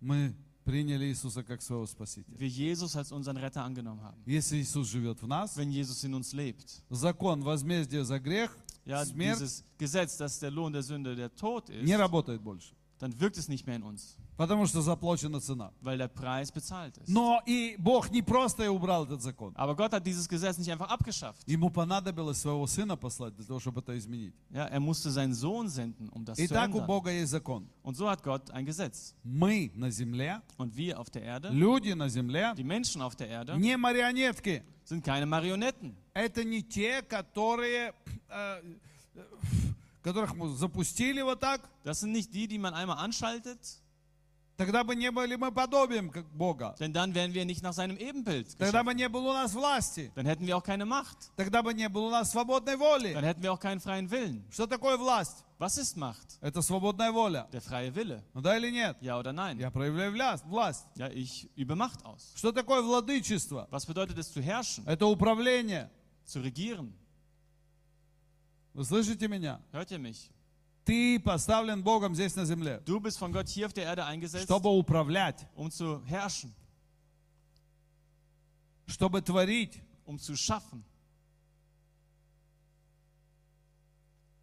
[0.00, 2.35] мы приняли Иисуса как своего Спасителя.
[2.37, 6.13] wir Jesus als unseren Retter angenommen haben, Если Иисус живет в нас, wenn Jesus in
[6.13, 8.55] uns lebt, закон возмездия за грех,
[8.85, 12.73] ja, смерть dieses Gesetz, dass der Lohn der Sünde der Tod не ist, работает больше.
[13.02, 15.72] dann wirkt es nicht mehr in uns, Потому что заплачена цена.
[15.80, 17.08] weil der Preis bezahlt ist.
[17.08, 19.52] Но и Бог не просто убрал этот закон.
[19.56, 21.42] Aber Gott hat dieses Gesetz nicht einfach abgeschafft.
[21.46, 24.34] Ему понадобилось своего сына послать для того, чтобы это изменить.
[24.50, 26.86] Ja, er musste seinen Sohn senden, um das zu Итак, у ändern.
[26.86, 27.68] Бога есть закон.
[27.82, 29.14] Und so hat Gott ein Gesetz.
[29.24, 33.28] Мы на земле, Und wir auf der Erde, люди на земле, die Menschen auf der
[33.28, 34.62] Erde, не марионетки.
[34.84, 35.94] sind keine Marionetten.
[36.14, 37.92] Это не те, которые,
[38.28, 38.62] э,
[39.14, 39.22] э,
[40.02, 43.58] которых мы запустили вот так, Das sind nicht die, die man einmal anschaltet
[44.56, 46.74] Тогда бы не были мы подобием как Бога.
[46.80, 48.86] Denn dann wären wir nicht nach seinem Ebenbild Тогда geschaffen.
[48.86, 50.10] бы не было у нас власти.
[50.16, 51.30] Dann hätten wir auch keine Macht.
[51.36, 53.12] Тогда бы не было у нас свободной воли.
[53.14, 54.44] Dann hätten wir auch keinen freien Willen.
[54.50, 55.44] Что такое власть?
[55.60, 56.38] Was ist Macht?
[56.40, 57.46] Это свободная воля.
[57.52, 58.20] Der freie Wille.
[58.34, 58.96] Ну да или нет?
[59.00, 59.60] Ja oder nein?
[59.60, 60.86] Я проявляю вля- власть.
[60.96, 62.32] Ja, ich übe Macht aus.
[62.34, 63.68] Что такое владычество?
[63.70, 65.88] Was bedeutet es zu herrschen, Это управление.
[66.24, 66.92] zu regieren?
[68.73, 69.61] Вы слышите меня?
[69.71, 70.29] Hört ihr mich?
[70.85, 74.45] Ты поставлен Богом здесь на земле, Du bist von Gott hier auf der Erde eingesetzt,
[74.45, 76.53] чтобы управлять, um zu herrschen,
[78.87, 79.81] чтобы творить.
[80.05, 80.83] um zu schaffen.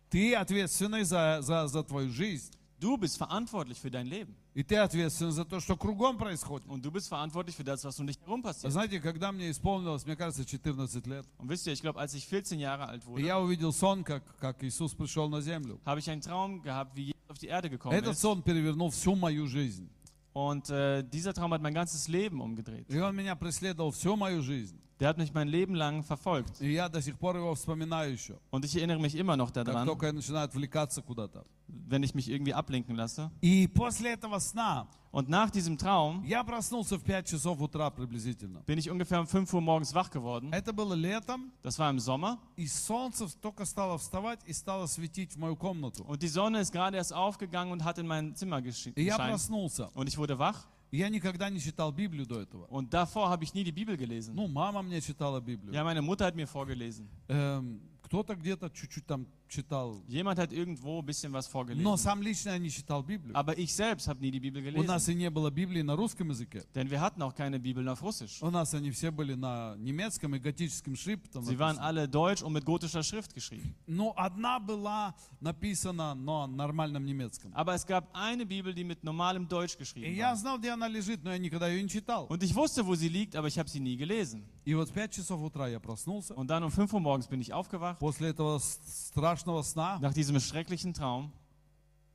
[0.08, 2.52] Ты ответственный за, за, за твою жизнь.
[2.79, 4.35] Du bist verantwortlich für dein Leben.
[4.53, 6.67] И ты ответственен за то, что кругом происходит.
[6.67, 8.71] Und du bist verantwortlich für das, was um dich herum Вы passiert.
[8.71, 12.27] знаете, когда мне исполнилось, мне кажется, 14 лет, Und wisst ihr, ich glaube, als ich
[12.27, 15.79] 14 Jahre alt и wurde, я увидел сон, как, как Иисус пришел на землю.
[15.85, 18.21] habe ich einen Traum gehabt, wie Jesus auf die Erde gekommen Этот ist.
[18.21, 19.89] сон перевернул всю мою жизнь.
[20.33, 22.89] Und äh, dieser Traum hat mein ganzes Leben umgedreht.
[22.89, 24.77] И он меня преследовал всю мою жизнь.
[24.99, 26.61] Der hat mich mein Leben lang verfolgt.
[26.61, 28.37] И я до сих пор его вспоминаю еще.
[28.51, 31.43] Und ich erinnere mich immer noch Как daran, только я начинаю отвлекаться куда-то.
[31.67, 33.29] wenn ich mich irgendwie ablenken lasse.
[33.41, 38.63] И после этого сна Und nach diesem Traum я проснулся в 5 часов утра приблизительно.
[38.65, 40.51] bin ich ungefähr um 5 Uhr morgens wach geworden.
[40.53, 42.37] Это было летом, Das war im Sommer.
[42.55, 46.03] и солнце только стало вставать и стало светить в мою комнату.
[46.05, 49.17] Und die Sonne ist gerade erst aufgegangen und hat in mein Zimmer gesche- И я
[49.17, 49.31] gescheint.
[49.31, 49.89] проснулся.
[49.93, 50.67] Und ich wurde wach.
[50.90, 52.66] Я никогда не читал Библию до этого.
[52.66, 54.34] Und davor habe ich nie die Bibel gelesen.
[54.34, 55.72] Ну, мама мне читала Библию.
[55.72, 57.08] Ja, meine Mutter hat mir vorgelesen.
[57.28, 60.01] Эм, кто-то где-то чуть-чуть там читал.
[60.07, 61.97] Jemand hat irgendwo ein bisschen was Но vorgelesen.
[61.97, 63.35] сам лично я не читал Библию.
[63.37, 65.11] Aber ich selbst habe nie die Bibel У нас gelesen.
[65.11, 66.63] и не было Библии на русском языке.
[66.73, 68.41] Denn wir hatten auch keine Bibeln auf Russisch.
[68.41, 71.43] У нас они все были на немецком и готическим шрифтом.
[71.45, 71.85] Sie waren написаны.
[71.87, 73.75] alle deutsch und mit gotischer Schrift geschrieben.
[73.87, 77.53] Но одна была написана на нормальном немецком.
[77.53, 80.35] Aber es gab eine Bibel, die mit normalem Deutsch И geschrieben я war.
[80.35, 82.25] знал, где она лежит, но я никогда ее не читал.
[82.27, 84.43] Und ich wusste, wo sie liegt, aber ich habe sie nie gelesen.
[84.65, 86.33] И вот в 5 часов утра я проснулся.
[86.33, 90.13] Und dann um 5 Uhr morgens bin ich aufgewacht, После этого с- страшного сна nach
[90.13, 91.31] diesem schrecklichen Traum.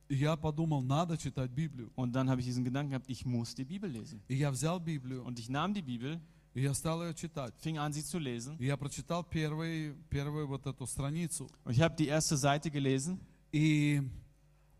[0.07, 1.89] и я подумал, надо читать Библию.
[1.95, 4.21] Und dann habe ich diesen Gedanken gehabt, ich muss die Bibel lesen.
[4.27, 6.19] И я взял Библию, Und ich nahm die Bibel,
[6.53, 7.53] и я стал ее читать.
[7.63, 8.55] fing an, sie zu lesen.
[8.59, 11.49] И я прочитал первый, первую вот эту страницу.
[11.63, 13.19] Und ich habe die erste Seite gelesen.
[13.51, 14.01] И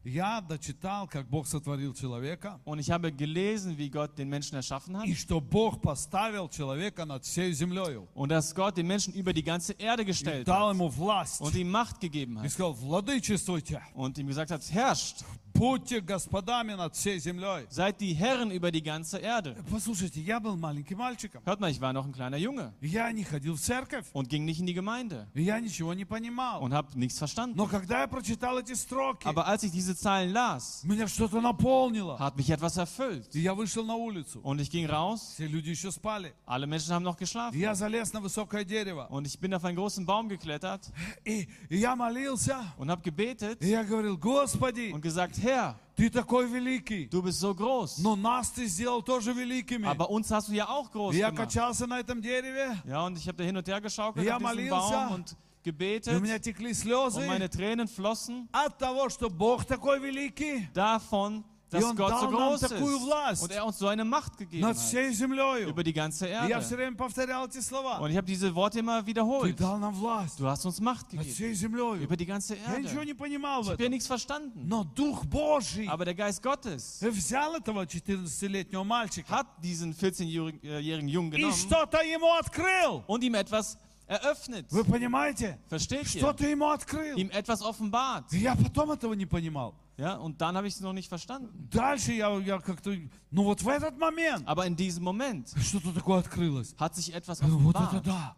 [0.05, 4.97] я дочитал, как Бог сотворил человека, Und ich habe gelesen, wie Gott den Menschen erschaffen
[4.97, 5.05] hat.
[5.05, 7.99] и что Бог поставил человека над всей землей.
[8.15, 10.75] Und dass Gott den Menschen über die ganze Erde И gestellt дал hat.
[10.75, 11.39] ему власть.
[11.41, 12.51] Und ihm Macht gegeben И hat.
[12.51, 15.23] сказал, владычествуйте, Und ihm gesagt hat, herrscht,
[15.55, 17.67] будьте господами над всей землей.
[17.69, 19.55] seid die Herren über die ganze Erde.
[19.69, 21.43] Послушайте, я был маленьким мальчиком.
[21.45, 24.07] Hört mal, ich war noch ein kleiner Junge Я не ходил в церковь.
[24.13, 26.63] und ging nicht in die Gemeinde И я ничего не понимал.
[26.63, 27.55] und habe nichts verstanden.
[27.55, 32.17] Но когда я прочитал эти строки, Aber als ich diese Zahlen las, меня что-то наполнило.
[32.17, 33.29] hat mich etwas erfüllt.
[33.35, 34.41] И я вышел на улицу.
[34.41, 36.33] Und ich ging raus, Все люди еще спали.
[36.47, 37.55] alle Menschen haben noch И geschlafen.
[37.59, 39.05] я залез на высокое дерево.
[39.11, 40.89] Und ich bin auf einen großen Baum geklettert
[41.23, 42.57] И, и я молился.
[42.79, 47.07] und habe gebetet И я говорил, Господи, und gesagt, Herr, Ты такой великий.
[47.09, 47.99] du bist so groß.
[48.01, 49.85] Но нас ты сделал тоже великими.
[49.87, 51.37] Aber uns hast du ja auch groß И я gemacht.
[51.47, 52.75] качался на этом дереве.
[52.85, 54.91] Ja, und ich habe da hin und her geschaukelt Ja, auf diesem молился.
[54.91, 59.29] Baum und И у gebetet меня текли und слезы meine Tränen flossen от того, что
[59.29, 61.43] Бог такой великий davon,
[61.75, 64.03] dass он Gott so дал нам groß такую ist власть und er uns so eine
[64.03, 65.63] Macht gegeben над hat всей землей.
[65.69, 66.77] über die ganze И я все Erde.
[66.77, 67.99] время повторял эти слова.
[68.01, 69.55] Und ich habe diese Worte immer Ты wiederholt.
[69.57, 72.03] дал нам власть Du hast uns Macht над gegeben всей землей.
[72.03, 73.05] über die ganze Я ничего Erde.
[73.05, 73.91] не понимал в Ich habe ja этом.
[73.93, 74.67] nichts verstanden.
[74.67, 81.31] Но Дух Божий Aber der Geist Gottes взял этого 14-летнего мальчика hat diesen 14-jährigen Jungen
[81.31, 83.03] и genommen что-то ему открыл.
[83.07, 84.65] und ihm etwas eröffnet.
[84.71, 85.57] Вы понимаете?
[85.69, 86.19] Versteht ihr?
[86.19, 87.15] Что-то ему открыл.
[87.17, 88.25] Ihm etwas offenbart.
[88.33, 89.73] И Я потом этого не понимал.
[89.97, 91.67] Ja, und dann habe ich es noch nicht verstanden.
[91.69, 92.91] Дальше я, я как-то...
[93.29, 96.73] Ну вот в этот момент Aber in diesem Moment что-то такое открылось.
[96.79, 98.03] hat sich etwas Я думаю, Вот это offenbart.
[98.05, 98.35] да.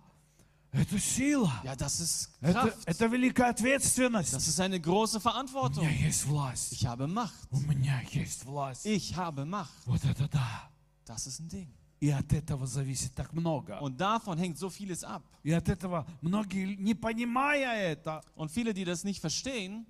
[0.73, 1.53] Это сила.
[1.63, 2.77] Ja, das ist Это, Kraft.
[2.87, 4.33] это великая ответственность.
[4.33, 5.85] Das ist eine große У Verantwortung.
[5.85, 6.73] меня есть власть.
[6.73, 7.47] Ich habe Macht.
[7.51, 8.85] У меня есть власть.
[8.85, 9.69] Ich habe Macht.
[9.85, 10.69] Вот это да.
[11.05, 11.69] Das ist ein Ding.
[12.01, 13.79] И от этого зависит так много.
[13.79, 15.21] Und davon hängt so vieles ab.
[15.43, 19.85] И от этого многие, не понимая это, Und viele, die das nicht verstehen,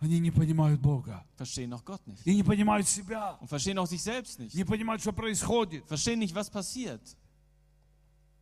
[0.00, 1.24] они не понимают Бога.
[1.36, 2.20] verstehen auch Gott nicht.
[2.26, 3.38] И не понимают себя.
[3.40, 4.54] Und verstehen auch sich selbst nicht.
[4.54, 5.86] Не понимают, что происходит.
[5.86, 7.00] Verstehen nicht, was passiert.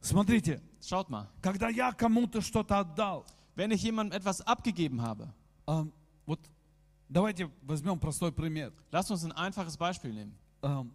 [0.00, 1.28] Смотрите, Schaut mal.
[1.40, 5.32] когда я кому-то что-то отдал, Wenn ich jemandem etwas abgegeben habe,
[5.68, 5.92] эм,
[6.26, 6.40] вот
[7.08, 8.72] давайте возьмем простой пример.
[8.90, 10.34] lasst uns ein einfaches Beispiel nehmen.
[10.62, 10.90] Эм,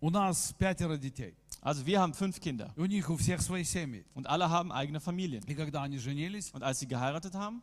[0.00, 1.34] у нас пятеро детей.
[1.62, 4.04] Also wir haben fünf Kinder И у них у всех свои семьи.
[4.14, 5.42] und alle haben eigene Familien.
[5.46, 7.62] И когда они женились, Und als sie geheiratet haben,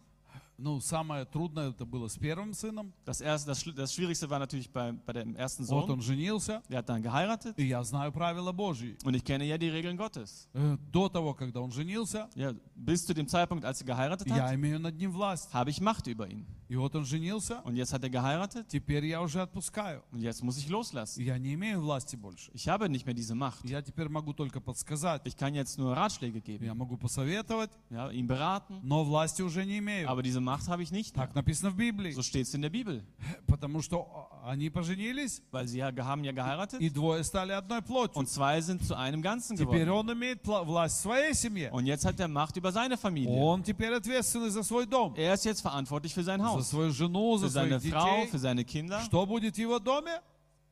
[0.58, 2.94] Ну, самое трудное это было с первым сыном.
[3.04, 5.92] Das, erste, das, Schli- das Schwierigste war natürlich bei, bei dem ersten Вот Sohn.
[5.94, 7.58] он женился, Der hat dann geheiratet.
[7.58, 8.96] и я знаю правила Божьи.
[9.04, 10.48] Und ich kenne ja die Regeln Gottes.
[10.54, 14.50] Э, До того, когда он женился, Ja, bis zu dem Zeitpunkt, als er geheiratet я
[14.50, 15.52] hat, имею над ним власть.
[15.52, 16.46] habe ich Macht über ihn.
[16.70, 20.04] И вот он женился, Und jetzt hat er geheiratet теперь я уже отпускаю.
[20.14, 21.22] und jetzt muss ich loslassen.
[21.22, 22.50] Я не имею власти больше.
[22.54, 23.66] Ich habe nicht mehr diese Macht.
[23.66, 25.22] Я теперь могу только подсказать.
[25.26, 29.66] Ich kann jetzt nur Ratschläge geben, Я могу посоветовать, ja, ihn beraten, но власти уже
[29.66, 30.08] не имею.
[30.10, 31.26] aber diese Macht habe ich nicht mehr.
[31.26, 32.14] Так написано в Библии.
[32.14, 33.04] So steht es in der Bibel.
[33.48, 38.18] Потому что они поженились, Weil sie ja, haben ja geheiratet и двое стали одной плотью.
[38.18, 40.10] und zwei sind zu einem Ganzen Теперь geworden.
[40.10, 41.70] он имеет пла- власть в своей семье.
[41.72, 43.38] Und jetzt hat er Macht über seine Familie.
[43.42, 46.92] Он теперь ответственный за свой дом, Er ist jetzt verantwortlich für sein за Haus, свою
[46.92, 48.28] жену, за für seine своих Frau, детей.
[48.32, 50.22] für seine Kinder, Что будет в его доме?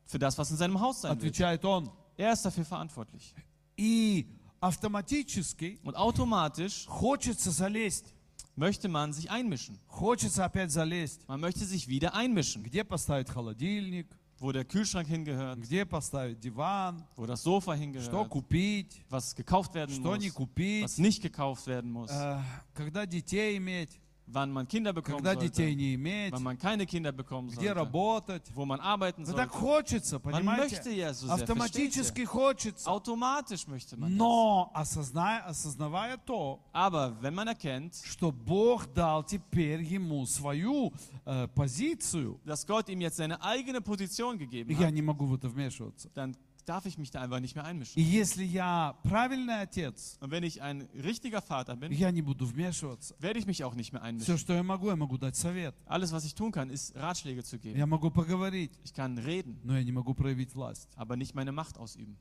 [0.06, 1.18] für das, was in seinem Haus sein wird.
[1.20, 1.90] Отвечает он.
[2.16, 3.34] Er ist dafür verantwortlich.
[3.76, 4.26] И
[4.60, 8.14] автоматически Und automatisch хочется залезть.
[8.56, 9.78] möchte man sich einmischen.
[9.88, 11.26] Хочется опять залезть.
[11.28, 14.06] Man möchte sich wieder einmischen, Где поставить холодильник?
[14.38, 17.04] wo der Kühlschrank hingehört, Где поставить диван?
[17.16, 19.02] wo das Sofa Что hingehört, купить?
[19.10, 20.84] was gekauft werden Что не muss, купить?
[20.84, 22.40] was nicht gekauft werden muss, Э,
[22.74, 23.90] Когда детей иметь?
[24.27, 26.33] wann man Kinder bekommen Когда детей sollte, не иметь?
[26.33, 28.43] wann man keine Kinder bekommen Где sollte, работать?
[28.55, 29.59] wo man arbeiten Ну так sollte.
[29.59, 30.75] хочется, Man понимаете?
[30.75, 32.27] möchte ja so sehr, versteht Автоматически ihr?
[32.27, 32.89] хочется.
[32.89, 34.17] Automatisch möchte man das.
[34.17, 40.91] Но осозная, осознавая то, Aber wenn man erkennt, что Бог дал теперь ему свою
[41.25, 45.35] э, позицию, dass Gott ihm jetzt seine eigene Position gegeben я hat, не могу в
[45.35, 46.09] это вмешиваться.
[46.15, 46.35] dann
[46.66, 48.00] darf ich mich da einfach nicht mehr И einmischen.
[48.02, 53.14] если я правильный отец, Und wenn ich ein richtiger Vater bin, я не буду вмешиваться.
[53.18, 54.38] werde ich mich auch nicht mehr Все, einmischen.
[54.38, 55.74] что я могу, я могу дать совет.
[55.86, 57.76] Alles, was ich tun kann, ist Ratschläge zu geben.
[57.78, 60.88] Я могу поговорить, Ich kann reden, но я не могу проявить власть.
[60.96, 62.16] aber nicht meine Macht ausüben.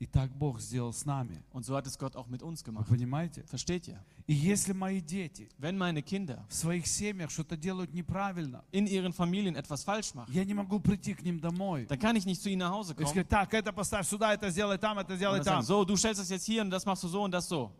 [0.00, 1.44] И так Бог сделал с нами.
[1.52, 2.88] Und so hat es Gott auch mit uns Вы gemacht.
[2.88, 3.44] понимаете?
[3.44, 4.02] Versteht ihr?
[4.26, 9.12] И если мои дети Wenn meine Kinder в своих семьях что-то делают неправильно, in ihren
[9.12, 12.40] Familien etwas falsch machen, я не могу прийти к ним домой dann kann ich nicht
[12.40, 15.16] zu ihnen nach Hause и kommen сказать, так, это поставь сюда, это сделай там, это
[15.16, 15.64] сделай dann sagen, там.
[15.66, 17.70] so, du stellst das jetzt hier und das machst du so und das so.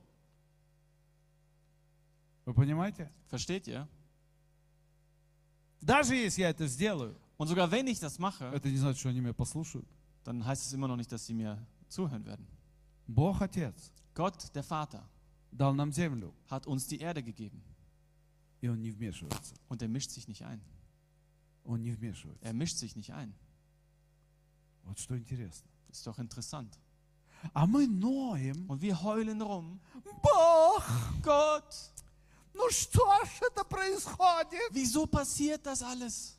[2.44, 3.10] Вы понимаете?
[3.30, 3.88] Versteht ihr?
[5.80, 9.08] Даже если я это сделаю, Und sogar wenn ich das mache, это не значит, что
[9.08, 9.86] они меня послушают.
[10.24, 11.56] dann heißt es immer noch nicht, dass sie mir
[11.89, 12.47] zuhören werden.
[13.07, 15.03] Бог Отец Gott, der Vater,
[15.51, 17.61] дал нам землю, hat uns die Erde gegeben
[18.61, 19.53] и Он не вмешивается.
[19.69, 20.61] und er mischt sich nicht ein.
[21.65, 22.43] Он не вмешивается.
[22.45, 23.33] Er mischt sich nicht ein.
[24.83, 25.67] Вот что интересно.
[25.89, 26.77] Ist doch interessant.
[27.53, 28.67] А мы ноем.
[28.69, 29.79] Und wir heulen rum.
[30.23, 30.83] Бог,
[31.21, 31.91] Gott,
[32.53, 34.71] ну что ж это происходит?
[34.71, 36.37] wieso passiert das alles?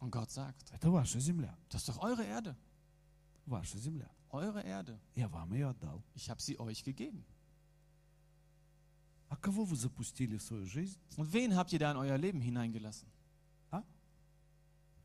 [0.00, 1.56] Und Gott sagt, это ваша земля.
[1.70, 2.56] das ist doch eure Erde.
[3.46, 4.08] Ваша земля.
[4.30, 4.98] Eure Erde.
[5.14, 6.02] Я вам ее отдал.
[6.14, 7.24] Ich habe sie euch gegeben.
[9.28, 10.98] А кого вы запустили в свою жизнь?
[11.16, 13.08] Und wen habt ihr da in euer Leben hineingelassen?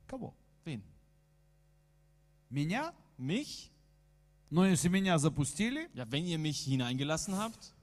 [0.07, 0.33] Кого?
[0.65, 0.81] Wen?
[2.49, 2.93] Меня?
[3.17, 3.71] Mich?
[4.49, 7.73] Но если меня запустили, Ja, wenn ihr mich hineingelassen habt,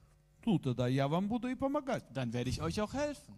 [0.45, 2.05] ну тогда я вам буду и помогать.
[2.13, 3.35] dann werde ich euch auch helfen.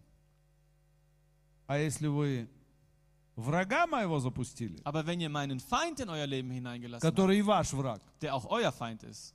[1.66, 2.48] А если вы
[3.35, 7.73] врага моего запустили, Aber wenn ihr meinen Feind in euer Leben hineingelassen который и ваш
[7.73, 9.33] враг, der auch euer Feind ist,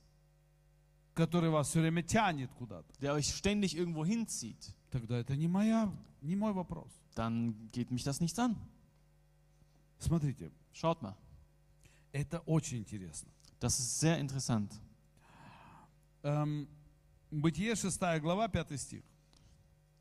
[1.15, 5.91] который вас все время тянет куда-то, der euch ständig irgendwo hinzieht, тогда это не, моя,
[6.21, 6.89] не мой вопрос.
[7.15, 8.55] dann geht mich das nichts an.
[9.99, 11.17] Смотрите, Schaut mal,
[12.13, 13.29] это очень интересно.
[13.59, 14.71] das ist sehr interessant.
[16.23, 16.67] Эм,
[17.31, 19.03] Бытие 6 глава, 5 стих.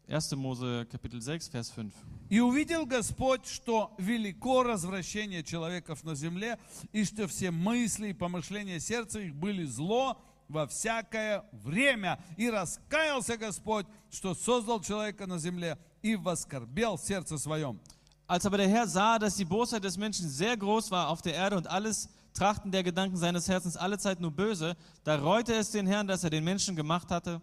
[0.08, 0.36] 1.
[0.36, 1.92] Mose Kapitel 6, Vers 5.
[2.30, 6.60] «И увидел Господь, что велико развращение человеков на земле,
[6.92, 12.20] и что все мысли и помышления сердца их были зло во всякое время.
[12.38, 17.80] И раскаялся Господь, что создал человека на земле, и воскорбел в сердце своем».
[18.28, 21.34] Als aber der Herr sah, dass die Bosheit des Menschen sehr groß war auf der
[21.34, 25.86] Erde und alles Trachten der Gedanken seines Herzens allezeit nur böse, da reute es den
[25.86, 27.42] Herrn, dass er den Menschen gemacht hatte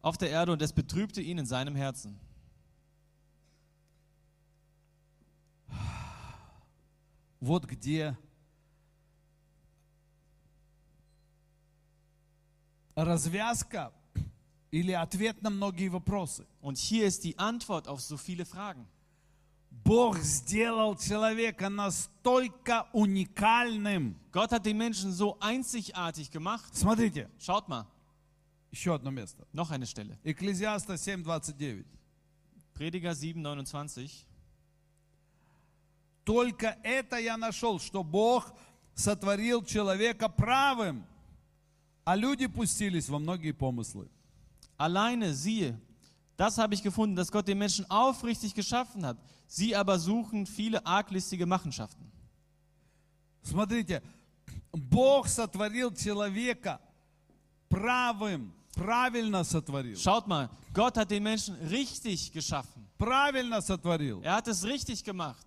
[0.00, 2.18] auf der Erde und es betrübte ihn in seinem Herzen.
[7.40, 8.16] Вот где
[12.94, 13.92] развязка
[14.70, 16.46] или ответ на многие вопросы.
[16.60, 18.86] Und hier ist die Antwort auf so viele Fragen.
[19.84, 24.16] Бог сделал человека настолько уникальным.
[24.30, 26.74] Gott hat den Menschen so einzigartig gemacht.
[26.76, 27.86] Смотрите, Schaut mal,
[28.70, 29.46] еще одно место.
[29.52, 30.18] noch eine Stelle.
[30.24, 31.84] Экклезиаста 7.29.
[32.74, 34.26] Prediger 7, 29.
[36.24, 38.52] Только это я нашел, что Бог
[38.94, 41.04] сотворил человека правым,
[42.04, 44.08] а люди пустились во многие помыслы.
[44.76, 45.78] Alleine, siehe,
[46.36, 49.18] das habe ich gefunden, dass Gott den Menschen aufrichtig geschaffen hat.
[49.46, 52.10] Sie aber suchen viele arglistige Machenschaften.
[53.42, 54.02] Смотрите,
[54.72, 56.80] Бог сотворил человека
[57.68, 59.96] правым, правильно сотворил.
[59.96, 62.86] Schaut mal, Gott hat den Menschen richtig geschaffen.
[62.98, 64.20] Правильно сотворил.
[64.22, 65.46] Er hat es richtig gemacht.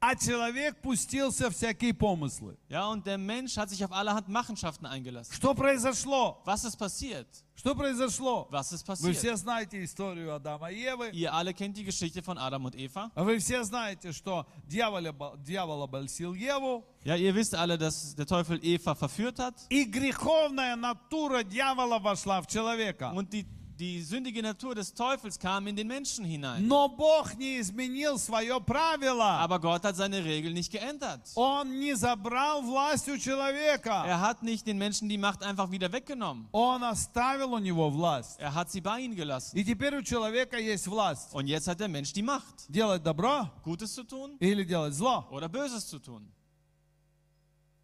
[0.00, 2.56] А человек пустился в всякие помыслы.
[2.68, 5.32] Ja, und der Mensch hat sich auf allerhand Machenschaften eingelassen.
[5.32, 6.42] Что произошло?
[6.44, 7.26] Was ist passiert?
[7.56, 8.46] Что произошло?
[8.50, 9.16] Was ist Вы passiert?
[9.16, 11.10] все знаете историю Адама и Евы.
[11.12, 13.10] Ihr alle kennt die Geschichte von Adam und Eva.
[13.16, 16.84] Вы все знаете, что дьявол, обо- дьявол обольстил Еву.
[17.02, 22.42] Ja, ihr wisst alle, dass der Teufel Eva verführt hat И греховная натура дьявола вошла
[22.42, 23.12] в человека.
[23.14, 23.46] und die,
[23.80, 26.66] die sündige Natur des Teufels kam in den Menschen hinein.
[26.66, 29.38] Но Бог не изменил свое правило.
[29.40, 31.20] Aber Gott hat seine Regel nicht geändert.
[31.34, 34.04] Он не забрал власть у человека.
[34.06, 36.48] Er hat nicht den Menschen die Macht einfach wieder weggenommen.
[36.52, 38.40] Он оставил у него власть.
[38.40, 39.54] Er hat sie bei ihnen gelassen.
[39.58, 41.34] И теперь у человека есть власть.
[41.34, 45.26] Und jetzt hat der Mensch die Macht, Делать добро Gutes zu tun или делать зло.
[45.30, 46.26] oder Böses zu tun.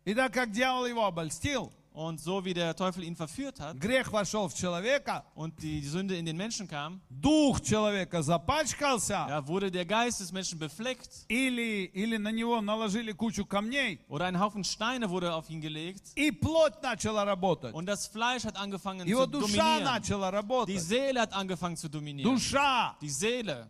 [0.07, 4.11] И так как дьявол его обольстил, Und so wie der Teufel ihn verführt hat грех
[4.11, 9.71] вошел в человека, und die Sünde in den Menschen kam, дух человека запачкался, ja, wurde
[9.71, 14.65] der Geist des Menschen befleckt или, или на него наложили кучу камней, oder ein Haufen
[14.65, 17.75] Steine wurde auf ihn gelegt и плоть начала работать.
[17.75, 19.85] und das Fleisch hat angefangen Его zu душа dominieren.
[19.85, 20.81] начала Die работать.
[20.81, 22.33] Seele hat angefangen zu dominieren.
[22.33, 22.97] Душа.
[23.03, 23.69] Die Seele.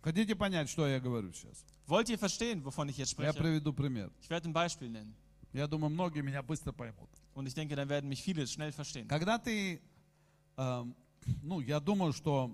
[0.00, 1.64] Хотите понять, что я говорю сейчас?
[1.87, 3.39] Wollt ihr verstehen, wovon ich jetzt Я spreche?
[3.39, 4.09] приведу пример.
[4.21, 5.13] Ich werde ein Beispiel nennen.
[5.51, 7.09] Я думаю, многие меня быстро поймут.
[7.35, 9.07] Und ich denke, dann werden mich viele schnell verstehen.
[9.07, 9.81] Когда ты,
[10.57, 10.95] эм,
[11.41, 12.51] ну, я думаю, что,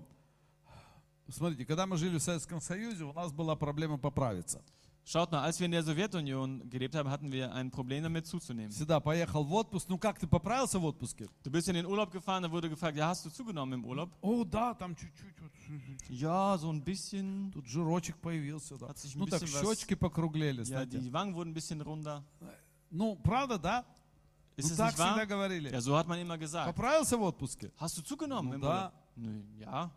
[1.28, 4.62] смотрите, когда мы жили в Советском Союзе, у нас была проблема поправиться.
[5.07, 8.71] Schaut mal, als wir in der Sowjetunion gelebt haben, hatten wir ein Problem damit zuzunehmen.
[8.71, 11.27] Всегда поехал в отпуск, ну как ты поправился в отпуске?
[11.43, 14.09] Du bist in den Urlaub gefahren, da wurde gefragt, ja, hast du zugenommen im Urlaub?
[14.23, 15.51] О, да, там чуть-чуть, вот,
[16.09, 17.51] Ja, so ein bisschen.
[17.51, 18.87] тут жирочек появился, да.
[18.89, 20.97] Hat sich ein Ну так bisschen was- щечки покруглели, Ja, знаете.
[20.99, 22.23] die Wangen wurden ein bisschen runder.
[22.89, 23.85] Ну, правда, да?
[24.57, 25.13] Ist ну es так nicht wahr?
[25.13, 25.69] всегда говорили.
[25.71, 26.65] Ja, so hat man immer gesagt.
[26.65, 27.71] Поправился в отпуске?
[27.77, 28.67] Hast du zugenommen Ну im да.
[28.67, 28.93] Urlaub?
[29.17, 29.91] Nö, ja.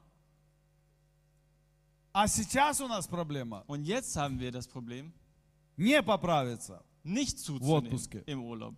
[2.13, 5.11] А сейчас у нас проблема Und jetzt haben wir das Problem,
[5.77, 8.75] не поправиться, nicht zuzunehmen im Urlaub.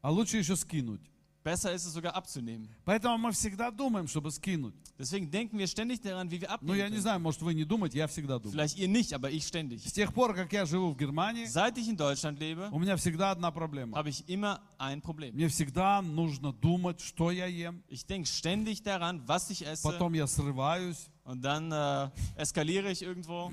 [0.00, 1.00] а лучше еще скинуть.
[1.42, 2.68] Besser ist es sogar abzunehmen.
[2.84, 4.74] Поэтому мы всегда думаем, чтобы скинуть.
[4.98, 7.64] Deswegen denken wir ständig daran, wie wir Ну, я abnehmen не знаю, может, вы не
[7.64, 8.52] думаете, я всегда думаю.
[8.52, 9.82] Vielleicht ihr nicht, aber ich ständig.
[9.84, 12.94] С тех пор, как я живу в Германии, Seit ich in Deutschland lebe, у меня
[12.96, 13.96] всегда одна проблема.
[13.96, 15.32] habe ich immer ein Problem.
[15.32, 17.82] Мне всегда нужно думать, что я ем.
[17.88, 21.08] Ich denke ständig daran, was ich esse Потом я срываюсь.
[21.29, 23.51] und dann äh, eskaliere ich irgendwo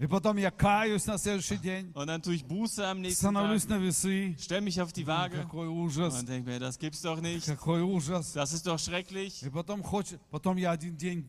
[0.00, 1.92] И потом я каюсь на следующий день.
[1.94, 4.34] und dann tue ich Buße am nächsten Становлюсь Tag, на весы.
[4.40, 6.18] stelle mich auf die Waage Какой ужас.
[6.18, 8.32] und denke mir, das gibt's doch nicht, Какой ужас.
[8.32, 9.42] das ist doch schrecklich.
[9.46, 11.28] И потом хочет, потом я один день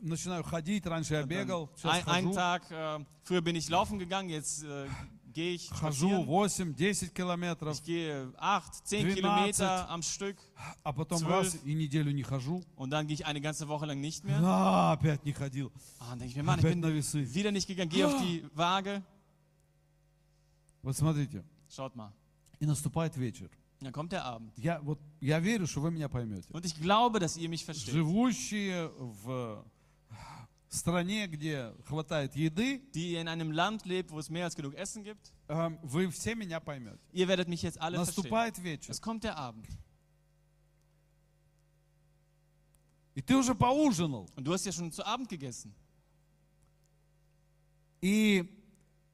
[0.00, 0.86] начинаю ходить.
[0.86, 2.34] Раньше я бегал, сейчас Ein, einen хожу.
[2.34, 4.86] Tag, äh, früher bin ich laufen gegangen, jetzt äh,
[5.34, 6.74] gehe ich Хожу spazieren.
[6.74, 9.14] 8-10 километров, Ich gehe 8, 10 12.
[9.14, 10.36] Kilometer am Stück
[10.82, 11.30] а потом Zwölf.
[11.44, 12.62] раз и неделю не хожу.
[12.76, 14.40] und dann gehe ich eine ganze Woche lang nicht mehr.
[14.42, 15.70] А, опять не ходил.
[15.98, 17.34] Ah, dann denke ich mir, Mann, ich Опять на bin весы.
[17.34, 19.02] wieder nicht gegangen, gehe auf die Waage.
[20.82, 22.12] Вот смотрите, Schaut mal,
[22.58, 23.50] и наступает вечер.
[23.80, 24.52] dann kommt der Abend.
[24.56, 26.52] Я, вот, я верю, что вы меня поймете.
[26.52, 27.94] Und ich glaube, dass ihr mich versteht.
[27.94, 29.64] Живущие в
[30.75, 35.03] Стране, где хватает еды, Die in einem Land lebt, wo es mehr als genug Essen
[35.03, 35.31] gibt.
[35.47, 36.99] эм, вы все меня поймете.
[37.13, 38.15] Ihr werdet mich jetzt alle verstehen.
[38.23, 39.65] Наступает вечер, Es kommt der Abend.
[43.15, 45.73] и ты уже поужинал, Und du hast ja schon zu Abend gegessen.
[48.01, 48.43] и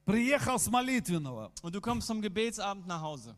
[0.06, 3.36] приехал с молитвенного Und du kommst vom Gebetsabend nach Hause.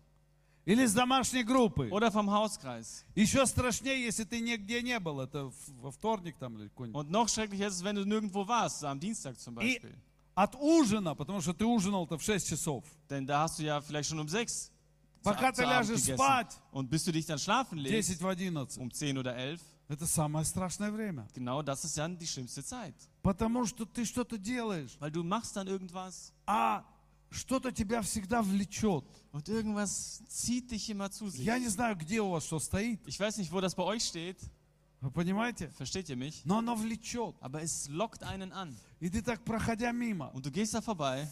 [0.65, 1.89] Или с домашней группы.
[1.89, 3.03] Oder vom Hauskreis.
[3.15, 5.51] Еще страшнее, если ты нигде не был, это
[5.81, 7.05] во вторник там или какой-нибудь.
[7.05, 9.81] Und noch schrecklicher ist es, wenn du nirgendwo warst, so am Dienstag zum И
[10.35, 14.09] от ужина, потому что ты ужинал-то в 6 часов, Denn da hast du ja vielleicht
[14.09, 14.71] schon um sechs
[15.21, 18.25] zu, пока zu ты ляжешь спать, Und bis du dich dann schlafen legst, 10 в
[18.25, 21.27] 11, um 10 oder 11, это самое страшное время.
[21.33, 22.95] genau das ist dann die schlimmste Zeit.
[23.21, 26.83] Потому что ты что-то делаешь, Weil du machst dann irgendwas а
[27.33, 29.03] что-то тебя всегда влечет.
[29.31, 31.43] und irgendwas zieht dich immer zu sich.
[31.43, 34.03] Я не знаю, где у вас что стоит, Ich weiß nicht, wo das bei euch
[34.03, 34.37] steht.
[35.01, 35.69] вы понимаете?
[35.69, 36.45] Versteht ihr mich?
[36.45, 37.35] Но оно влечет.
[37.41, 38.75] Aber es lockt einen an.
[38.99, 41.27] И ты так, проходя мимо, Und du gehst da vorbei,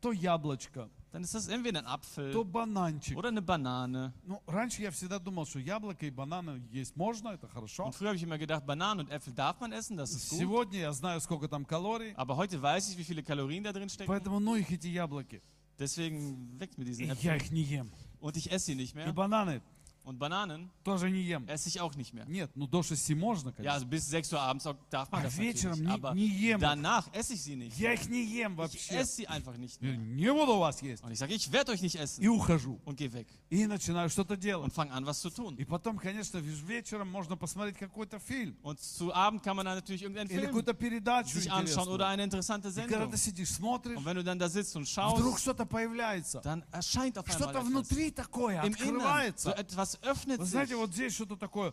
[0.00, 3.17] то яблочко, dann ist das entweder ein Apfel то бананчик.
[3.17, 4.13] oder eine Banane.
[4.27, 7.85] Ну, раньше я всегда думал, что яблоко и бананы есть можно, это хорошо.
[7.85, 10.39] Und früher habe ich immer gedacht, Bananen und Äpfel darf man essen, das ist gut.
[10.39, 13.89] Сегодня я знаю, сколько там калорий, Aber heute weiß ich, wie viele Kalorien da drin
[13.89, 14.07] stecken.
[14.07, 15.41] поэтому ну их эти яблоки.
[15.79, 17.37] Deswegen weg mit И diesen я Äpfeln.
[17.37, 17.91] их не ем.
[18.19, 19.11] Und ich esse sie nicht И mehr.
[19.13, 19.61] бананы
[20.05, 21.45] Und Bananen тоже не ем.
[21.47, 22.25] esse ich auch nicht mehr.
[22.25, 23.73] Нет, ну до 6 можно, Ja, конечно.
[23.73, 25.87] also bis 6 Uhr abends darf man А das вечером natürlich.
[25.87, 26.55] не, Aber не ем.
[26.57, 26.61] их.
[26.61, 27.77] danach esse ich sie nicht.
[27.77, 28.95] Я их не ем Ich вообще.
[28.95, 29.97] esse sie einfach nicht Я mehr.
[29.99, 31.03] Не буду вас есть.
[31.03, 32.27] Und ich sage, ich werde euch nicht И essen.
[32.27, 32.79] ухожу.
[32.85, 33.27] Und geh weg.
[33.51, 34.63] И начинаю что-то делать.
[34.63, 35.55] Und fang an, was zu tun.
[35.59, 38.57] И потом, конечно, ве- вечером можно посмотреть какой-то фильм.
[38.63, 42.05] Und zu Abend kann man dann natürlich irgendeinen Или Film какую-то передачу sich anschauen oder
[42.05, 42.07] интересную.
[42.07, 43.11] eine interessante И когда Sendung.
[43.11, 46.41] ты сидишь, смотришь, Und wenn du dann da sitzt und вдруг schaust, что-то появляется.
[46.41, 47.67] dann erscheint auf einmal Что-то etwas.
[47.69, 49.33] внутри такое Im Innern.
[49.35, 49.92] So открывается.
[50.02, 50.50] öffnet Вы sich.
[50.52, 51.72] знаете, вот здесь что-то такое.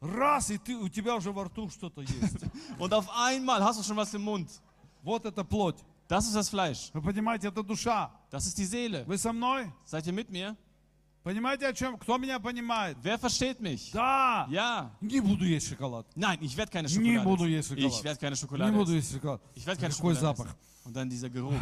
[0.00, 2.44] Раз, и ты, у тебя уже во рту что-то есть.
[2.78, 4.50] Und auf einmal hast du schon was im Mund.
[5.02, 5.76] Вот это плоть.
[6.08, 6.90] Das ist das Fleisch.
[6.92, 8.10] Вы понимаете, это душа.
[8.30, 9.04] Das ist die Seele.
[9.06, 9.72] Вы со мной?
[9.86, 10.56] Seid ihr mit mir?
[11.24, 11.98] Понимаете, о чем?
[11.98, 12.96] Кто меня понимает?
[13.02, 13.90] Wer versteht mich?
[13.92, 14.46] Да.
[14.48, 14.92] Ja.
[15.00, 16.06] Не буду есть шоколад.
[16.14, 17.92] Nein, ich werde keine Не буду Schokolade есть шоколад.
[17.92, 18.96] Ich werde keine Не Schokolade буду essen.
[18.96, 19.40] есть шоколад.
[19.56, 20.46] Ich werde keine Какой Schokolade запах.
[20.46, 20.56] essen.
[20.84, 21.54] Und dann dieser Geruch.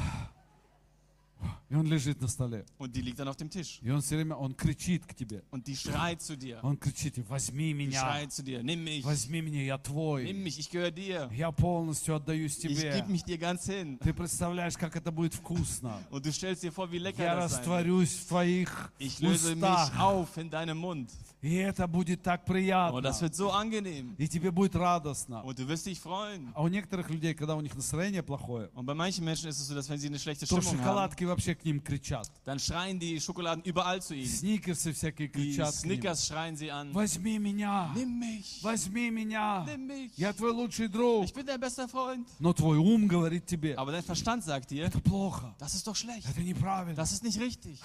[1.69, 2.65] И он лежит на столе.
[2.79, 3.79] Und die liegt dann auf dem Tisch.
[3.83, 5.43] И он все время, он кричит к тебе.
[5.51, 6.59] Und die schreit zu dir.
[6.63, 8.01] Он кричит, возьми Die меня.
[8.01, 8.63] schreit zu dir.
[8.63, 9.05] Nimm mich.
[9.05, 10.33] Возьми меня, я Nimm твой.
[10.33, 11.31] mich, ich gehöre dir.
[11.33, 12.93] Я полностью отдаюсь Ich тебе.
[12.93, 13.99] gebe mich dir ganz hin.
[13.99, 15.99] Ты представляешь, как это будет вкусно.
[16.11, 17.69] Und du stellst dir vor, wie lecker Я das sein wird.
[17.69, 21.11] растворюсь в твоих Ich löse mich auf in deinem Mund.
[21.44, 23.02] И это будет так Und приятно.
[23.02, 24.14] das wird so angenehm.
[24.18, 25.42] И тебе будет радостно.
[25.44, 26.52] Und du wirst dich freuen.
[26.54, 29.68] А у некоторых людей, когда у них настроение плохое, Und bei manchen Menschen ist es
[29.68, 32.30] so, dass wenn sie eine schlechte то Stimmung haben, шоколадки вообще к ним кричат.
[32.44, 34.28] dann schreien die Schokoladen überall zu ihnen.
[34.28, 35.94] Сникерсы всякие Die кричат к ним.
[36.02, 36.94] Snickers schreien sie an.
[36.94, 37.92] Возьми меня.
[37.96, 38.62] Nimm mich.
[38.62, 39.64] Возьми меня.
[39.66, 40.12] Nimm mich.
[40.18, 41.24] Я твой лучший друг.
[41.24, 42.28] Ich bin dein bester Freund.
[42.40, 45.56] Но твой ум говорит тебе, Aber dein Verstand sagt dir, это плохо.
[45.58, 46.28] das ist doch schlecht.
[46.30, 46.96] Это неправильно.
[46.96, 47.80] Das ist nicht richtig.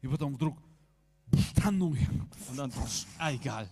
[0.00, 0.56] И потом вдруг,
[1.56, 1.94] да ну.
[1.94, 2.08] их.
[2.50, 2.72] Und dann,
[3.18, 3.68] ah, egal.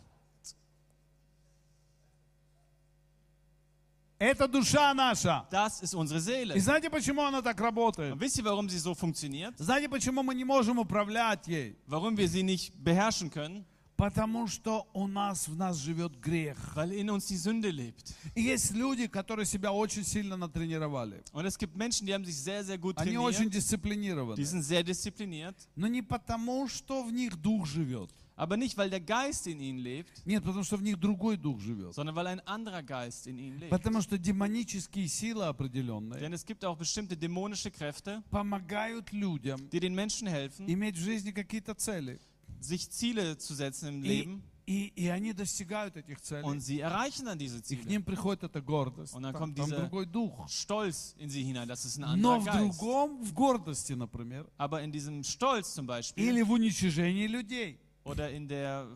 [4.19, 5.45] Это душа наша.
[5.51, 6.61] Das ist unsere И Seele.
[6.61, 8.13] знаете, почему она так работает?
[8.13, 9.55] Und wisst ihr, warum sie so funktioniert?
[9.59, 11.77] Знаете, почему мы не можем управлять ей?
[11.89, 13.65] Warum wir sie nicht beherrschen können?
[13.98, 16.58] Потому что у нас в нас живет грех.
[16.76, 18.14] Weil in uns die Sünde lebt.
[18.36, 21.24] И есть люди, которые себя очень сильно натренировали.
[21.34, 24.36] Und es gibt Menschen, die haben sich sehr, sehr gut Они очень дисциплинированы.
[24.36, 25.56] Die sind sehr diszipliniert.
[25.76, 28.12] Но не потому, что в них дух живет.
[28.36, 31.60] Aber nicht, weil der Geist in ihnen lebt, Нет, потому что в них другой дух
[31.60, 31.96] живет.
[31.96, 33.72] sondern weil ein anderer Geist in ihnen lebt.
[33.72, 39.80] Потому что демонические силы определенные Denn es gibt auch bestimmte dämonische Kräfte, помогают людям die
[39.80, 42.20] den Menschen helfen, иметь в жизни какие-то цели.
[42.61, 44.43] sich Ziele zu setzen im И, Leben.
[44.67, 46.45] и, и они достигают этих целей.
[46.45, 47.85] Und sie erreichen dann diese И к Ziele.
[47.89, 49.15] ним приходит эта гордость.
[49.15, 50.49] Und dann Там, kommt там dieser- другой дух.
[50.49, 52.79] Stolz in sie hinein, das ist ein Но anderer в Geist.
[52.81, 57.79] другом, в гордости, например, Aber in diesem Stolz zum Beispiel или в уничижении людей.
[58.05, 58.87] oder in der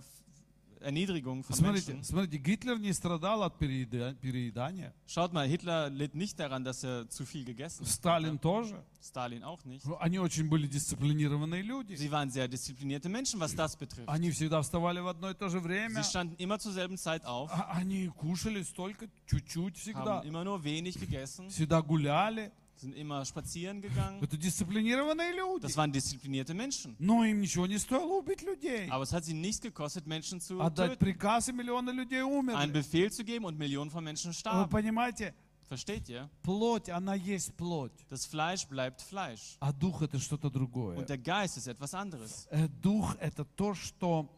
[0.81, 2.05] Erniedrigung von Смотрите, Menschen.
[2.05, 4.93] смотрите, Гитлер не страдал от перееда- переедания.
[5.09, 7.89] Schaut mal, Hitler litt nicht daran, dass er zu viel gegessen hat.
[7.93, 8.85] Сталин тоже.
[9.03, 9.85] Stalin auch nicht.
[9.99, 11.95] Они очень были дисциплинированные люди.
[11.97, 14.09] Sie waren sehr disziplinierte Menschen, was das betrifft.
[14.09, 16.01] Они всегда вставали в одно и то же время.
[16.01, 20.21] Sie standen immer zur selben Zeit auf, А- Они кушали столько, чуть-чуть всегда.
[20.21, 22.53] haben immer nur wenig gegessen, Всегда гуляли.
[22.81, 24.23] sind immer spazieren gegangen.
[24.23, 25.63] Это дисциплинированные люди.
[25.63, 26.95] Das waren disziplinierte Menschen.
[26.99, 28.89] Но им ничего не стоило убить людей.
[28.91, 30.99] Aber es hat sie nichts gekostet, Menschen zu Отдать töten.
[30.99, 32.71] приказ, и миллионы людей Einen умерли.
[32.73, 34.71] Befehl zu geben und Millionen von Menschen Вы starben.
[34.71, 35.35] понимаете,
[35.69, 36.29] Versteht ihr?
[36.43, 37.93] плоть, она есть плоть.
[38.11, 39.57] Das Fleisch bleibt Fleisch.
[39.61, 40.97] А дух это что-то другое.
[40.97, 42.47] Und der Geist ist etwas anderes.
[42.51, 44.29] Э, Дух это то, что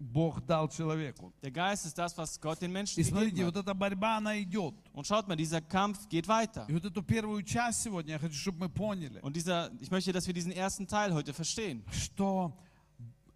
[0.00, 1.32] Бог дал человеку.
[1.42, 4.74] Der Geist ist das, was Gott den Menschen И смотрите, вот эта борьба, она идет.
[4.92, 6.66] Und schaut mal, dieser Kampf geht weiter.
[6.68, 10.12] И вот эту первую часть сегодня я хочу, чтобы мы поняли, Und dieser, ich möchte,
[10.12, 11.82] dass wir diesen ersten Teil heute verstehen.
[11.90, 12.56] что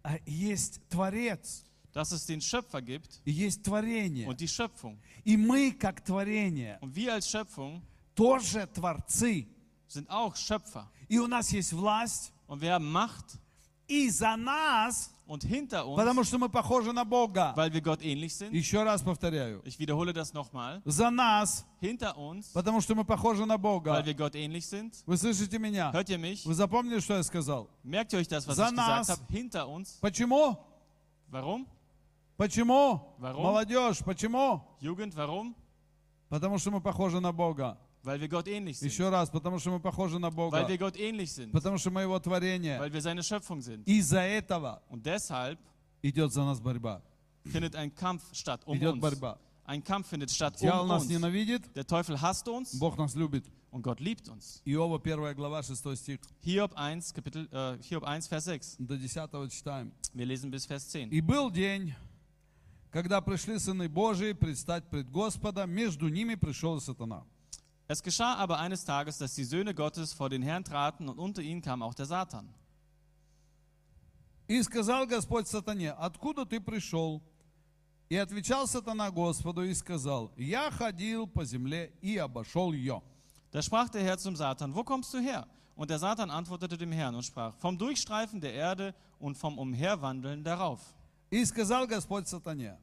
[0.03, 4.27] э, есть Творец Dass es den Schöpfer gibt и есть творение.
[4.27, 4.97] und die Schöpfung.
[5.25, 7.81] И мы, как творение, Und wir als Schöpfung
[8.15, 9.47] тоже творцы.
[9.87, 10.89] sind auch Schöpfer.
[11.09, 12.31] И у нас есть власть.
[12.47, 13.37] Und wir haben Macht.
[13.87, 17.53] И за нас, Und hinter uns, потому что мы похожи на Бога.
[17.55, 19.61] weil wir Gott ähnlich sind, Еще раз повторяю.
[19.63, 24.01] ich wiederhole das nochmal, За нас, hinter uns, потому что мы похожи на weil Бога.
[24.03, 24.93] wir Gott ähnlich sind.
[25.05, 25.91] Вы слышите меня?
[25.93, 26.45] Hört ihr mich?
[26.45, 27.69] Вы запомнили, что я сказал?
[27.83, 29.07] Merkt ihr euch das, was За ich нас.
[29.07, 29.33] gesagt habe?
[29.33, 29.97] Hinter uns.
[30.01, 30.57] Почему?
[31.31, 31.65] Warum?
[32.37, 33.15] Почему?
[33.19, 33.43] Warum?
[33.43, 34.61] Молодежь, почему?
[34.81, 35.55] Jugend, warum?
[36.29, 37.77] Потому что мы похожи на Бога.
[38.03, 38.89] Weil wir Gott ähnlich sind.
[38.91, 40.67] Еще раз, потому что мы похожи на Weil Бога.
[40.67, 41.51] wir Gott ähnlich sind.
[41.53, 42.77] Потому что мы Его творение.
[42.79, 43.87] Weil wir seine Schöpfung sind.
[43.87, 45.57] Из-за этого Und deshalb
[46.01, 47.01] идет за нас борьба.
[47.45, 49.01] findet ein Kampf statt um Идет uns.
[49.01, 49.39] борьба.
[49.65, 51.11] Ein Kampf findet statt Дьявол um нас uns.
[51.11, 53.45] ненавидит, Der Teufel hasst uns Бог нас любит.
[53.71, 54.61] und Gott liebt uns.
[54.65, 56.19] Иова 1 глава 6 стих.
[56.41, 58.75] Hiob 1, Kapitel, äh, Hiob 1, Vers 6.
[58.79, 59.93] До 10 читаем.
[60.13, 61.09] Wir lesen bis Vers 10.
[61.13, 61.95] И был день,
[62.91, 67.23] когда пришли сыны Божии предстать пред Господа, между ними пришел сатана.
[67.86, 71.40] Es geschah aber eines Tages, dass die Söhne Gottes vor den Herrn traten und unter
[71.40, 72.48] ihnen kam auch der Satan.
[74.46, 77.22] И сказал Господь сатане, откуда ты пришел?
[78.08, 83.02] И отвечал сатана Господу и сказал, я ходил по земле и обошел ее.
[83.52, 85.46] Da sprach der Herr zum Satan, wo kommst du her?
[85.76, 90.42] Und der Satan antwortete dem Herrn und sprach, vom Durchstreifen der Erde und vom Umherwandeln
[90.42, 90.80] darauf.
[91.30, 92.78] И сказал Господь сатане,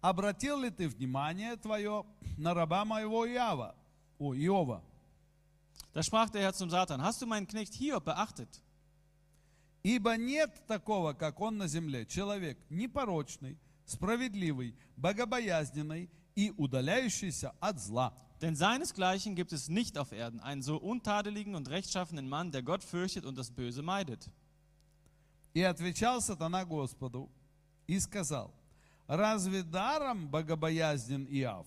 [0.00, 2.04] обратил ли ты внимание твое
[2.36, 3.74] на раба моего Иова,
[4.18, 4.82] о, Иова?
[5.92, 8.60] Da sprach der Herr zum Satan, hast du meinen Knecht Hiob beachtet?
[9.82, 18.14] Ибо нет такого, как он на земле, человек непорочный, справедливый, богобоязненный и удаляющийся от зла.
[18.40, 22.82] Denn seinesgleichen gibt es nicht auf Erden, einen so untadeligen und rechtschaffenen Mann, der Gott
[22.82, 24.30] fürchtet und das Böse meidet.
[25.52, 27.30] И отвечал сатана Господу
[27.86, 28.54] и сказал,
[29.06, 31.66] разве даром богобоязнен Иов?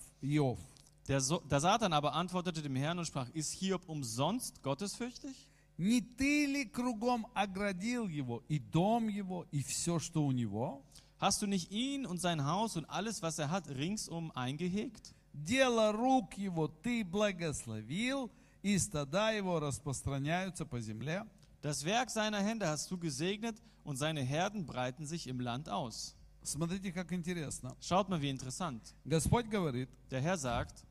[1.07, 1.07] Иов?
[1.07, 5.47] Der, so der Satan aber antwortete dem Herrn und sprach, ist Hiob umsonst gottesfürchtig?
[5.77, 10.83] Не ты ли кругом оградил его, и дом его, и все, что у него?
[11.19, 15.13] Hast du nicht ihn und sein Haus und alles, was er hat, ringsum eingehegt?
[15.33, 18.31] Дело рук его ты благословил,
[18.61, 21.25] и стада его распространяются по земле.
[21.61, 26.15] Das Werk seiner Hände hast du gesegnet und seine Herden breiten sich im Land aus.
[26.43, 27.75] Смотрите, как интересно.
[27.81, 28.93] Schaut mal, wie interessant.
[29.05, 30.85] Господь говорит, Der Herr sagt,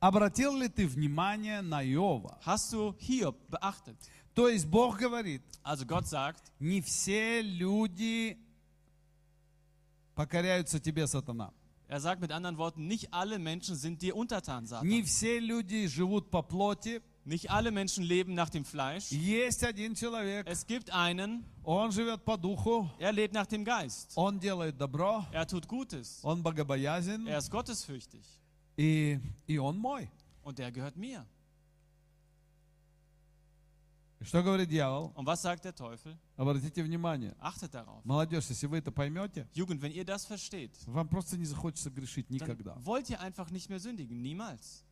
[0.00, 2.38] обратил ли ты внимание на Иова?
[2.44, 3.96] hast du Hiob beachtet?
[4.34, 8.38] То есть Бог говорит, Also Gott sagt, не все люди
[10.14, 11.52] покоряются тебе, сатана.
[11.88, 15.04] er sagt mit anderen Worten, nicht alle Menschen sind dir untertan, Не Satan.
[15.04, 17.02] все люди живут по плоти.
[17.24, 19.12] Nicht alle Menschen leben nach dem Fleisch.
[19.12, 24.12] Есть один человек, Es gibt einen, он живет по духу, er lebt nach dem Geist.
[24.16, 26.18] он делает добро, Er tut Gutes.
[26.24, 28.24] он богобоязен, Er ist gottesfürchtig.
[28.76, 30.10] и, и он мой.
[30.42, 31.24] Und der gehört mir.
[34.20, 35.12] И Что говорит дьявол?
[35.16, 36.16] Und was sagt der Teufel?
[36.36, 37.34] Обратите внимание.
[37.40, 38.04] Achtet darauf.
[38.04, 42.30] Молодежь, если вы это поймете, Jugend, wenn ihr das versteht, вам просто не захочется грешить
[42.30, 42.74] никогда.
[42.74, 44.22] dann wollt ihr einfach nicht mehr sündigen.
[44.22, 44.84] Niemals.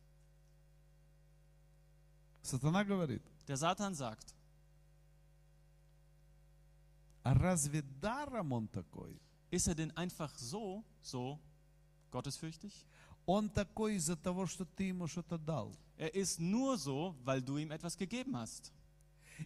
[2.43, 4.33] Сатана говорит, Der Satan sagt,
[7.23, 9.17] а разве даром он такой?
[9.51, 11.39] ist er denn einfach so, so
[12.11, 12.85] gottesfürchtig?
[13.26, 15.76] Он такой из-за того, что ты ему что-то дал.
[15.98, 18.72] Er ist nur so, weil du ihm etwas gegeben hast,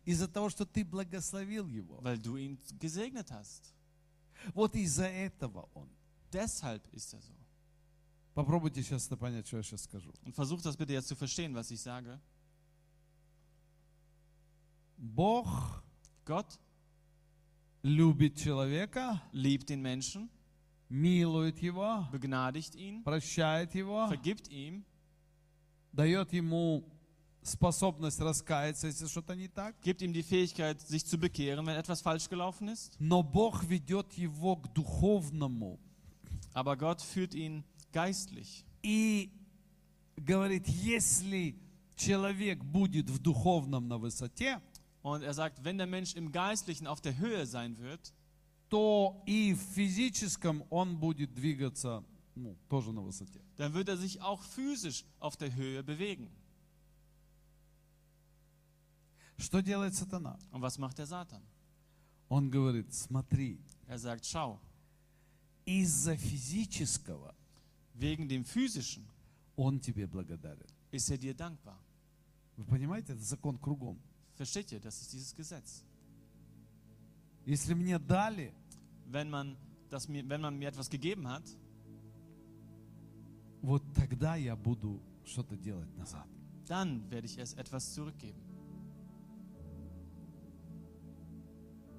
[0.05, 1.99] Из-за того, что ты благословил его.
[2.03, 3.72] weil du ihn gesegnet hast.
[4.55, 5.89] Вот из-за этого он.
[6.33, 7.35] Deshalb ist er so.
[8.35, 10.12] Попробуйте сейчас это понять, что я сейчас скажу.
[10.24, 12.20] Und versucht das bitte jetzt zu verstehen, was ich sage.
[14.97, 15.83] Бог
[16.24, 16.59] Gott
[17.83, 20.28] любит человека, liebt den Menschen,
[20.89, 24.84] милует его, begnadigt ihn, прощает его, vergibt ihm,
[25.91, 26.84] дает ему
[27.43, 29.76] способность раскаяться, если что-то не так.
[29.82, 32.95] gibt ihm die Fähigkeit, sich zu bekehren, wenn etwas falsch gelaufen ist.
[32.99, 35.80] Но Бог ведет его к духовному
[36.53, 38.64] Aber Gott führt ihn geistlich.
[38.84, 39.32] и
[40.18, 41.56] говорит, если
[41.95, 44.62] человек будет в духовном на высоте,
[45.03, 48.12] Und er sagt, wenn der Mensch im Geistlichen auf der Höhe sein wird,
[48.71, 52.03] то и в физическом он будет двигаться
[52.35, 53.41] ну, тоже на высоте.
[53.59, 56.31] dann wird er sich auch physisch auf der Höhe bewegen.
[59.39, 60.39] Что делает сатана?
[60.53, 61.43] Und was macht der Satan?
[62.29, 64.61] Он говорит, смотри, Er sagt, schau,
[65.64, 67.35] из-за физического
[67.95, 69.05] wegen dem Physischen
[69.57, 70.66] он тебе благодарен.
[70.93, 71.79] ist er dir dankbar.
[72.57, 73.99] Вы понимаете, это закон кругом.
[74.37, 74.81] Versteht ihr?
[74.81, 75.83] Das ist dieses Gesetz.
[77.47, 78.53] Если мне дали,
[79.10, 79.56] Wenn man,
[79.89, 81.43] das mir, wenn man mir etwas gegeben hat,
[83.62, 86.28] вот тогда я буду что-то делать назад.
[86.68, 88.41] dann werde ich es etwas zurückgeben.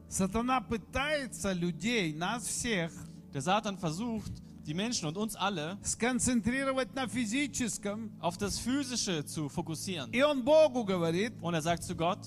[0.09, 2.93] Сатана пытается людей, нас всех,
[3.33, 4.33] Der Satan versucht,
[4.65, 8.11] die Menschen und uns alle сконцентрировать на физическом.
[8.21, 10.11] auf das Physische zu fokussieren.
[10.13, 12.21] И он Богу говорит, Und er sagt zu Gott,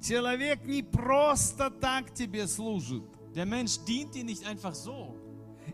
[0.00, 3.04] человек не просто так тебе служит.
[3.34, 5.14] der Mensch dient dir nicht einfach so.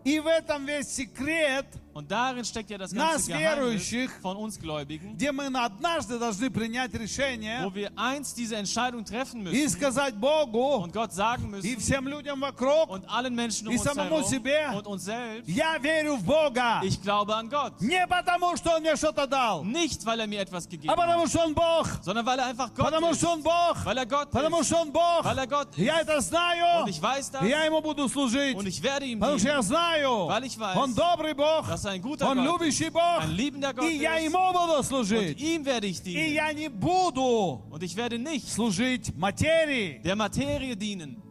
[0.05, 4.37] И в этом весь секрет, Und darin steckt ja das Нас, ganze Geheimnis верующих, von
[4.37, 9.51] uns Gläubigen, где мы однажды должны принять решение wo wir einst diese Entscheidung treffen и
[9.65, 13.75] müssen сказать Богу und Gott sagen и müssen всем людям вокруг, und allen Menschen um
[13.75, 14.69] И uns самому herum себе.
[14.77, 16.81] und uns selbst, я верю в Бога.
[16.85, 17.73] ich glaube an Gott.
[17.81, 20.99] Не потому, что Он мне что-то дал, Nicht, weil er mir etwas gegeben а hat,
[21.05, 21.89] потому, что Он Бог.
[22.03, 23.19] sondern weil er einfach Gott Потому, ist.
[23.19, 23.85] что Он Бог.
[23.85, 24.67] Weil er Gott Потому, ist.
[24.69, 25.25] что Он Бог.
[25.25, 25.79] Weil er Gott ist.
[25.79, 26.83] Я это знаю.
[26.85, 28.55] Und ich weiß das И я Ему буду служить.
[28.57, 31.67] und ich werde ihm Потому что dienen, я знаю, Weil ich weiß, Он добрый Бог.
[31.67, 33.21] dass ist ein guter Он Gott, любящий Бог.
[33.23, 34.25] ein liebender Gott И я ist.
[34.27, 35.41] Ему буду Und служить.
[35.41, 36.35] ihm werde ich И dienen.
[36.35, 41.23] я не буду Und ich werde nicht служить материи, der Materie dienen,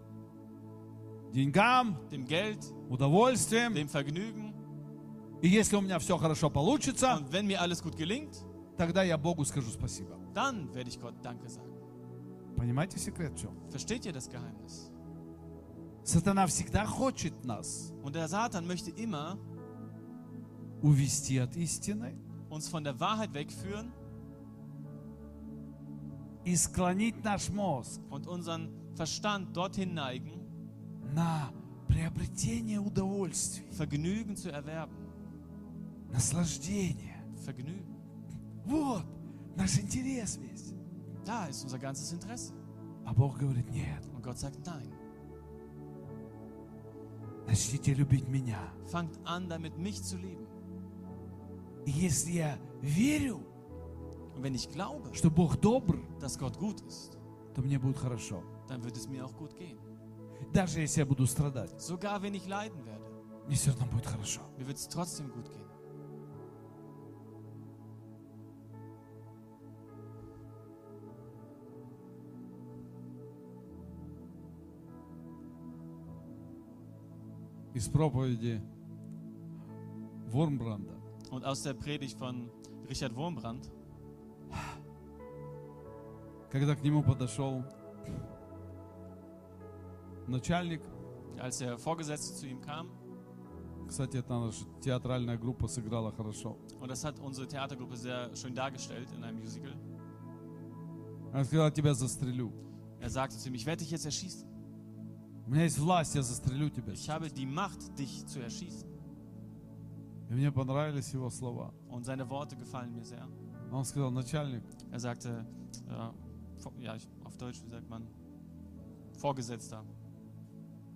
[1.34, 3.74] деньгам, dem Geld, удовольствием.
[3.74, 4.54] dem Vergnügen.
[5.42, 8.36] И если у меня все хорошо получится, Und wenn mir alles gut gelingt,
[8.78, 10.18] тогда я Богу скажу спасибо.
[10.34, 11.72] dann werde ich Gott Danke sagen.
[12.56, 13.52] Понимаете секрет в чем?
[13.70, 14.90] Versteht ihr das Geheimnis?
[16.04, 19.38] Сатана всегда хочет нас Und der Satan möchte immer
[20.82, 22.16] увести от истины
[22.50, 23.92] uns von der Wahrheit wegführen
[26.46, 30.34] и склонить наш мозг und unseren Verstand dorthin neigen,
[31.14, 31.52] на
[31.88, 34.96] приобретение удовольствий, Vergnügen zu erwerben.
[36.12, 37.16] наслаждение.
[37.46, 37.96] Vergnügen.
[38.66, 39.04] Вот
[39.56, 40.74] наш интерес весь.
[41.26, 42.54] Da ist unser ganzes Interesse.
[43.06, 44.90] А Бог говорит, нет, Und Gott sagt nein.
[47.46, 48.60] начните любить меня.
[48.88, 50.41] Fangt an, damit mich zu lieben.
[51.87, 53.41] Если я верю,
[54.37, 57.19] wenn ich glaube, что Бог добр, dass Gott gut ist,
[57.55, 58.43] то мне будет хорошо.
[58.69, 59.79] dann wird es mir auch gut gehen.
[60.53, 63.05] Даже если я буду страдать, Sogar wenn ich leiden werde,
[63.47, 64.41] мне все равно будет хорошо.
[64.59, 65.63] mir wird es trotzdem gut gehen.
[77.75, 78.61] Из проповеди
[80.29, 81.02] Вормбранда.
[81.32, 82.50] Und aus der Predigt von
[82.90, 83.70] Richard Wurmbrand,
[86.50, 87.64] Когда к нему подошел
[90.28, 90.82] начальник,
[91.40, 92.88] als der Vorgesetzte zu ihm kam,
[93.88, 96.58] кстати, это наша театральная группа сыграла хорошо.
[96.82, 99.74] und das hat unsere Theatergruppe sehr schön dargestellt in einem Musical,
[101.34, 102.52] Она сказала, тебя застрелю.
[103.02, 104.48] er sagte zu ihm, ich werde dich jetzt erschießen.
[105.46, 106.92] У меня есть власть, я застрелю тебя.
[106.94, 108.90] Ich habe die Macht, dich zu erschießen.
[110.33, 111.75] И мне понравились его слова.
[111.91, 113.29] Und seine Worte gefallen mir sehr.
[113.71, 115.47] Он сказал, начальник, Er sagte,
[115.87, 118.07] äh, ja, auf Deutsch, wie sagt man,
[119.19, 119.85] Vorgesetzter,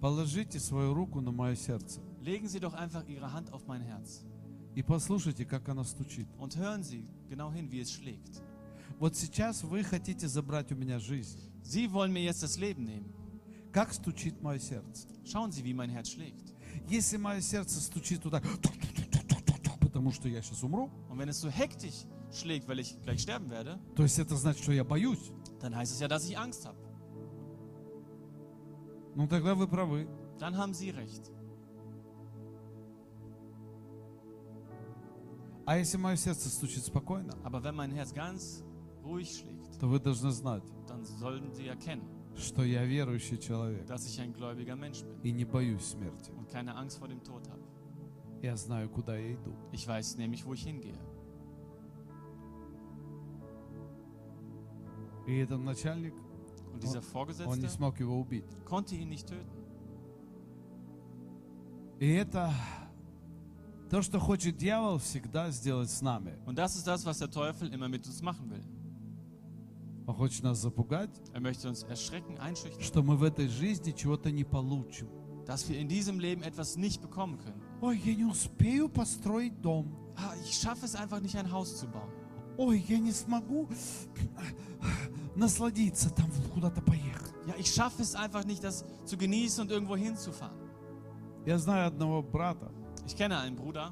[0.00, 4.24] положите свою руку на мое сердце legen Sie doch einfach Ihre Hand auf mein Herz
[4.74, 6.28] и послушайте, как оно стучит.
[6.38, 8.42] und hören Sie genau hin, wie es schlägt.
[8.98, 11.38] Вот сейчас вы хотите забрать у меня жизнь.
[11.62, 13.12] Sie wollen mir jetzt das Leben nehmen.
[13.70, 15.06] Как стучит мое сердце?
[15.26, 16.54] Schauen Sie, wie mein Herz schlägt.
[16.88, 18.44] Если мое сердце стучит вот так,
[20.05, 23.49] потому что я сейчас умру, Und wenn es so hektisch schlägt, weil ich gleich sterben
[23.49, 25.31] werde, то есть это значит, что я боюсь.
[25.59, 26.77] dann heißt es ja, dass ich Angst habe.
[29.15, 30.07] Ну тогда вы правы.
[30.39, 31.29] Dann haben Sie recht.
[35.65, 38.63] А если мое сердце стучит спокойно, Aber wenn mein Herz ganz
[39.03, 42.03] ruhig schlägt, то вы должны знать, dann sollten Sie erkennen,
[42.35, 46.31] что я верующий человек dass ich ein gläubiger Mensch bin и не боюсь смерти.
[46.31, 47.54] und keine Angst vor dem Tod habe.
[48.41, 49.53] Я знаю, куда я иду.
[49.71, 50.97] Ich weiß nämlich, wo ich hingehe.
[55.27, 56.13] И этот начальник,
[56.73, 58.45] Und dieser он не Vorgesetzte смог его убить.
[58.65, 59.49] konnte ihn nicht töten.
[61.99, 62.51] И это
[63.89, 66.33] то, что хочет дьявол всегда сделать с нами.
[66.45, 68.63] Und das ist das, was der Teufel immer mit uns machen will.
[70.07, 74.31] Он хочет нас запугать, Er möchte uns erschrecken, einschüchtern, что мы в этой жизни чего-то
[74.31, 75.07] не получим.
[75.45, 77.61] dass wir in diesem Leben etwas nicht bekommen können.
[77.81, 79.87] Ой, я не успею построить дом.
[80.17, 82.09] Ah, ich schaffe es einfach nicht, ein Haus zu bauen.
[82.57, 83.67] Ой, я не смогу
[85.35, 87.33] насладиться там, куда-то поехать.
[87.47, 90.57] Ja, ich schaffe es einfach nicht, das zu genießen und irgendwo hinzufahren.
[91.45, 92.71] Я знаю одного брата.
[93.07, 93.91] Ich kenne einen Bruder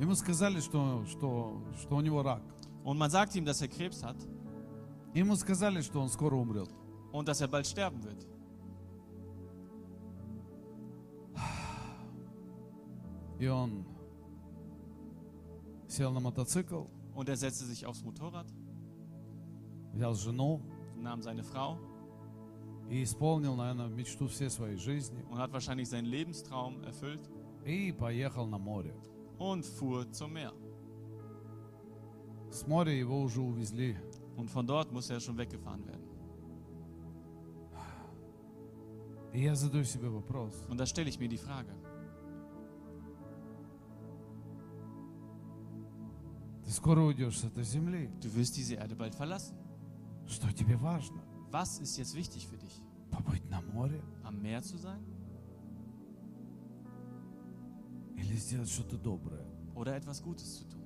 [0.00, 2.42] Ему сказали, что, что, что у него рак.
[2.84, 4.16] und man sagt ihm, dass er Krebs hat
[5.12, 6.70] Ему сказали, что он скоро умрет.
[7.12, 8.26] und dass er bald sterben wird.
[13.42, 13.84] И он
[15.88, 18.46] сел на мотоцикл, Und er setzte sich aufs Motorrad,
[19.92, 20.60] взял жену
[20.96, 21.78] nahm seine Frau
[22.90, 25.24] и исполнил, наверное, мечту всей своей жизни.
[25.30, 27.28] und hat wahrscheinlich seinen Lebenstraum erfüllt
[27.64, 28.94] И поехал на море.
[29.38, 30.52] und fuhr zum Meer.
[32.50, 33.96] С моря его уже увезли.
[34.36, 36.04] Und von dort muss er schon weggefahren werden.
[39.32, 40.64] И я задаю себе вопрос.
[40.70, 41.70] Und da stelle ich mir die Frage,
[48.21, 49.55] Du wirst diese Erde bald verlassen.
[51.51, 52.81] Was ist jetzt wichtig für dich?
[54.23, 55.03] Am Meer zu sein?
[59.75, 60.82] Oder etwas Gutes zu tun?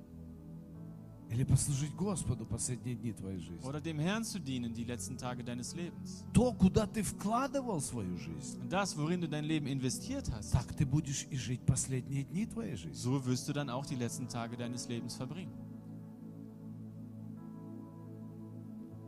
[1.29, 3.65] Или послужить Господу последние дни твоей жизни.
[3.67, 6.23] oder dem Herrn zu dienen die letzten Tage deines Lebens.
[6.31, 10.73] То, куда ты вкладывал свою жизнь, Und das, worin du dein Leben investiert hast, так
[10.75, 12.93] ты будешь и жить последние дни твоей жизни.
[12.93, 15.53] so wirst du dann auch die letzten Tage deines Lebens verbringen.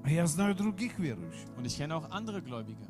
[0.03, 1.47] А я знаю других верующих.
[1.57, 2.87] Und ich kenne auch andere Gläubige,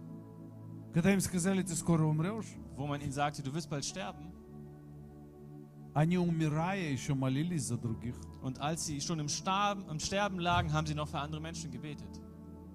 [0.93, 2.47] Когда им сказали, ты скоро умрешь,
[2.77, 4.28] wo man ihnen sagte, du wirst bald sterben.
[8.41, 11.71] Und als sie schon im, Starben, im Sterben lagen, haben sie noch für andere Menschen
[11.71, 12.21] gebetet.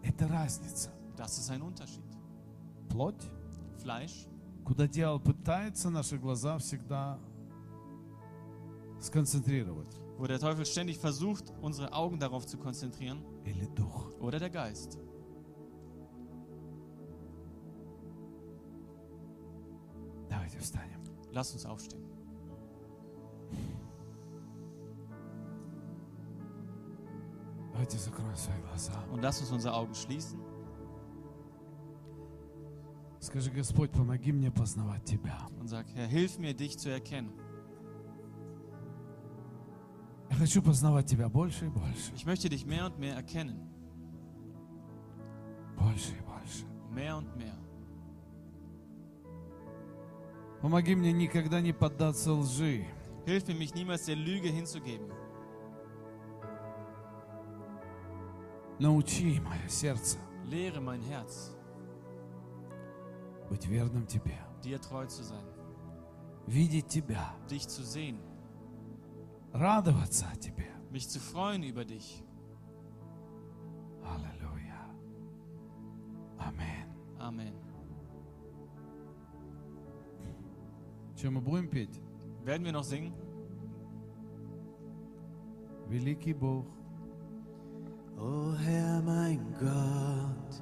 [0.02, 0.90] Это разница.
[1.16, 2.02] Das ist ein Unterschied.
[2.88, 3.30] Плоть,
[3.76, 4.26] Fleisch,
[4.64, 7.18] куда дьявол пытается наши глаза всегда
[9.00, 9.94] сконцентрировать.
[10.18, 14.10] wo der Teufel ständig versucht, unsere Augen darauf zu konzentrieren, Или дух.
[14.20, 14.98] oder der Geist.
[20.28, 21.00] Давайте встанем.
[21.32, 22.03] Lass uns aufstehen.
[29.12, 30.38] Und lass uns unsere Augen schließen.
[33.20, 35.46] Скажи, Господь, помоги мне познавать Тебя.
[35.60, 37.30] und sag, Herr, hilf mir, dich zu erkennen.
[40.30, 42.12] Я хочу познавать Тебя больше и больше.
[42.14, 43.58] Ich möchte dich mehr und mehr erkennen.
[45.76, 46.64] Больше и больше.
[46.90, 47.56] Mehr und mehr.
[50.62, 52.86] Помоги мне никогда не поддаться лжи.
[53.26, 55.10] Hilf mir, mich niemals der Lüge hinzugeben.
[58.78, 61.54] Научи мое сердце Lehre mein Herz,
[63.48, 64.36] быть верным Тебе.
[64.64, 65.44] dir treu zu sein,
[66.46, 67.34] Видеть Тебя.
[67.50, 68.18] dich zu sehen,
[69.52, 70.66] Радоваться о Тебе.
[70.90, 72.24] mich zu freuen über dich.
[74.02, 74.80] Аллилуйя.
[76.38, 76.86] Аминь.
[77.18, 77.54] Amen.
[81.16, 82.00] Что мы будем петь?
[82.44, 83.12] Werden wir noch singen?
[85.88, 86.66] Великий Бог.
[88.17, 90.61] O Herr mein Gott,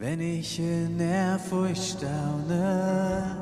[0.00, 3.36] wenn ich in Ehrfurcht staune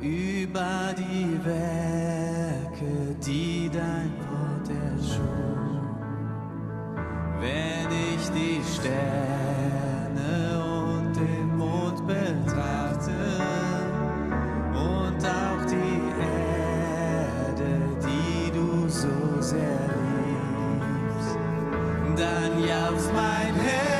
[0.00, 5.20] über die Werke, die dein Wort erschuf,
[7.38, 9.04] wenn ich die Sterne
[10.64, 13.12] und den Mond betrachte
[14.72, 19.83] und auch die Erde, die du so sehr
[22.84, 23.93] loves my pain.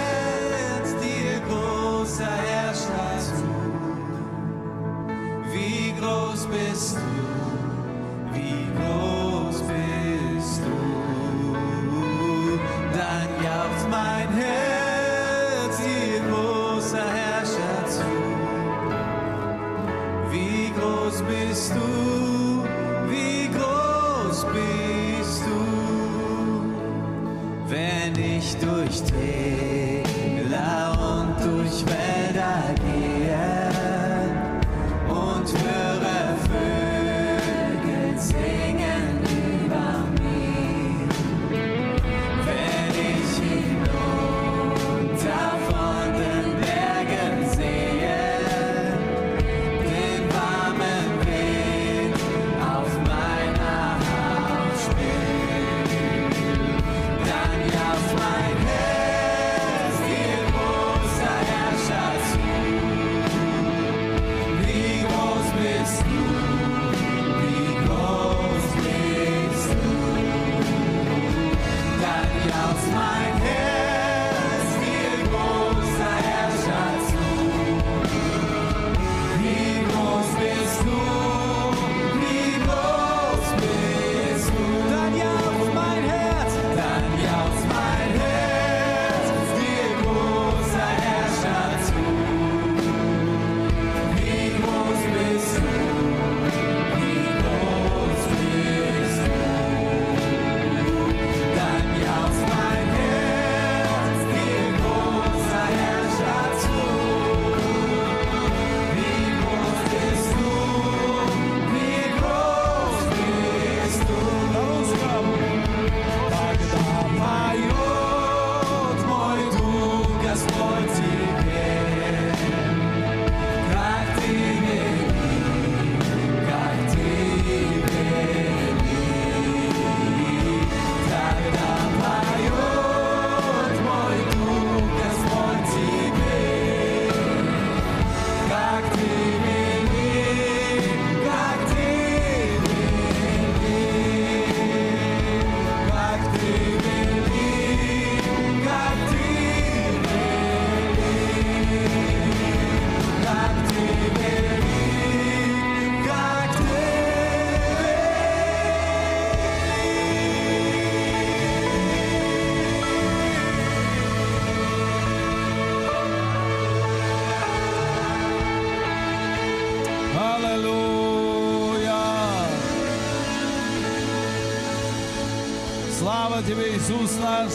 [176.47, 177.53] Тебе, Иисус наш.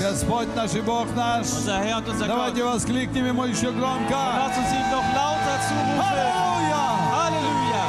[0.00, 1.46] Господь наш и Бог наш.
[2.26, 4.16] Давайте воскликнем Ему еще громко.
[4.46, 4.86] Аллилуйя!
[7.26, 7.84] Аллилуйя!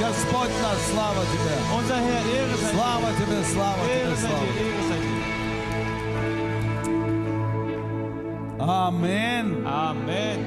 [0.00, 1.56] Господь наш, слава Тебе.
[2.72, 4.80] Слава Тебе, слава Тебе, слава Тебе.
[9.64, 10.44] Аминь.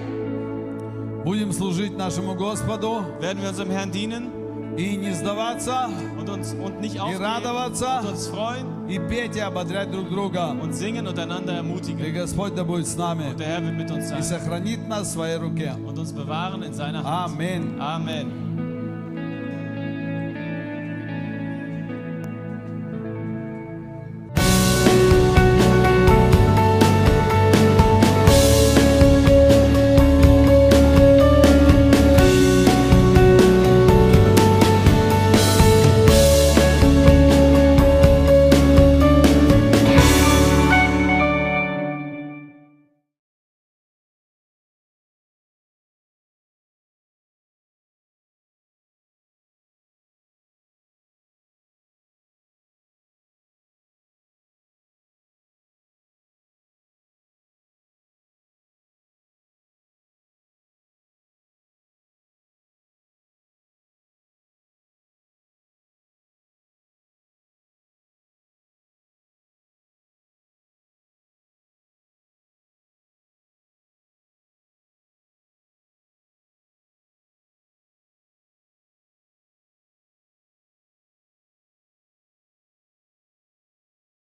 [1.24, 3.04] Будем служить нашему Господу.
[3.20, 4.44] Werden wir.
[4.78, 5.90] И не сдаваться.
[6.23, 8.01] und uns und nicht aufgeben радоваться.
[8.01, 10.51] und uns freuen и петь и ободрять друг друга.
[10.61, 12.13] und singen und einander И ermutigen.
[12.15, 15.09] Господь да будет с нами Und der Herr wird mit uns и sein сохранит нас
[15.09, 15.75] в своей руке.
[15.87, 17.35] und uns bewahren in seiner Hand.
[17.39, 17.79] Аминь.
[17.81, 18.42] Amen.